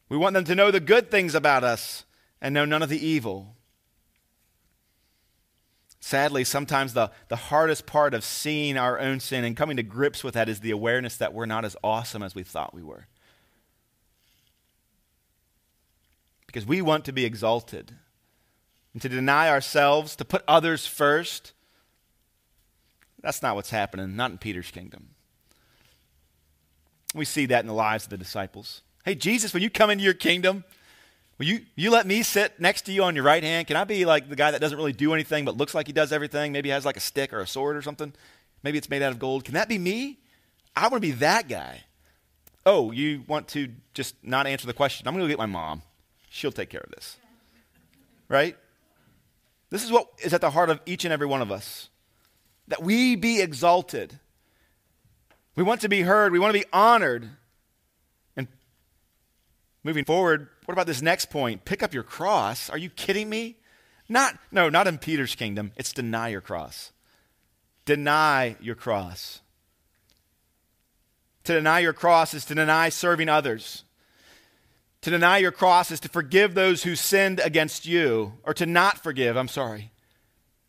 We 0.10 0.18
want 0.18 0.34
them 0.34 0.44
to 0.46 0.56
know 0.56 0.70
the 0.70 0.80
good 0.80 1.10
things 1.10 1.36
about 1.36 1.64
us 1.64 2.04
and 2.42 2.54
know 2.54 2.66
none 2.66 2.84
of 2.84 2.90
the 2.90 3.06
evil. 3.06 3.56
Sadly, 6.00 6.44
sometimes 6.44 6.94
the, 6.94 7.12
the 7.30 7.38
hardest 7.38 7.86
part 7.86 8.14
of 8.14 8.26
seeing 8.26 8.78
our 8.78 9.00
own 9.00 9.22
sin 9.22 9.46
and 9.46 9.56
coming 9.56 9.78
to 9.78 9.84
grips 9.84 10.22
with 10.22 10.34
that 10.34 10.50
is 10.50 10.60
the 10.60 10.72
awareness 10.72 11.16
that 11.16 11.34
we're 11.34 11.46
not 11.46 11.64
as 11.64 11.78
awesome 11.82 12.22
as 12.22 12.36
we 12.36 12.44
thought 12.44 12.74
we 12.74 12.84
were. 12.84 13.08
Because 16.54 16.68
we 16.68 16.84
want 16.84 17.04
to 17.06 17.12
be 17.12 17.26
exalted 17.26 17.96
and 18.94 19.02
to 19.02 19.10
deny 19.10 19.50
ourselves, 19.50 20.16
to 20.18 20.24
put 20.24 20.44
others 20.48 20.86
first, 20.86 21.52
that's 23.24 23.42
not 23.42 23.56
what's 23.56 23.72
happening, 23.72 24.16
not 24.16 24.30
in 24.30 24.38
Peter's 24.38 24.70
kingdom. 24.70 25.10
We 27.16 27.26
see 27.26 27.48
that 27.48 27.62
in 27.62 27.68
the 27.68 27.74
lives 27.74 28.04
of 28.04 28.12
the 28.12 28.18
disciples. 28.18 28.84
Hey, 29.04 29.16
Jesus, 29.16 29.52
when 29.52 29.64
you 29.64 29.72
come 29.72 29.90
into 29.90 30.04
your 30.04 30.14
kingdom, 30.14 30.64
will 31.40 31.48
you, 31.48 31.62
you 31.76 31.90
let 31.90 32.06
me 32.06 32.22
sit 32.22 32.60
next 32.60 32.84
to 32.84 32.92
you 32.92 33.04
on 33.04 33.16
your 33.16 33.26
right 33.26 33.44
hand? 33.44 33.66
Can 33.66 33.76
I 33.76 33.84
be 33.84 34.06
like 34.06 34.30
the 34.30 34.36
guy 34.36 34.52
that 34.52 34.62
doesn't 34.62 34.78
really 34.78 34.94
do 34.94 35.12
anything 35.16 35.46
but 35.46 35.58
looks 35.58 35.74
like 35.74 35.88
he 35.88 35.94
does 35.94 36.12
everything? 36.12 36.52
Maybe 36.52 36.70
has 36.70 36.86
like 36.86 36.98
a 36.98 37.02
stick 37.02 37.34
or 37.34 37.40
a 37.40 37.48
sword 37.48 37.76
or 37.76 37.82
something. 37.82 38.14
Maybe 38.62 38.78
it's 38.78 38.92
made 38.92 39.02
out 39.02 39.12
of 39.12 39.18
gold. 39.18 39.44
Can 39.44 39.56
that 39.56 39.68
be 39.68 39.80
me? 39.80 40.20
I 40.76 40.84
want 40.84 41.02
to 41.02 41.08
be 41.08 41.14
that 41.14 41.48
guy. 41.48 41.82
Oh, 42.64 42.92
you 42.92 43.24
want 43.28 43.48
to 43.50 43.70
just 43.96 44.16
not 44.24 44.46
answer 44.46 44.68
the 44.68 44.74
question? 44.74 45.08
I'm 45.08 45.16
going 45.16 45.24
to 45.24 45.28
go 45.28 45.32
get 45.32 45.40
my 45.40 45.48
mom. 45.48 45.82
She'll 46.36 46.52
take 46.52 46.72
care 46.72 46.82
of 46.82 46.90
this. 46.90 47.18
Right? 48.28 48.58
This 49.70 49.84
is 49.84 49.92
what 49.92 50.08
is 50.24 50.34
at 50.34 50.42
the 50.42 50.50
heart 50.50 50.72
of 50.72 50.82
each 50.88 51.06
and 51.06 51.14
every 51.14 51.28
one 51.28 51.44
of 51.44 51.52
us 51.52 51.90
that 52.68 52.82
we 52.82 53.16
be 53.16 53.40
exalted. 53.40 54.20
We 55.56 55.62
want 55.62 55.82
to 55.82 55.90
be 55.90 56.02
heard. 56.02 56.32
We 56.32 56.40
want 56.40 56.52
to 56.52 56.60
be 56.60 56.66
honored. 56.74 57.30
And 58.36 58.48
moving 59.84 60.06
forward, 60.06 60.50
what 60.66 60.72
about 60.74 60.88
this 60.88 61.04
next 61.04 61.30
point? 61.30 61.66
Pick 61.66 61.84
up 61.84 61.94
your 61.94 62.02
cross. 62.02 62.68
Are 62.68 62.80
you 62.80 62.90
kidding 62.90 63.30
me? 63.30 63.58
Not, 64.10 64.36
no, 64.52 64.70
not 64.70 64.88
in 64.88 64.98
Peter's 64.98 65.36
kingdom. 65.36 65.72
It's 65.76 65.94
deny 65.94 66.30
your 66.30 66.42
cross. 66.42 66.92
Deny 67.86 68.56
your 68.60 68.76
cross. 68.76 69.42
To 71.44 71.54
deny 71.54 71.78
your 71.78 71.94
cross 71.94 72.34
is 72.34 72.44
to 72.46 72.56
deny 72.56 72.90
serving 72.90 73.30
others. 73.30 73.84
To 75.04 75.10
deny 75.10 75.38
your 75.38 75.52
cross 75.52 75.92
is 75.92 76.00
to 76.02 76.10
forgive 76.10 76.54
those 76.54 76.84
who 76.84 76.96
sinned 76.96 77.40
against 77.40 77.86
you, 77.86 78.34
or 78.44 78.54
to 78.56 78.66
not 78.66 79.02
forgive, 79.02 79.38
I'm 79.38 79.48
sorry 79.48 79.92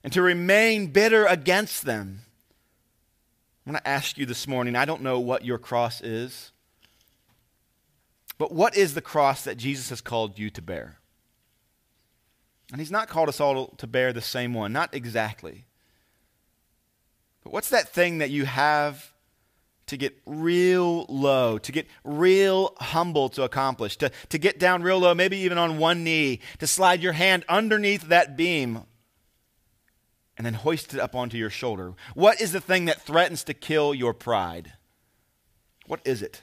and 0.05 0.13
to 0.13 0.23
remain 0.23 0.89
bitter 0.89 1.25
against 1.25 1.87
them. 1.87 2.21
I 3.67 3.71
want 3.71 3.83
to 3.83 3.89
ask 3.89 4.19
you 4.19 4.27
this 4.27 4.47
morning 4.47 4.77
I 4.77 4.85
don't 4.85 5.03
know 5.03 5.19
what 5.19 5.47
your 5.47 5.57
cross 5.57 6.03
is, 6.03 6.53
but 8.37 8.53
what 8.53 8.77
is 8.77 8.93
the 8.93 9.01
cross 9.01 9.43
that 9.45 9.57
Jesus 9.57 9.89
has 9.89 10.03
called 10.03 10.39
you 10.39 10.51
to 10.51 10.61
bear? 10.61 10.99
And 12.71 12.81
he's 12.81 12.91
not 12.91 13.09
called 13.09 13.31
us 13.31 13.41
all 13.41 13.69
to 13.79 13.87
bear 13.87 14.13
the 14.13 14.21
same 14.21 14.53
one, 14.53 14.73
not 14.73 14.95
exactly. 14.95 15.65
But 17.43 17.53
what's 17.53 17.71
that 17.71 17.89
thing 17.89 18.19
that 18.19 18.31
you 18.31 18.45
have 18.45 19.11
to 19.87 19.97
get 19.97 20.19
real 20.27 21.05
low, 21.09 21.59
to 21.59 21.73
get 21.73 21.87
real 22.05 22.75
humble 22.79 23.29
to 23.31 23.43
accomplish, 23.43 23.97
to, 23.99 24.11
to 24.31 24.39
get 24.39 24.59
down 24.59 24.83
real 24.83 24.99
low, 24.99 25.15
maybe 25.15 25.37
even 25.39 25.59
on 25.59 25.79
one 25.79 26.05
knee, 26.05 26.41
to 26.59 26.67
slide 26.67 27.03
your 27.03 27.13
hand 27.13 27.45
underneath 27.49 28.09
that 28.09 28.37
beam 28.37 28.85
and 30.37 30.45
then 30.45 30.55
hoist 30.55 30.95
it 30.95 31.01
up 31.01 31.15
onto 31.15 31.37
your 31.37 31.51
shoulder. 31.51 31.95
What 32.15 32.41
is 32.41 32.53
the 32.53 32.61
thing 32.61 32.87
that 32.87 33.03
threatens 33.03 33.45
to 33.45 33.55
kill 33.55 33.95
your 33.95 34.15
pride? 34.15 34.73
What 35.87 36.01
is 36.05 36.23
it? 36.23 36.43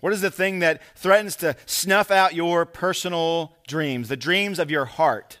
What 0.00 0.12
is 0.12 0.20
the 0.20 0.30
thing 0.30 0.58
that 0.58 0.82
threatens 0.94 1.36
to 1.36 1.56
snuff 1.64 2.10
out 2.10 2.34
your 2.34 2.66
personal 2.66 3.56
dreams, 3.66 4.08
the 4.08 4.16
dreams 4.16 4.58
of 4.58 4.70
your 4.70 4.84
heart? 4.84 5.38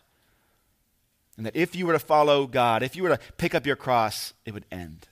And 1.36 1.44
that 1.44 1.54
if 1.54 1.76
you 1.76 1.86
were 1.86 1.92
to 1.92 1.98
follow 1.98 2.46
God, 2.46 2.82
if 2.82 2.96
you 2.96 3.02
were 3.02 3.10
to 3.10 3.20
pick 3.36 3.54
up 3.54 3.66
your 3.66 3.76
cross, 3.76 4.32
it 4.46 4.54
would 4.54 4.64
end. 4.72 5.08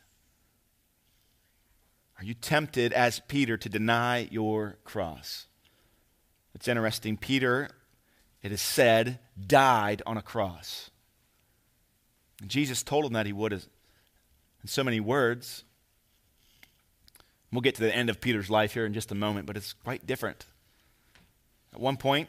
Are 2.23 2.25
you 2.25 2.35
tempted, 2.35 2.93
as 2.93 3.19
Peter, 3.27 3.57
to 3.57 3.69
deny 3.69 4.29
your 4.31 4.79
cross? 4.85 5.49
It's 6.55 6.69
interesting. 6.69 7.17
Peter, 7.17 7.69
it 8.45 8.53
is 8.53 8.63
said, 8.63 9.19
died 9.45 10.03
on 10.07 10.17
a 10.17 10.23
cross. 10.23 10.91
And 12.41 12.49
Jesus 12.49 12.85
told 12.85 13.07
him 13.07 13.13
that 13.15 13.27
he 13.27 13.33
would 13.33 13.53
in 13.53 13.61
so 14.67 14.85
many 14.85 15.01
words. 15.01 15.65
We'll 17.51 17.61
get 17.61 17.75
to 17.75 17.83
the 17.83 17.93
end 17.93 18.09
of 18.09 18.21
Peter's 18.21 18.49
life 18.49 18.75
here 18.75 18.87
in 18.87 18.95
just 18.95 19.11
a 19.11 19.17
moment, 19.17 19.47
but 19.47 19.57
it's 19.57 19.73
quite 19.73 20.07
different. 20.07 20.47
At 21.75 21.81
one 21.81 21.97
point, 21.97 22.29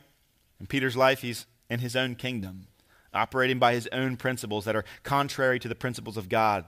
In 0.59 0.65
Peter's 0.65 0.97
life, 0.97 1.21
he's 1.21 1.45
in 1.69 1.81
his 1.81 1.95
own 1.95 2.15
kingdom, 2.15 2.67
operating 3.13 3.59
by 3.59 3.73
his 3.73 3.87
own 3.91 4.17
principles 4.17 4.65
that 4.65 4.75
are 4.75 4.85
contrary 5.03 5.59
to 5.59 5.67
the 5.67 5.75
principles 5.75 6.17
of 6.17 6.29
God. 6.29 6.65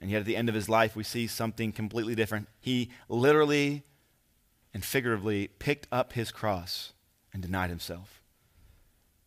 And 0.00 0.10
yet, 0.10 0.20
at 0.20 0.26
the 0.26 0.36
end 0.36 0.48
of 0.48 0.54
his 0.54 0.68
life, 0.68 0.94
we 0.94 1.02
see 1.02 1.26
something 1.26 1.72
completely 1.72 2.14
different. 2.14 2.48
He 2.60 2.90
literally 3.08 3.82
and 4.72 4.84
figuratively 4.84 5.48
picked 5.58 5.88
up 5.90 6.12
his 6.12 6.30
cross 6.30 6.92
and 7.32 7.42
denied 7.42 7.70
himself. 7.70 8.22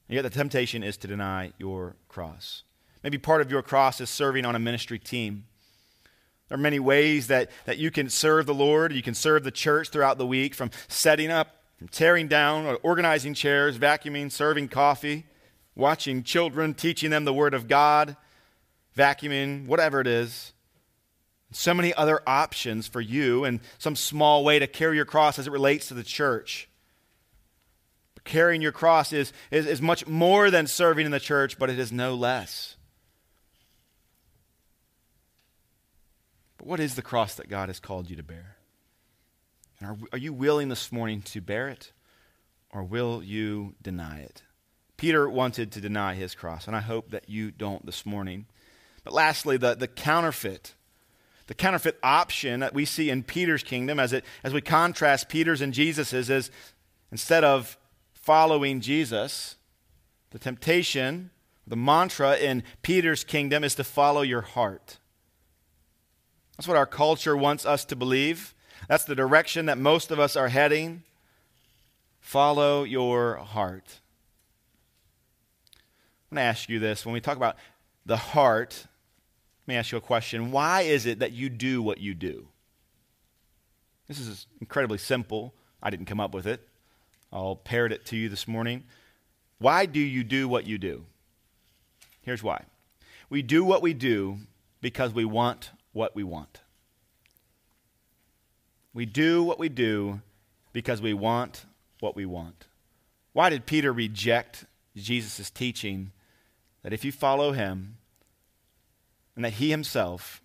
And 0.07 0.15
yet, 0.15 0.21
the 0.21 0.29
temptation 0.29 0.81
is 0.83 0.95
to 0.97 1.07
deny 1.07 1.51
your 1.57 1.95
cross. 2.07 2.63
Maybe 3.03 3.17
part 3.17 3.41
of 3.41 3.51
your 3.51 3.61
cross 3.61 3.99
is 3.99 4.09
serving 4.09 4.45
on 4.45 4.55
a 4.55 4.59
ministry 4.59 4.99
team. 4.99 5.45
There 6.47 6.57
are 6.57 6.61
many 6.61 6.79
ways 6.79 7.27
that, 7.27 7.49
that 7.65 7.77
you 7.77 7.91
can 7.91 8.09
serve 8.09 8.45
the 8.45 8.53
Lord. 8.53 8.93
You 8.93 9.01
can 9.01 9.13
serve 9.13 9.43
the 9.43 9.51
church 9.51 9.89
throughout 9.89 10.17
the 10.17 10.27
week 10.27 10.53
from 10.53 10.69
setting 10.87 11.31
up, 11.31 11.63
from 11.77 11.87
tearing 11.87 12.27
down, 12.27 12.65
or 12.65 12.75
organizing 12.83 13.33
chairs, 13.33 13.77
vacuuming, 13.77 14.31
serving 14.31 14.67
coffee, 14.67 15.25
watching 15.75 16.23
children, 16.23 16.73
teaching 16.73 17.09
them 17.09 17.25
the 17.25 17.33
Word 17.33 17.53
of 17.53 17.67
God, 17.67 18.15
vacuuming, 18.97 19.65
whatever 19.65 20.01
it 20.01 20.07
is. 20.07 20.53
So 21.51 21.73
many 21.73 21.93
other 21.93 22.21
options 22.25 22.87
for 22.87 23.01
you 23.01 23.43
and 23.43 23.59
some 23.77 23.95
small 23.95 24.43
way 24.43 24.59
to 24.59 24.67
carry 24.67 24.95
your 24.95 25.05
cross 25.05 25.37
as 25.37 25.47
it 25.47 25.51
relates 25.51 25.87
to 25.87 25.93
the 25.93 26.03
church. 26.03 26.69
But 28.15 28.23
carrying 28.23 28.61
your 28.61 28.71
cross 28.71 29.11
is, 29.11 29.33
is, 29.51 29.65
is 29.65 29.81
much 29.81 30.07
more 30.07 30.49
than 30.49 30.67
serving 30.67 31.05
in 31.05 31.11
the 31.11 31.19
church, 31.19 31.59
but 31.59 31.69
it 31.69 31.77
is 31.77 31.91
no 31.91 32.15
less. 32.15 32.77
But 36.57 36.67
what 36.67 36.79
is 36.79 36.95
the 36.95 37.01
cross 37.01 37.35
that 37.35 37.49
God 37.49 37.69
has 37.69 37.79
called 37.79 38.09
you 38.09 38.15
to 38.15 38.23
bear? 38.23 38.55
And 39.79 39.89
are, 39.89 39.97
are 40.13 40.19
you 40.19 40.31
willing 40.31 40.69
this 40.69 40.91
morning 40.91 41.21
to 41.23 41.41
bear 41.41 41.67
it, 41.67 41.91
or 42.69 42.83
will 42.83 43.21
you 43.21 43.75
deny 43.81 44.19
it? 44.19 44.43
Peter 44.95 45.27
wanted 45.27 45.71
to 45.71 45.81
deny 45.81 46.13
his 46.13 46.35
cross, 46.35 46.67
and 46.67 46.75
I 46.75 46.81
hope 46.81 47.09
that 47.09 47.27
you 47.27 47.49
don't 47.49 47.85
this 47.85 48.05
morning. 48.05 48.45
But 49.03 49.13
lastly, 49.13 49.57
the, 49.57 49.73
the 49.73 49.87
counterfeit 49.87 50.75
the 51.51 51.55
counterfeit 51.55 51.99
option 52.01 52.61
that 52.61 52.73
we 52.73 52.85
see 52.85 53.09
in 53.09 53.23
Peter's 53.23 53.61
kingdom 53.61 53.99
as, 53.99 54.13
it, 54.13 54.23
as 54.41 54.53
we 54.53 54.61
contrast 54.61 55.27
Peter's 55.27 55.59
and 55.59 55.73
Jesus's 55.73 56.29
is 56.29 56.49
instead 57.11 57.43
of 57.43 57.77
following 58.13 58.79
Jesus, 58.79 59.57
the 60.29 60.39
temptation, 60.39 61.29
the 61.67 61.75
mantra 61.75 62.37
in 62.37 62.63
Peter's 62.83 63.25
kingdom 63.25 63.65
is 63.65 63.75
to 63.75 63.83
follow 63.83 64.21
your 64.21 64.39
heart. 64.39 64.97
That's 66.55 66.69
what 66.69 66.77
our 66.77 66.85
culture 66.85 67.35
wants 67.35 67.65
us 67.65 67.83
to 67.83 67.97
believe. 67.97 68.55
That's 68.87 69.03
the 69.03 69.13
direction 69.13 69.65
that 69.65 69.77
most 69.77 70.09
of 70.09 70.21
us 70.21 70.37
are 70.37 70.47
heading. 70.47 71.03
Follow 72.21 72.85
your 72.85 73.35
heart. 73.35 73.99
I'm 76.31 76.37
going 76.37 76.45
to 76.45 76.49
ask 76.49 76.69
you 76.69 76.79
this. 76.79 77.05
When 77.05 77.11
we 77.11 77.19
talk 77.19 77.35
about 77.35 77.57
the 78.05 78.15
heart, 78.15 78.87
me 79.67 79.75
ask 79.75 79.91
you 79.91 79.97
a 79.97 80.01
question. 80.01 80.51
Why 80.51 80.81
is 80.81 81.05
it 81.05 81.19
that 81.19 81.31
you 81.31 81.49
do 81.49 81.81
what 81.81 81.99
you 81.99 82.13
do? 82.13 82.47
This 84.07 84.19
is 84.19 84.47
incredibly 84.59 84.97
simple. 84.97 85.53
I 85.81 85.89
didn't 85.89 86.07
come 86.07 86.19
up 86.19 86.33
with 86.33 86.45
it. 86.45 86.67
I'll 87.31 87.55
parrot 87.55 87.91
it 87.91 88.05
to 88.07 88.17
you 88.17 88.27
this 88.27 88.47
morning. 88.47 88.83
Why 89.59 89.85
do 89.85 89.99
you 89.99 90.23
do 90.23 90.47
what 90.47 90.67
you 90.67 90.77
do? 90.77 91.05
Here's 92.21 92.43
why. 92.43 92.65
We 93.29 93.41
do 93.41 93.63
what 93.63 93.81
we 93.81 93.93
do 93.93 94.39
because 94.81 95.13
we 95.13 95.23
want 95.23 95.71
what 95.93 96.15
we 96.15 96.23
want. 96.23 96.61
We 98.93 99.05
do 99.05 99.43
what 99.43 99.59
we 99.59 99.69
do 99.69 100.21
because 100.73 101.01
we 101.01 101.13
want 101.13 101.65
what 101.99 102.15
we 102.15 102.25
want. 102.25 102.67
Why 103.33 103.49
did 103.49 103.65
Peter 103.65 103.93
reject 103.93 104.65
Jesus' 104.95 105.49
teaching 105.49 106.11
that 106.83 106.91
if 106.91 107.05
you 107.05 107.11
follow 107.11 107.53
him, 107.53 107.97
and 109.35 109.45
that 109.45 109.53
he 109.53 109.69
himself 109.69 110.41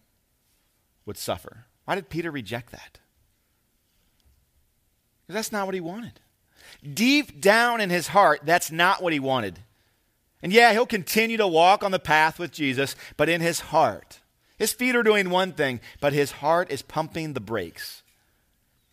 would 1.04 1.16
suffer. 1.16 1.66
Why 1.84 1.94
did 1.94 2.08
Peter 2.08 2.30
reject 2.30 2.72
that? 2.72 2.98
Because 5.22 5.34
that's 5.34 5.52
not 5.52 5.66
what 5.66 5.74
he 5.74 5.80
wanted. 5.80 6.20
Deep 6.94 7.40
down 7.40 7.80
in 7.80 7.90
his 7.90 8.08
heart, 8.08 8.40
that's 8.44 8.70
not 8.70 9.02
what 9.02 9.12
he 9.12 9.20
wanted. 9.20 9.60
And 10.42 10.52
yeah, 10.52 10.72
he'll 10.72 10.86
continue 10.86 11.36
to 11.38 11.46
walk 11.46 11.82
on 11.82 11.90
the 11.90 11.98
path 11.98 12.38
with 12.38 12.52
Jesus, 12.52 12.94
but 13.16 13.28
in 13.28 13.40
his 13.40 13.60
heart, 13.60 14.20
his 14.58 14.72
feet 14.72 14.94
are 14.94 15.02
doing 15.02 15.30
one 15.30 15.52
thing, 15.52 15.80
but 16.00 16.12
his 16.12 16.32
heart 16.32 16.70
is 16.70 16.82
pumping 16.82 17.32
the 17.32 17.40
brakes. 17.40 18.02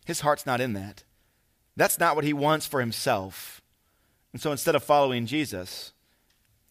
His 0.05 0.21
heart's 0.21 0.45
not 0.45 0.61
in 0.61 0.73
that. 0.73 1.03
That's 1.75 1.99
not 1.99 2.15
what 2.15 2.25
he 2.25 2.33
wants 2.33 2.65
for 2.65 2.79
himself. 2.79 3.61
And 4.31 4.41
so 4.41 4.51
instead 4.51 4.75
of 4.75 4.83
following 4.83 5.25
Jesus, 5.25 5.93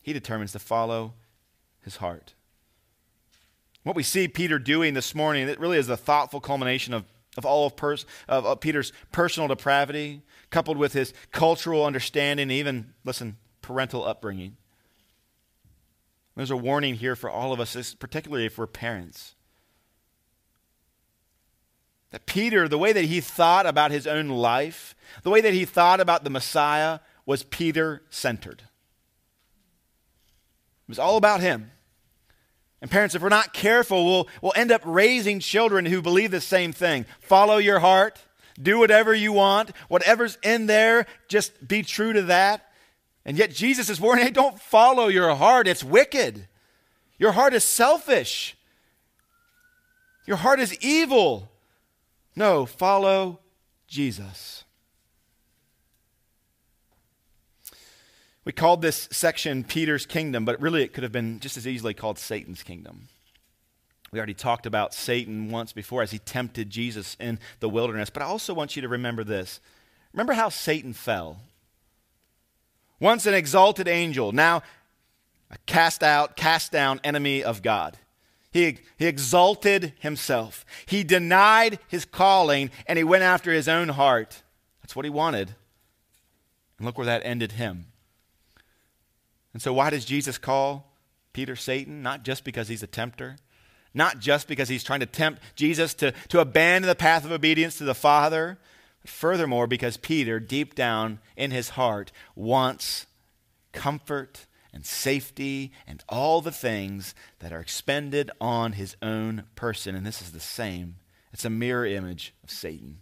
he 0.02 0.12
determines 0.12 0.52
to 0.52 0.58
follow 0.58 1.14
his 1.82 1.96
heart. 1.96 2.34
What 3.82 3.96
we 3.96 4.02
see 4.02 4.28
Peter 4.28 4.58
doing 4.58 4.94
this 4.94 5.14
morning, 5.14 5.48
it 5.48 5.58
really 5.58 5.78
is 5.78 5.88
a 5.88 5.96
thoughtful 5.96 6.40
culmination 6.40 6.94
of, 6.94 7.04
of 7.36 7.44
all 7.44 7.66
of, 7.66 7.76
pers- 7.76 8.06
of, 8.28 8.46
of 8.46 8.60
Peter's 8.60 8.92
personal 9.10 9.48
depravity, 9.48 10.22
coupled 10.50 10.76
with 10.76 10.92
his 10.92 11.12
cultural 11.32 11.84
understanding, 11.84 12.50
even, 12.50 12.94
listen, 13.04 13.36
parental 13.60 14.04
upbringing. 14.04 14.56
There's 16.36 16.50
a 16.50 16.56
warning 16.56 16.94
here 16.94 17.16
for 17.16 17.28
all 17.28 17.52
of 17.52 17.60
us, 17.60 17.94
particularly 17.94 18.46
if 18.46 18.56
we're 18.56 18.66
parents. 18.66 19.34
That 22.10 22.26
Peter, 22.26 22.68
the 22.68 22.78
way 22.78 22.92
that 22.92 23.06
he 23.06 23.20
thought 23.20 23.66
about 23.66 23.90
his 23.90 24.06
own 24.06 24.28
life, 24.28 24.94
the 25.22 25.30
way 25.30 25.40
that 25.40 25.54
he 25.54 25.64
thought 25.64 26.00
about 26.00 26.24
the 26.24 26.30
Messiah, 26.30 27.00
was 27.26 27.42
Peter 27.42 28.02
centered. 28.10 28.62
It 30.84 30.88
was 30.88 30.98
all 30.98 31.16
about 31.16 31.40
him. 31.40 31.70
And 32.82 32.90
parents, 32.90 33.14
if 33.14 33.22
we're 33.22 33.28
not 33.28 33.54
careful, 33.54 34.04
we'll, 34.04 34.28
we'll 34.42 34.52
end 34.56 34.72
up 34.72 34.82
raising 34.84 35.38
children 35.38 35.86
who 35.86 36.02
believe 36.02 36.32
the 36.32 36.40
same 36.40 36.72
thing. 36.72 37.06
Follow 37.20 37.58
your 37.58 37.78
heart, 37.78 38.18
do 38.60 38.80
whatever 38.80 39.14
you 39.14 39.32
want, 39.32 39.70
whatever's 39.86 40.36
in 40.42 40.66
there, 40.66 41.06
just 41.28 41.66
be 41.66 41.84
true 41.84 42.12
to 42.12 42.22
that. 42.22 42.72
And 43.24 43.38
yet 43.38 43.52
Jesus 43.52 43.88
is 43.88 44.00
warning, 44.00 44.24
hey, 44.24 44.32
don't 44.32 44.60
follow 44.60 45.06
your 45.06 45.32
heart, 45.36 45.68
it's 45.68 45.84
wicked. 45.84 46.48
Your 47.18 47.32
heart 47.32 47.54
is 47.54 47.62
selfish. 47.62 48.56
Your 50.26 50.38
heart 50.38 50.58
is 50.58 50.76
evil. 50.80 51.52
No, 52.34 52.66
follow 52.66 53.38
Jesus. 53.86 54.61
We 58.44 58.52
called 58.52 58.82
this 58.82 59.08
section 59.12 59.62
Peter's 59.62 60.04
kingdom, 60.04 60.44
but 60.44 60.60
really 60.60 60.82
it 60.82 60.92
could 60.92 61.04
have 61.04 61.12
been 61.12 61.38
just 61.38 61.56
as 61.56 61.66
easily 61.66 61.94
called 61.94 62.18
Satan's 62.18 62.62
kingdom. 62.62 63.08
We 64.10 64.18
already 64.18 64.34
talked 64.34 64.66
about 64.66 64.92
Satan 64.92 65.50
once 65.50 65.72
before 65.72 66.02
as 66.02 66.10
he 66.10 66.18
tempted 66.18 66.68
Jesus 66.68 67.16
in 67.18 67.38
the 67.60 67.68
wilderness, 67.68 68.10
but 68.10 68.22
I 68.22 68.26
also 68.26 68.52
want 68.52 68.76
you 68.76 68.82
to 68.82 68.88
remember 68.88 69.24
this. 69.24 69.60
Remember 70.12 70.34
how 70.34 70.48
Satan 70.48 70.92
fell? 70.92 71.38
Once 73.00 73.26
an 73.26 73.34
exalted 73.34 73.88
angel, 73.88 74.32
now 74.32 74.62
a 75.50 75.56
cast 75.66 76.02
out, 76.02 76.36
cast 76.36 76.72
down 76.72 77.00
enemy 77.04 77.42
of 77.42 77.62
God. 77.62 77.96
He, 78.52 78.78
he 78.98 79.06
exalted 79.06 79.94
himself. 80.00 80.66
He 80.84 81.04
denied 81.04 81.78
his 81.88 82.04
calling 82.04 82.70
and 82.86 82.98
he 82.98 83.04
went 83.04 83.22
after 83.22 83.50
his 83.50 83.66
own 83.66 83.88
heart. 83.90 84.42
That's 84.82 84.94
what 84.94 85.06
he 85.06 85.10
wanted. 85.10 85.54
And 86.76 86.86
look 86.86 86.98
where 86.98 87.06
that 87.06 87.22
ended 87.24 87.52
him. 87.52 87.86
And 89.52 89.60
so, 89.60 89.72
why 89.72 89.90
does 89.90 90.04
Jesus 90.04 90.38
call 90.38 90.92
Peter 91.32 91.56
Satan? 91.56 92.02
Not 92.02 92.24
just 92.24 92.44
because 92.44 92.68
he's 92.68 92.82
a 92.82 92.86
tempter, 92.86 93.36
not 93.94 94.18
just 94.18 94.48
because 94.48 94.68
he's 94.68 94.84
trying 94.84 95.00
to 95.00 95.06
tempt 95.06 95.42
Jesus 95.54 95.94
to, 95.94 96.12
to 96.28 96.40
abandon 96.40 96.88
the 96.88 96.94
path 96.94 97.24
of 97.24 97.32
obedience 97.32 97.76
to 97.78 97.84
the 97.84 97.94
Father, 97.94 98.58
but 99.02 99.10
furthermore, 99.10 99.66
because 99.66 99.96
Peter, 99.96 100.40
deep 100.40 100.74
down 100.74 101.18
in 101.36 101.50
his 101.50 101.70
heart, 101.70 102.12
wants 102.34 103.06
comfort 103.72 104.46
and 104.72 104.86
safety 104.86 105.72
and 105.86 106.02
all 106.08 106.40
the 106.40 106.52
things 106.52 107.14
that 107.40 107.52
are 107.52 107.60
expended 107.60 108.30
on 108.40 108.72
his 108.72 108.96
own 109.02 109.44
person. 109.54 109.94
And 109.94 110.06
this 110.06 110.22
is 110.22 110.32
the 110.32 110.40
same, 110.40 110.96
it's 111.32 111.44
a 111.44 111.50
mirror 111.50 111.86
image 111.86 112.34
of 112.42 112.50
Satan. 112.50 112.98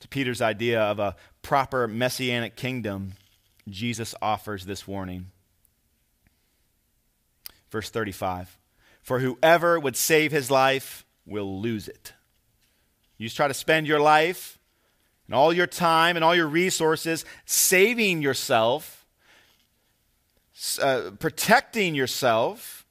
To 0.00 0.08
Peter's 0.08 0.42
idea 0.42 0.82
of 0.82 0.98
a 0.98 1.16
proper 1.40 1.88
messianic 1.88 2.56
kingdom, 2.56 3.14
Jesus 3.68 4.14
offers 4.20 4.66
this 4.66 4.86
warning. 4.86 5.30
Verse 7.70 7.90
35 7.90 8.58
For 9.02 9.20
whoever 9.20 9.78
would 9.78 9.96
save 9.96 10.32
his 10.32 10.50
life 10.50 11.04
will 11.26 11.60
lose 11.60 11.88
it. 11.88 12.12
You 13.16 13.26
just 13.26 13.36
try 13.36 13.48
to 13.48 13.54
spend 13.54 13.86
your 13.86 14.00
life 14.00 14.58
and 15.26 15.34
all 15.34 15.52
your 15.52 15.66
time 15.66 16.16
and 16.16 16.24
all 16.24 16.34
your 16.34 16.46
resources 16.46 17.24
saving 17.46 18.22
yourself, 18.22 19.06
uh, 20.80 21.10
protecting 21.18 21.94
yourself. 21.94 22.86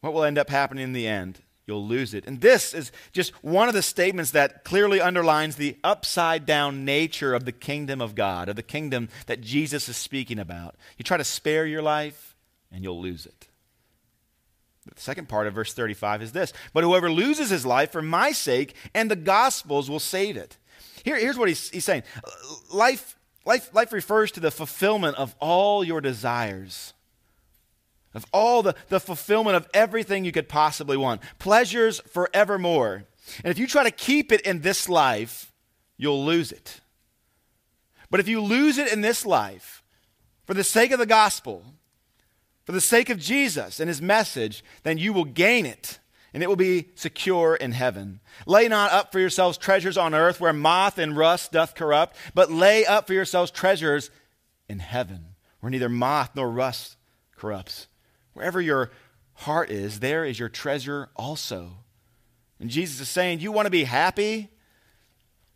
What 0.00 0.14
will 0.14 0.24
end 0.24 0.38
up 0.38 0.48
happening 0.48 0.84
in 0.84 0.92
the 0.92 1.06
end? 1.06 1.40
You'll 1.70 1.86
lose 1.86 2.14
it. 2.14 2.26
And 2.26 2.40
this 2.40 2.74
is 2.74 2.90
just 3.12 3.32
one 3.44 3.68
of 3.68 3.74
the 3.74 3.82
statements 3.82 4.32
that 4.32 4.64
clearly 4.64 5.00
underlines 5.00 5.54
the 5.54 5.76
upside 5.84 6.44
down 6.44 6.84
nature 6.84 7.32
of 7.32 7.44
the 7.44 7.52
kingdom 7.52 8.00
of 8.00 8.16
God, 8.16 8.48
of 8.48 8.56
the 8.56 8.62
kingdom 8.62 9.08
that 9.26 9.40
Jesus 9.40 9.88
is 9.88 9.96
speaking 9.96 10.40
about. 10.40 10.74
You 10.98 11.04
try 11.04 11.16
to 11.16 11.24
spare 11.24 11.66
your 11.66 11.80
life, 11.80 12.34
and 12.72 12.82
you'll 12.82 13.00
lose 13.00 13.24
it. 13.24 13.46
The 14.92 15.00
second 15.00 15.28
part 15.28 15.46
of 15.46 15.54
verse 15.54 15.72
35 15.72 16.22
is 16.22 16.32
this 16.32 16.52
But 16.72 16.82
whoever 16.82 17.08
loses 17.08 17.50
his 17.50 17.64
life 17.64 17.92
for 17.92 18.02
my 18.02 18.32
sake 18.32 18.74
and 18.92 19.08
the 19.08 19.16
gospel's 19.16 19.88
will 19.88 20.00
save 20.00 20.36
it. 20.36 20.56
Here, 21.04 21.16
here's 21.16 21.38
what 21.38 21.46
he's, 21.46 21.70
he's 21.70 21.84
saying 21.84 22.02
life, 22.72 23.16
life, 23.44 23.72
life 23.72 23.92
refers 23.92 24.32
to 24.32 24.40
the 24.40 24.50
fulfillment 24.50 25.16
of 25.18 25.36
all 25.38 25.84
your 25.84 26.00
desires 26.00 26.94
of 28.14 28.26
all 28.32 28.62
the, 28.62 28.74
the 28.88 29.00
fulfillment 29.00 29.56
of 29.56 29.68
everything 29.72 30.24
you 30.24 30.32
could 30.32 30.48
possibly 30.48 30.96
want, 30.96 31.22
pleasures 31.38 32.00
forevermore. 32.00 33.04
And 33.44 33.50
if 33.50 33.58
you 33.58 33.66
try 33.66 33.84
to 33.84 33.90
keep 33.90 34.32
it 34.32 34.40
in 34.42 34.62
this 34.62 34.88
life, 34.88 35.52
you'll 35.96 36.24
lose 36.24 36.50
it. 36.50 36.80
But 38.10 38.20
if 38.20 38.28
you 38.28 38.40
lose 38.40 38.78
it 38.78 38.92
in 38.92 39.02
this 39.02 39.24
life, 39.24 39.82
for 40.44 40.54
the 40.54 40.64
sake 40.64 40.90
of 40.90 40.98
the 40.98 41.06
gospel, 41.06 41.64
for 42.64 42.72
the 42.72 42.80
sake 42.80 43.08
of 43.10 43.18
Jesus 43.18 43.78
and 43.78 43.88
his 43.88 44.02
message, 44.02 44.64
then 44.82 44.98
you 44.98 45.12
will 45.12 45.24
gain 45.24 45.64
it, 45.64 46.00
and 46.34 46.42
it 46.42 46.48
will 46.48 46.56
be 46.56 46.88
secure 46.96 47.54
in 47.54 47.70
heaven. 47.70 48.18
Lay 48.46 48.66
not 48.66 48.90
up 48.90 49.12
for 49.12 49.20
yourselves 49.20 49.56
treasures 49.56 49.96
on 49.96 50.14
earth 50.14 50.40
where 50.40 50.52
moth 50.52 50.98
and 50.98 51.16
rust 51.16 51.52
doth 51.52 51.76
corrupt, 51.76 52.16
but 52.34 52.50
lay 52.50 52.84
up 52.84 53.06
for 53.06 53.14
yourselves 53.14 53.52
treasures 53.52 54.10
in 54.68 54.80
heaven, 54.80 55.36
where 55.60 55.70
neither 55.70 55.88
moth 55.88 56.30
nor 56.34 56.50
rust 56.50 56.96
corrupts 57.36 57.86
Wherever 58.32 58.60
your 58.60 58.90
heart 59.34 59.70
is, 59.70 60.00
there 60.00 60.24
is 60.24 60.38
your 60.38 60.48
treasure 60.48 61.08
also. 61.16 61.72
And 62.58 62.70
Jesus 62.70 63.00
is 63.00 63.08
saying, 63.08 63.40
You 63.40 63.52
want 63.52 63.66
to 63.66 63.70
be 63.70 63.84
happy? 63.84 64.48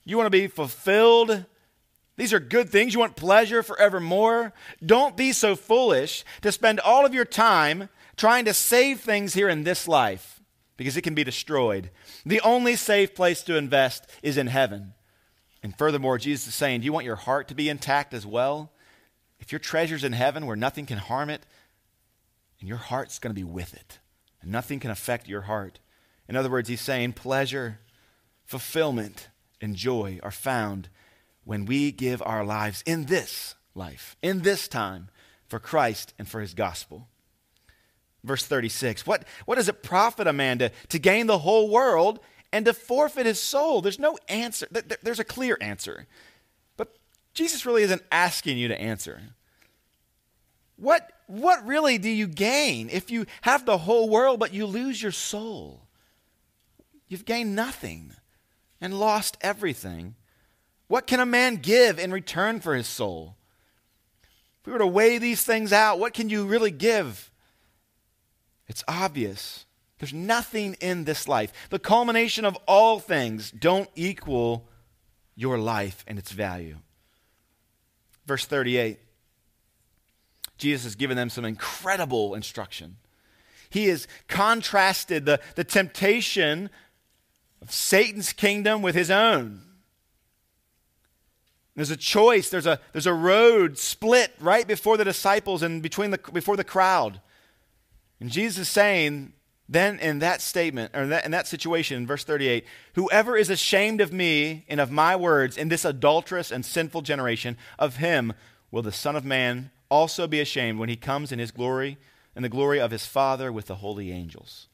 You 0.05 0.17
want 0.17 0.27
to 0.27 0.31
be 0.31 0.47
fulfilled? 0.47 1.45
These 2.17 2.33
are 2.33 2.41
good 2.41 2.71
things. 2.71 2.95
You 2.95 3.01
want 3.01 3.17
pleasure 3.17 3.63
forevermore? 3.63 4.53
Don't 4.85 5.17
be 5.17 5.33
so 5.33 5.57
foolish 5.57 6.25
to 6.43 6.53
spend 6.53 6.81
all 6.81 7.05
of 7.05 7.15
your 7.15 7.25
time 7.25 7.89
trying 8.17 8.45
to 8.45 8.55
save 8.55 9.01
things 9.01 9.35
here 9.35 9.49
in 9.49 9.65
this 9.65 9.89
life 9.89 10.41
because 10.77 10.97
it 10.97 11.03
can 11.03 11.15
be 11.15 11.25
destroyed. 11.25 11.91
The 12.25 12.41
only 12.41 12.77
safe 12.77 13.15
place 13.15 13.43
to 13.45 13.57
invest 13.57 14.07
is 14.23 14.37
in 14.37 14.47
heaven. 14.47 14.95
And 15.63 15.77
furthermore, 15.77 16.19
Jesus 16.19 16.49
is 16.49 16.55
saying, 16.55 16.81
Do 16.81 16.85
you 16.85 16.93
want 16.93 17.07
your 17.07 17.17
heart 17.17 17.49
to 17.49 17.55
be 17.55 17.69
intact 17.69 18.15
as 18.15 18.27
well? 18.27 18.71
If 19.41 19.51
your 19.51 19.59
treasure's 19.59 20.05
in 20.05 20.13
heaven 20.13 20.47
where 20.47 20.57
nothing 20.57 20.87
can 20.87 20.99
harm 20.99 21.31
it, 21.31 21.45
and 22.65 22.69
your 22.71 22.79
heart's 22.79 23.19
going 23.19 23.29
to 23.29 23.39
be 23.39 23.45
with 23.45 23.75
it. 23.75 23.99
And 24.41 24.51
nothing 24.51 24.81
can 24.81 24.91
affect 24.91 25.29
your 25.29 25.43
heart. 25.43 25.81
In 26.31 26.35
other 26.35 26.49
words, 26.49 26.67
he's 26.67 26.81
saying 26.81 27.13
pleasure, 27.13 27.79
fulfillment, 28.47 29.29
and 29.61 29.77
joy 29.77 30.19
are 30.23 30.31
found 30.31 30.89
when 31.45 31.67
we 31.67 31.93
give 31.93 32.23
our 32.25 32.43
lives 32.43 32.83
in 32.87 33.05
this 33.05 33.55
life, 33.75 34.17
in 34.23 34.41
this 34.41 34.67
time, 34.67 35.11
for 35.47 35.59
Christ 35.59 36.15
and 36.19 36.27
for 36.27 36.41
his 36.41 36.55
gospel. 36.55 37.07
Verse 38.23 38.47
36 38.47 39.07
What, 39.07 39.27
what 39.45 39.57
does 39.57 39.69
it 39.69 39.83
profit 39.83 40.27
a 40.27 40.33
man 40.33 40.59
to, 40.61 40.73
to 40.89 40.99
gain 40.99 41.27
the 41.27 41.41
whole 41.41 41.69
world 41.69 42.19
and 42.51 42.65
to 42.65 42.73
forfeit 42.73 43.27
his 43.27 43.43
soul? 43.43 43.83
There's 43.83 43.99
no 43.99 44.17
answer. 44.27 44.67
There's 45.03 45.21
a 45.21 45.25
clear 45.25 45.59
answer. 45.61 46.07
But 46.79 46.97
Jesus 47.35 47.67
really 47.67 47.83
isn't 47.83 48.05
asking 48.11 48.57
you 48.57 48.69
to 48.69 48.81
answer. 48.81 49.21
What, 50.77 51.11
what 51.27 51.67
really 51.67 51.99
do 51.99 52.09
you 52.09 52.27
gain 52.27 52.89
if 52.91 53.11
you 53.11 53.27
have 53.43 53.65
the 53.65 53.79
whole 53.79 54.09
world 54.09 54.41
but 54.41 54.53
you 54.53 54.67
lose 54.67 55.03
your 55.03 55.13
soul? 55.13 55.83
You've 57.09 57.25
gained 57.25 57.55
nothing 57.55 58.13
and 58.81 58.99
lost 58.99 59.37
everything. 59.41 60.15
What 60.89 61.07
can 61.07 61.21
a 61.21 61.27
man 61.27 61.57
give 61.57 61.99
in 61.99 62.13
return 62.13 62.61
for 62.61 62.75
his 62.75 62.87
soul? 62.87 63.37
If 64.61 64.67
we 64.67 64.73
were 64.73 64.79
to 64.81 64.87
weigh 64.87 65.19
these 65.19 65.45
things 65.45 65.73
out, 65.73 65.99
what 65.99 66.15
can 66.15 66.29
you 66.29 66.47
really 66.47 66.71
give? 66.71 67.31
It's 68.67 68.85
obvious. 68.89 69.67
There's 69.99 70.13
nothing 70.13 70.75
in 70.81 71.05
this 71.05 71.29
life. 71.29 71.53
The 71.71 71.79
culmination 71.79 72.45
of 72.45 72.57
all 72.67 72.99
things 72.99 73.51
don't 73.51 73.89
equal 73.95 74.69
your 75.37 75.59
life 75.59 76.05
and 76.07 76.19
its 76.19 76.33
value. 76.33 76.79
Verse 78.27 78.47
38 78.47 78.99
Jesus 80.57 80.85
has 80.85 80.95
given 80.95 81.17
them 81.17 81.31
some 81.31 81.45
incredible 81.45 82.35
instruction. 82.35 82.97
He 83.71 83.89
has 83.89 84.07
contrasted 84.29 85.27
the, 85.27 85.41
the 85.57 85.65
temptation 85.65 86.71
of 87.61 87.73
Satan's 87.73 88.33
kingdom 88.33 88.83
with 88.83 88.95
his 88.95 89.11
own. 89.11 89.63
There's 91.75 91.91
a 91.91 91.97
choice, 91.97 92.51
there's 92.51 92.67
a, 92.67 92.79
there's 92.93 93.07
a 93.07 93.15
road 93.15 93.79
split 93.79 94.33
right 94.39 94.67
before 94.67 94.97
the 94.97 95.05
disciples 95.05 95.63
and 95.63 95.83
between 95.83 96.13
the, 96.13 96.19
before 96.33 96.57
the 96.57 96.63
crowd. 96.63 97.21
And 98.21 98.31
Jesus 98.31 98.59
is 98.59 98.69
saying, 98.69 99.33
then 99.69 99.99
in 99.99 100.21
that 100.21 100.41
statement, 100.41 100.95
or 100.95 101.03
in 101.03 101.09
that, 101.09 101.25
in 101.25 101.31
that 101.31 101.49
situation, 101.49 101.97
in 101.97 102.07
verse 102.07 102.23
38, 102.23 102.65
whoever 102.95 103.37
is 103.37 103.51
ashamed 103.51 104.01
of 104.01 104.13
me 104.13 104.65
and 104.69 104.79
of 104.79 104.91
my 104.91 105.17
words 105.17 105.57
in 105.57 105.69
this 105.69 105.85
adulterous 105.85 106.53
and 106.53 106.65
sinful 106.65 107.03
generation, 107.03 107.57
of 107.79 107.97
him 107.97 108.35
will 108.71 108.83
the 108.83 108.93
Son 108.93 109.17
of 109.17 109.25
Man 109.25 109.71
also 109.95 110.27
be 110.27 110.41
ashamed 110.41 110.81
when 110.81 110.89
he 110.89 110.97
comes 110.97 111.31
in 111.31 111.39
his 111.39 111.53
glory 111.53 111.99
and 112.35 112.45
the 112.45 112.49
glory 112.49 112.81
of 112.81 112.91
his 112.91 113.07
Father 113.07 113.53
with 113.53 113.67
the 113.67 113.77
holy 113.77 114.11
angels. 114.11 114.67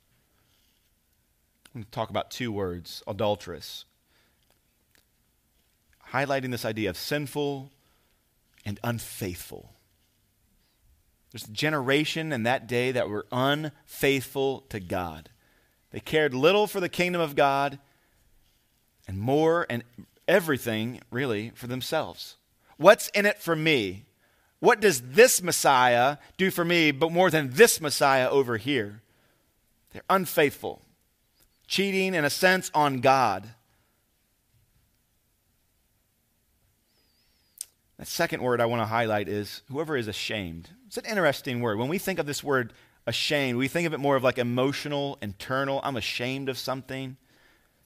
I'm 1.67 1.83
going 1.83 1.85
to 1.85 1.91
talk 1.91 2.09
about 2.09 2.31
two 2.31 2.51
words 2.51 3.03
adulterous, 3.07 3.85
highlighting 6.13 6.51
this 6.51 6.65
idea 6.65 6.89
of 6.89 6.97
sinful 6.97 7.71
and 8.65 8.81
unfaithful. 8.83 9.75
There's 11.33 11.47
a 11.47 11.53
generation 11.53 12.33
in 12.33 12.45
that 12.45 12.67
day 12.67 12.91
that 12.91 13.11
were 13.11 13.27
unfaithful 13.31 14.63
to 14.71 14.81
God. 14.81 15.29
They 15.91 16.01
cared 16.01 16.33
little 16.33 16.67
for 16.67 16.81
the 16.81 16.89
kingdom 16.89 17.21
of 17.21 17.37
God 17.37 17.79
and 19.07 19.19
more 19.19 19.67
and 19.69 19.85
everything, 20.27 21.03
really, 21.11 21.53
for 21.55 21.67
themselves. 21.67 22.37
What's 22.79 23.11
in 23.11 23.27
it 23.27 23.39
for 23.39 23.55
me? 23.55 24.07
What 24.61 24.81
does 24.81 25.01
this 25.01 25.43
Messiah 25.43 26.19
do 26.37 26.51
for 26.51 26.65
me, 26.65 26.91
but 26.91 27.11
more 27.11 27.31
than 27.31 27.51
this 27.51 27.81
Messiah 27.81 28.29
over 28.29 28.59
here? 28.59 29.03
They're 29.93 30.03
unfaithful, 30.09 30.83
cheating 31.67 32.15
in 32.15 32.25
a 32.25 32.31
sense 32.31 32.71
on 32.75 33.01
God. 33.01 33.49
The 37.99 38.07
second 38.07 38.43
word 38.43 38.61
I 38.61 38.67
want 38.67 38.81
to 38.81 38.87
highlight 38.87 39.29
is 39.29 39.63
whoever 39.71 39.97
is 39.97 40.09
ashamed. 40.09 40.71
It's 40.87 40.97
an 40.97 41.05
interesting 41.05 41.61
word. 41.61 41.79
When 41.79 41.89
we 41.89 41.99
think 41.99 42.19
of 42.19 42.27
this 42.27 42.45
word 42.45 42.73
ashamed, 43.07 43.59
we 43.59 43.69
think 43.69 43.87
of 43.87 43.93
it 43.93 43.99
more 43.99 44.17
of 44.17 44.23
like 44.23 44.39
emotional, 44.39 45.19
internal. 45.21 45.81
I'm 45.83 45.97
ashamed 45.97 46.49
of 46.49 46.57
something. 46.57 47.17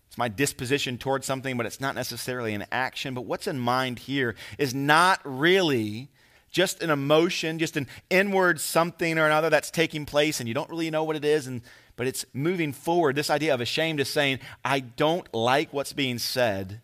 It's 0.08 0.18
my 0.18 0.28
disposition 0.28 0.98
towards 0.98 1.26
something, 1.26 1.56
but 1.56 1.66
it's 1.66 1.80
not 1.80 1.96
necessarily 1.96 2.54
an 2.54 2.66
action. 2.70 3.14
But 3.14 3.26
what's 3.26 3.48
in 3.48 3.58
mind 3.58 4.00
here 4.00 4.36
is 4.58 4.72
not 4.72 5.20
really 5.24 6.10
just 6.54 6.84
an 6.84 6.88
emotion, 6.88 7.58
just 7.58 7.76
an 7.76 7.88
inward 8.08 8.60
something 8.60 9.18
or 9.18 9.26
another 9.26 9.50
that's 9.50 9.72
taking 9.72 10.06
place 10.06 10.38
and 10.38 10.48
you 10.48 10.54
don't 10.54 10.70
really 10.70 10.88
know 10.88 11.02
what 11.02 11.16
it 11.16 11.24
is, 11.24 11.48
and, 11.48 11.62
but 11.96 12.06
it's 12.06 12.24
moving 12.32 12.72
forward. 12.72 13.16
This 13.16 13.28
idea 13.28 13.52
of 13.52 13.60
ashamed 13.60 13.98
is 13.98 14.08
saying, 14.08 14.38
I 14.64 14.78
don't 14.78 15.26
like 15.34 15.72
what's 15.72 15.92
being 15.92 16.18
said. 16.18 16.80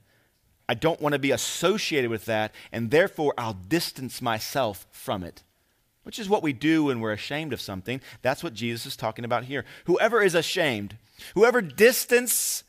I 0.69 0.75
don't 0.75 1.01
want 1.01 1.13
to 1.13 1.21
be 1.21 1.31
associated 1.31 2.11
with 2.11 2.25
that, 2.25 2.53
and 2.73 2.91
therefore 2.91 3.33
I'll 3.39 3.55
distance 3.55 4.21
myself 4.21 4.89
from 4.91 5.23
it. 5.23 5.45
Which 6.03 6.19
is 6.19 6.29
what 6.29 6.43
we 6.43 6.53
do 6.53 6.85
when 6.85 6.99
we're 6.99 7.13
ashamed 7.13 7.53
of 7.53 7.61
something. 7.61 8.01
That's 8.23 8.43
what 8.43 8.55
Jesus 8.55 8.87
is 8.87 8.97
talking 8.97 9.25
about 9.25 9.45
here. 9.45 9.65
Whoever 9.85 10.21
is 10.21 10.35
ashamed, 10.35 10.97
whoever 11.35 11.61
distance 11.61 12.65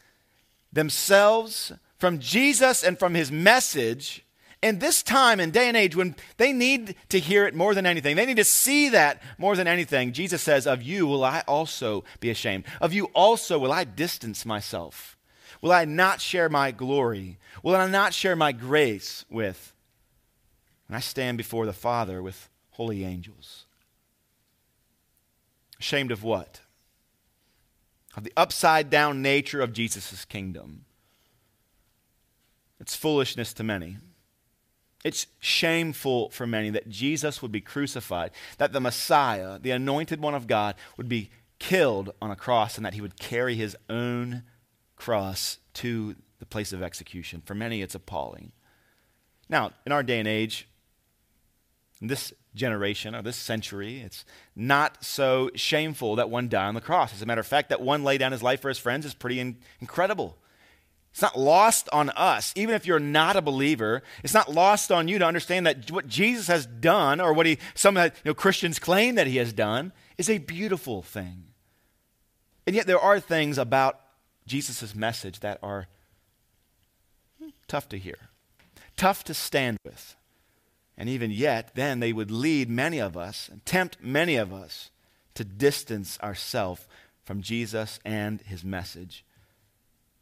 themselves 0.72 1.72
from 1.98 2.20
Jesus 2.20 2.84
and 2.84 3.00
from 3.00 3.16
his 3.16 3.32
message, 3.32 4.24
in 4.62 4.80
this 4.80 5.02
time 5.02 5.40
and 5.40 5.52
day 5.52 5.68
and 5.68 5.76
age 5.76 5.96
when 5.96 6.16
they 6.38 6.54
need 6.54 6.96
to 7.10 7.20
hear 7.20 7.48
it 7.48 7.56
more 7.56 7.74
than 7.74 7.86
anything, 7.86 8.16
they 8.16 8.26
need 8.26 8.38
to 8.38 8.44
see 8.44 8.90
that 8.90 9.22
more 9.38 9.56
than 9.56 9.68
anything, 9.68 10.14
Jesus 10.14 10.42
says, 10.42 10.68
Of 10.68 10.84
you 10.84 11.08
will 11.08 11.24
I 11.24 11.44
also 11.48 12.04
be 12.20 12.30
ashamed. 12.30 12.66
Of 12.80 12.94
you 12.94 13.06
also 13.14 13.58
will 13.58 13.72
I 13.72 13.84
distance 13.84 14.46
myself. 14.46 15.18
Will 15.62 15.72
I 15.72 15.86
not 15.86 16.22
share 16.22 16.50
my 16.50 16.72
glory? 16.72 17.38
Will 17.64 17.76
I 17.76 17.88
not 17.88 18.14
share 18.14 18.36
my 18.36 18.52
grace 18.52 19.26
with? 19.30 19.74
And 20.88 20.96
I 20.96 21.00
stand 21.00 21.38
before 21.38 21.66
the 21.66 21.74
Father 21.74 22.22
with 22.22 22.50
holy 22.72 23.04
angels. 23.04 23.66
Ashamed 25.80 26.12
of 26.12 26.24
what? 26.24 26.62
Of 28.16 28.24
the 28.24 28.34
upside 28.38 28.90
down 28.90 29.22
nature 29.22 29.62
of 29.62 29.74
Jesus' 29.74 30.26
kingdom. 30.26 30.86
It's 32.80 32.96
foolishness 32.96 33.54
to 33.54 33.64
many. 33.64 33.98
It's 35.04 35.28
shameful 35.40 36.30
for 36.30 36.46
many 36.46 36.70
that 36.70 36.90
Jesus 36.90 37.42
would 37.42 37.52
be 37.52 37.62
crucified, 37.62 38.32
that 38.58 38.72
the 38.72 38.80
Messiah, 38.80 39.58
the 39.60 39.72
anointed 39.72 40.22
one 40.22 40.36
of 40.36 40.48
God, 40.48 40.76
would 40.98 41.10
be 41.10 41.32
killed 41.60 42.12
on 42.22 42.32
a 42.32 42.36
cross 42.36 42.78
and 42.78 42.86
that 42.86 42.94
he 42.94 43.02
would 43.02 43.20
carry 43.20 43.56
his 43.56 43.76
own 43.90 44.44
cross 44.96 45.58
to 45.74 46.16
the 46.40 46.46
place 46.46 46.74
of 46.74 46.84
execution. 46.84 47.42
For 47.46 47.56
many, 47.56 47.82
it's 47.82 47.96
appalling. 47.96 48.52
Now, 49.50 49.72
in 49.86 49.92
our 49.92 50.04
day 50.04 50.20
and 50.20 50.28
age, 50.28 50.68
in 52.00 52.08
this 52.08 52.34
generation 52.56 53.16
or 53.16 53.22
this 53.22 53.38
century, 53.38 54.02
it's 54.02 54.26
not 54.56 55.04
so 55.04 55.50
shameful 55.56 56.16
that 56.16 56.30
one 56.30 56.50
die 56.50 56.66
on 56.66 56.74
the 56.74 56.82
cross. 56.82 57.14
As 57.14 57.22
a 57.22 57.26
matter 57.26 57.42
of 57.42 57.48
fact, 57.48 57.70
that 57.70 57.82
one 57.82 58.04
lay 58.04 58.18
down 58.18 58.32
his 58.32 58.44
life 58.44 58.62
for 58.62 58.70
his 58.70 58.80
friends 58.80 59.06
is 59.06 59.14
pretty 59.14 59.40
in- 59.40 59.58
incredible. 59.80 60.38
It's 61.12 61.22
not 61.22 61.38
lost 61.38 61.90
on 61.92 62.10
us, 62.12 62.54
even 62.56 62.74
if 62.74 62.86
you're 62.86 63.00
not 63.00 63.36
a 63.36 63.42
believer. 63.42 64.02
It's 64.24 64.34
not 64.34 64.52
lost 64.52 64.92
on 64.92 65.10
you 65.10 65.20
to 65.20 65.26
understand 65.26 65.68
that 65.68 65.92
what 65.92 66.08
Jesus 66.08 66.48
has 66.48 66.66
done, 66.66 67.20
or 67.20 67.34
what 67.34 67.46
he 67.46 67.58
some 67.74 67.98
you 67.98 68.12
know, 68.24 68.34
Christians 68.34 68.80
claim 68.80 69.16
that 69.16 69.28
he 69.28 69.38
has 69.38 69.52
done, 69.52 69.92
is 70.18 70.30
a 70.30 70.38
beautiful 70.38 71.02
thing. 71.02 71.44
And 72.66 72.76
yet, 72.76 72.88
there 72.88 73.00
are 73.00 73.20
things 73.20 73.58
about 73.58 74.00
Jesus' 74.48 74.96
message 74.96 75.42
that 75.42 75.60
are 75.62 75.88
hmm, 77.42 77.50
tough 77.68 77.90
to 77.90 77.98
hear, 77.98 78.30
tough 78.96 79.26
to 79.26 79.34
stand 79.34 79.78
with. 79.84 80.16
And 80.98 81.10
even 81.10 81.32
yet, 81.32 81.76
then 81.76 82.00
they 82.00 82.14
would 82.14 82.32
lead 82.32 82.70
many 82.70 83.00
of 83.00 83.18
us 83.18 83.50
and 83.52 83.66
tempt 83.66 83.98
many 84.02 84.36
of 84.36 84.54
us 84.54 84.92
to 85.34 85.44
distance 85.44 86.20
ourselves 86.22 86.88
from 87.24 87.42
Jesus 87.42 88.00
and 88.06 88.42
his 88.42 88.64
message. 88.64 89.26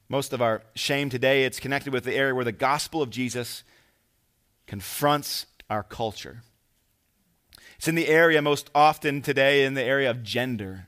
Most 0.09 0.33
of 0.33 0.41
our 0.41 0.63
shame 0.73 1.11
today, 1.11 1.45
it's 1.45 1.59
connected 1.59 1.93
with 1.93 2.03
the 2.03 2.15
area 2.15 2.33
where 2.33 2.43
the 2.43 2.51
gospel 2.51 3.03
of 3.03 3.11
Jesus 3.11 3.63
confronts 4.65 5.45
our 5.69 5.83
culture. 5.83 6.41
It's 7.77 7.87
in 7.87 7.93
the 7.93 8.07
area 8.07 8.41
most 8.41 8.71
often 8.73 9.21
today, 9.21 9.63
in 9.63 9.75
the 9.75 9.83
area 9.83 10.09
of 10.09 10.23
gender, 10.23 10.87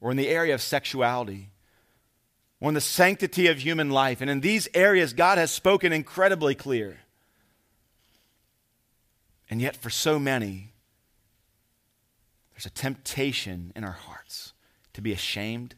or 0.00 0.12
in 0.12 0.16
the 0.16 0.28
area 0.28 0.54
of 0.54 0.62
sexuality, 0.62 1.50
or 2.60 2.68
in 2.68 2.74
the 2.74 2.80
sanctity 2.80 3.48
of 3.48 3.58
human 3.58 3.90
life. 3.90 4.20
And 4.20 4.30
in 4.30 4.40
these 4.40 4.68
areas, 4.72 5.12
God 5.12 5.36
has 5.36 5.50
spoken 5.50 5.92
incredibly 5.92 6.54
clear. 6.54 7.00
And 9.50 9.60
yet, 9.60 9.74
for 9.74 9.90
so 9.90 10.20
many, 10.20 10.74
there's 12.52 12.66
a 12.66 12.70
temptation 12.70 13.72
in 13.74 13.82
our 13.82 13.92
hearts 13.92 14.52
to 14.92 15.00
be 15.00 15.12
ashamed 15.12 15.74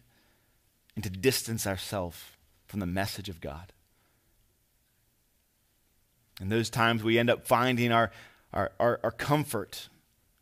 and 0.94 1.02
to 1.04 1.10
distance 1.10 1.66
ourselves 1.66 2.22
from 2.70 2.80
the 2.80 2.86
message 2.86 3.28
of 3.28 3.40
God. 3.40 3.72
In 6.40 6.48
those 6.48 6.70
times, 6.70 7.02
we 7.02 7.18
end 7.18 7.28
up 7.28 7.44
finding 7.44 7.90
our, 7.90 8.12
our, 8.52 8.70
our, 8.78 9.00
our 9.02 9.10
comfort. 9.10 9.88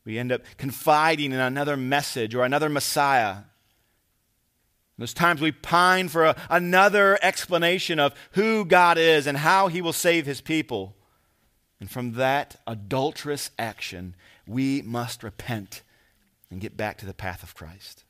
We 0.05 0.19
end 0.19 0.31
up 0.31 0.43
confiding 0.59 1.33
in 1.33 1.41
another 1.41 1.77
message 1.77 2.35
or 2.35 2.45
another 2.45 2.69
Messiah. 2.69 3.39
Those 4.99 5.15
times 5.15 5.41
we 5.41 5.53
pine 5.53 6.09
for 6.09 6.27
a, 6.27 6.37
another 6.51 7.19
explanation 7.23 7.99
of 7.99 8.15
who 8.33 8.67
God 8.67 8.99
is 8.99 9.27
and 9.27 9.39
how 9.39 9.69
he 9.69 9.81
will 9.81 9.95
save 9.95 10.27
his 10.27 10.43
people. 10.43 10.95
And 11.81 11.91
from 11.91 12.13
that 12.13 12.61
adulterous 12.67 13.51
action, 13.59 14.15
we 14.47 14.83
must 14.83 15.23
repent 15.23 15.83
and 16.51 16.61
get 16.61 16.77
back 16.77 16.99
to 16.99 17.07
the 17.07 17.15
path 17.15 17.43
of 17.43 17.55
Christ. 17.55 18.05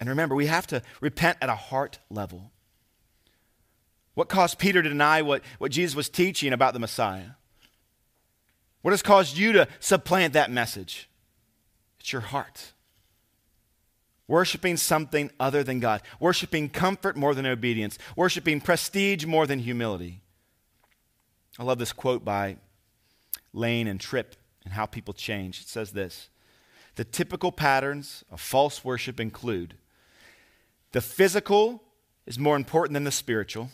And 0.00 0.08
remember, 0.08 0.34
we 0.34 0.46
have 0.46 0.66
to 0.68 0.82
repent 1.00 1.38
at 1.42 1.50
a 1.50 1.54
heart 1.54 1.98
level. 2.08 2.52
What 4.16 4.30
caused 4.30 4.58
Peter 4.58 4.82
to 4.82 4.88
deny 4.88 5.20
what, 5.20 5.42
what 5.58 5.70
Jesus 5.70 5.94
was 5.94 6.08
teaching 6.08 6.54
about 6.54 6.72
the 6.72 6.80
Messiah? 6.80 7.32
What 8.80 8.92
has 8.92 9.02
caused 9.02 9.36
you 9.36 9.52
to 9.52 9.68
supplant 9.78 10.32
that 10.32 10.50
message? 10.50 11.10
It's 12.00 12.14
your 12.14 12.22
heart. 12.22 12.72
Worshipping 14.26 14.78
something 14.78 15.30
other 15.38 15.62
than 15.62 15.80
God, 15.80 16.00
worshiping 16.18 16.70
comfort 16.70 17.14
more 17.14 17.34
than 17.34 17.44
obedience, 17.44 17.98
worshiping 18.16 18.62
prestige 18.62 19.26
more 19.26 19.46
than 19.46 19.58
humility. 19.58 20.22
I 21.58 21.64
love 21.64 21.78
this 21.78 21.92
quote 21.92 22.24
by 22.24 22.56
Lane 23.52 23.86
and 23.86 24.00
Tripp 24.00 24.34
and 24.64 24.72
how 24.72 24.86
people 24.86 25.12
change. 25.12 25.60
It 25.60 25.68
says 25.68 25.92
this 25.92 26.30
The 26.94 27.04
typical 27.04 27.52
patterns 27.52 28.24
of 28.30 28.40
false 28.40 28.82
worship 28.82 29.20
include 29.20 29.74
the 30.92 31.02
physical 31.02 31.82
is 32.24 32.38
more 32.38 32.56
important 32.56 32.94
than 32.94 33.04
the 33.04 33.12
spiritual. 33.12 33.68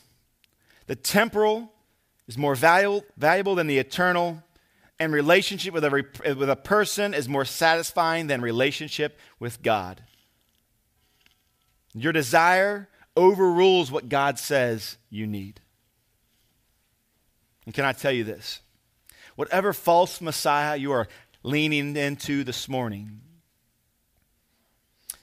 The 0.87 0.97
temporal 0.97 1.73
is 2.27 2.39
more 2.39 2.55
valuable, 2.55 3.05
valuable 3.17 3.55
than 3.55 3.67
the 3.67 3.79
eternal, 3.79 4.43
and 4.99 5.13
relationship 5.13 5.75
with 5.75 5.85
a, 5.85 5.91
with 6.37 6.49
a 6.49 6.57
person 6.57 7.15
is 7.15 7.29
more 7.29 7.45
satisfying 7.45 8.29
than 8.29 8.41
relationship 8.41 9.19
with 9.41 9.63
God. 9.63 10.03
Your 11.95 12.13
desire 12.13 12.89
overrules 13.17 13.91
what 13.91 14.09
God 14.09 14.39
says 14.39 14.97
you 15.11 15.27
need. 15.27 15.61
And 17.67 17.75
can 17.75 17.85
I 17.85 17.93
tell 17.93 18.13
you 18.13 18.25
this? 18.25 18.61
Whatever 19.37 19.73
false 19.73 20.21
Messiah 20.21 20.77
you 20.77 20.93
are 20.93 21.09
leaning 21.43 21.97
into 21.97 22.45
this 22.45 22.69
morning, 22.69 23.21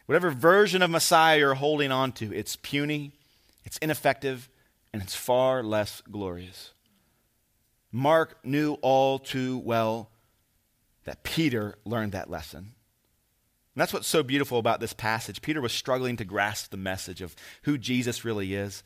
whatever 0.05 0.31
version 0.31 0.81
of 0.81 0.89
Messiah 0.89 1.39
you're 1.39 1.53
holding 1.53 1.91
on 1.91 2.11
to, 2.13 2.33
it's 2.33 2.55
puny, 2.55 3.13
it's 3.63 3.77
ineffective, 3.77 4.49
and 4.93 5.01
it's 5.01 5.15
far 5.15 5.63
less 5.63 6.01
glorious. 6.09 6.73
Mark 7.91 8.43
knew 8.43 8.73
all 8.81 9.19
too 9.19 9.57
well 9.59 10.09
that 11.05 11.23
Peter 11.23 11.75
learned 11.85 12.11
that 12.11 12.29
lesson. 12.29 12.59
And 12.59 13.81
that's 13.81 13.93
what's 13.93 14.07
so 14.07 14.23
beautiful 14.23 14.59
about 14.59 14.79
this 14.79 14.93
passage. 14.93 15.41
Peter 15.41 15.61
was 15.61 15.71
struggling 15.71 16.17
to 16.17 16.25
grasp 16.25 16.71
the 16.71 16.77
message 16.77 17.21
of 17.21 17.35
who 17.63 17.77
Jesus 17.77 18.25
really 18.25 18.53
is, 18.53 18.83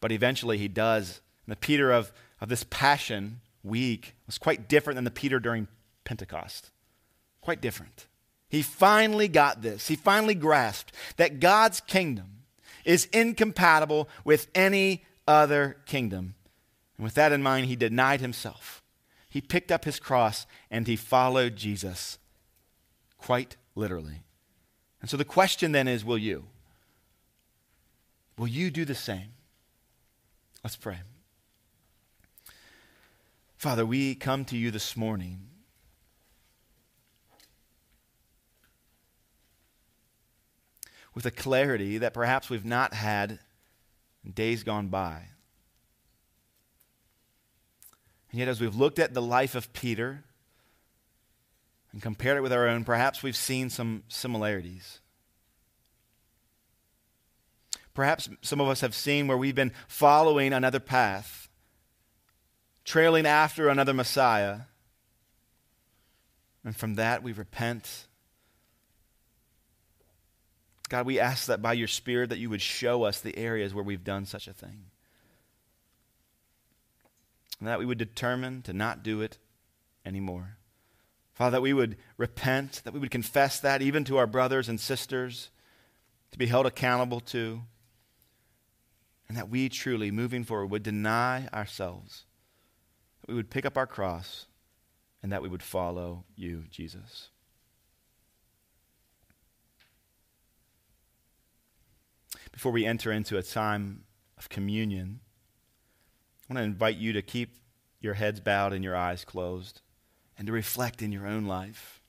but 0.00 0.12
eventually 0.12 0.58
he 0.58 0.68
does. 0.68 1.20
And 1.46 1.52
the 1.52 1.60
Peter 1.60 1.90
of, 1.90 2.12
of 2.40 2.48
this 2.48 2.64
Passion 2.64 3.40
week 3.62 4.14
was 4.26 4.38
quite 4.38 4.68
different 4.68 4.96
than 4.96 5.04
the 5.04 5.10
Peter 5.10 5.40
during 5.40 5.66
Pentecost. 6.04 6.70
Quite 7.40 7.60
different. 7.60 8.06
He 8.48 8.62
finally 8.62 9.28
got 9.28 9.62
this. 9.62 9.88
He 9.88 9.96
finally 9.96 10.34
grasped 10.34 10.92
that 11.16 11.40
God's 11.40 11.80
kingdom 11.80 12.42
is 12.84 13.06
incompatible 13.06 14.08
with 14.24 14.48
any 14.54 15.04
other 15.26 15.76
kingdom. 15.86 16.34
And 16.96 17.04
with 17.04 17.14
that 17.14 17.32
in 17.32 17.42
mind, 17.42 17.66
he 17.66 17.76
denied 17.76 18.20
himself. 18.20 18.82
He 19.28 19.40
picked 19.40 19.72
up 19.72 19.84
his 19.84 19.98
cross 19.98 20.46
and 20.70 20.86
he 20.86 20.96
followed 20.96 21.56
Jesus, 21.56 22.18
quite 23.18 23.56
literally. 23.74 24.22
And 25.00 25.10
so 25.10 25.16
the 25.16 25.24
question 25.24 25.72
then 25.72 25.88
is 25.88 26.04
will 26.04 26.18
you? 26.18 26.44
Will 28.38 28.48
you 28.48 28.70
do 28.70 28.84
the 28.84 28.94
same? 28.94 29.32
Let's 30.62 30.76
pray. 30.76 30.98
Father, 33.58 33.86
we 33.86 34.14
come 34.14 34.44
to 34.46 34.56
you 34.56 34.70
this 34.70 34.96
morning. 34.96 35.40
With 41.14 41.26
a 41.26 41.30
clarity 41.30 41.98
that 41.98 42.12
perhaps 42.12 42.50
we've 42.50 42.64
not 42.64 42.94
had 42.94 43.38
days 44.32 44.62
gone 44.62 44.88
by. 44.88 45.28
And 48.30 48.38
yet, 48.38 48.48
as 48.48 48.60
we've 48.60 48.74
looked 48.74 48.98
at 48.98 49.14
the 49.14 49.22
life 49.22 49.54
of 49.54 49.72
Peter 49.72 50.24
and 51.92 52.02
compared 52.02 52.36
it 52.36 52.40
with 52.40 52.52
our 52.52 52.66
own, 52.66 52.84
perhaps 52.84 53.22
we've 53.22 53.36
seen 53.36 53.70
some 53.70 54.02
similarities. 54.08 55.00
Perhaps 57.94 58.28
some 58.42 58.60
of 58.60 58.68
us 58.68 58.80
have 58.80 58.94
seen 58.94 59.28
where 59.28 59.36
we've 59.36 59.54
been 59.54 59.72
following 59.86 60.52
another 60.52 60.80
path, 60.80 61.48
trailing 62.84 63.24
after 63.24 63.68
another 63.68 63.94
Messiah. 63.94 64.62
And 66.64 66.74
from 66.74 66.94
that, 66.94 67.22
we 67.22 67.32
repent 67.32 68.06
God, 70.88 71.06
we 71.06 71.18
ask 71.18 71.46
that 71.46 71.62
by 71.62 71.72
your 71.72 71.88
Spirit 71.88 72.30
that 72.30 72.38
you 72.38 72.50
would 72.50 72.60
show 72.60 73.04
us 73.04 73.20
the 73.20 73.36
areas 73.38 73.72
where 73.72 73.84
we've 73.84 74.04
done 74.04 74.26
such 74.26 74.46
a 74.46 74.52
thing. 74.52 74.86
And 77.58 77.68
that 77.68 77.78
we 77.78 77.86
would 77.86 77.98
determine 77.98 78.62
to 78.62 78.72
not 78.72 79.02
do 79.02 79.22
it 79.22 79.38
anymore. 80.04 80.58
Father, 81.32 81.52
that 81.52 81.62
we 81.62 81.72
would 81.72 81.96
repent, 82.16 82.82
that 82.84 82.92
we 82.92 83.00
would 83.00 83.10
confess 83.10 83.60
that 83.60 83.82
even 83.82 84.04
to 84.04 84.18
our 84.18 84.26
brothers 84.26 84.68
and 84.68 84.78
sisters 84.78 85.50
to 86.32 86.38
be 86.38 86.46
held 86.46 86.66
accountable 86.66 87.20
to, 87.20 87.62
and 89.28 89.36
that 89.36 89.48
we 89.48 89.68
truly, 89.68 90.10
moving 90.10 90.44
forward, 90.44 90.66
would 90.66 90.82
deny 90.82 91.48
ourselves, 91.52 92.24
that 93.20 93.28
we 93.28 93.34
would 93.34 93.50
pick 93.50 93.64
up 93.64 93.78
our 93.78 93.86
cross, 93.86 94.46
and 95.22 95.32
that 95.32 95.42
we 95.42 95.48
would 95.48 95.62
follow 95.62 96.24
you, 96.36 96.64
Jesus. 96.70 97.30
Before 102.54 102.70
we 102.70 102.86
enter 102.86 103.10
into 103.10 103.36
a 103.36 103.42
time 103.42 104.04
of 104.38 104.48
communion, 104.48 105.18
I 106.48 106.54
want 106.54 106.58
to 106.60 106.64
invite 106.64 106.96
you 106.96 107.12
to 107.12 107.20
keep 107.20 107.56
your 108.00 108.14
heads 108.14 108.38
bowed 108.38 108.72
and 108.72 108.84
your 108.84 108.94
eyes 108.94 109.24
closed 109.24 109.80
and 110.38 110.46
to 110.46 110.52
reflect 110.52 111.02
in 111.02 111.10
your 111.10 111.26
own 111.26 111.46
life. 111.46 112.00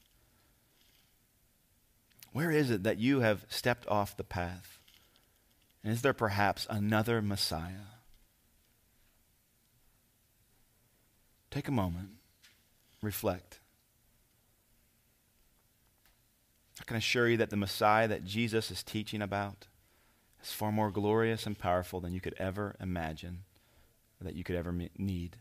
Where 2.31 2.51
is 2.51 2.69
it 2.69 2.83
that 2.83 2.99
you 2.99 3.21
have 3.21 3.47
stepped 3.49 3.87
off 3.87 4.15
the 4.15 4.23
path? 4.23 4.79
And 5.83 5.91
is 5.91 6.03
there 6.03 6.13
perhaps 6.13 6.67
another 6.69 7.23
Messiah? 7.23 7.87
Take 11.49 11.67
a 11.67 11.71
moment, 11.71 12.09
reflect. 13.01 13.61
I 16.79 16.83
can 16.83 16.97
assure 16.97 17.29
you 17.29 17.37
that 17.37 17.49
the 17.49 17.57
Messiah 17.57 18.07
that 18.07 18.25
Jesus 18.25 18.69
is 18.69 18.83
teaching 18.83 19.23
about 19.23 19.65
is 20.45 20.53
far 20.53 20.71
more 20.71 20.91
glorious 20.91 21.45
and 21.45 21.57
powerful 21.57 21.99
than 21.99 22.13
you 22.13 22.21
could 22.21 22.35
ever 22.37 22.75
imagine, 22.79 23.43
that 24.21 24.35
you 24.35 24.43
could 24.43 24.55
ever 24.55 24.73
need. 24.97 25.37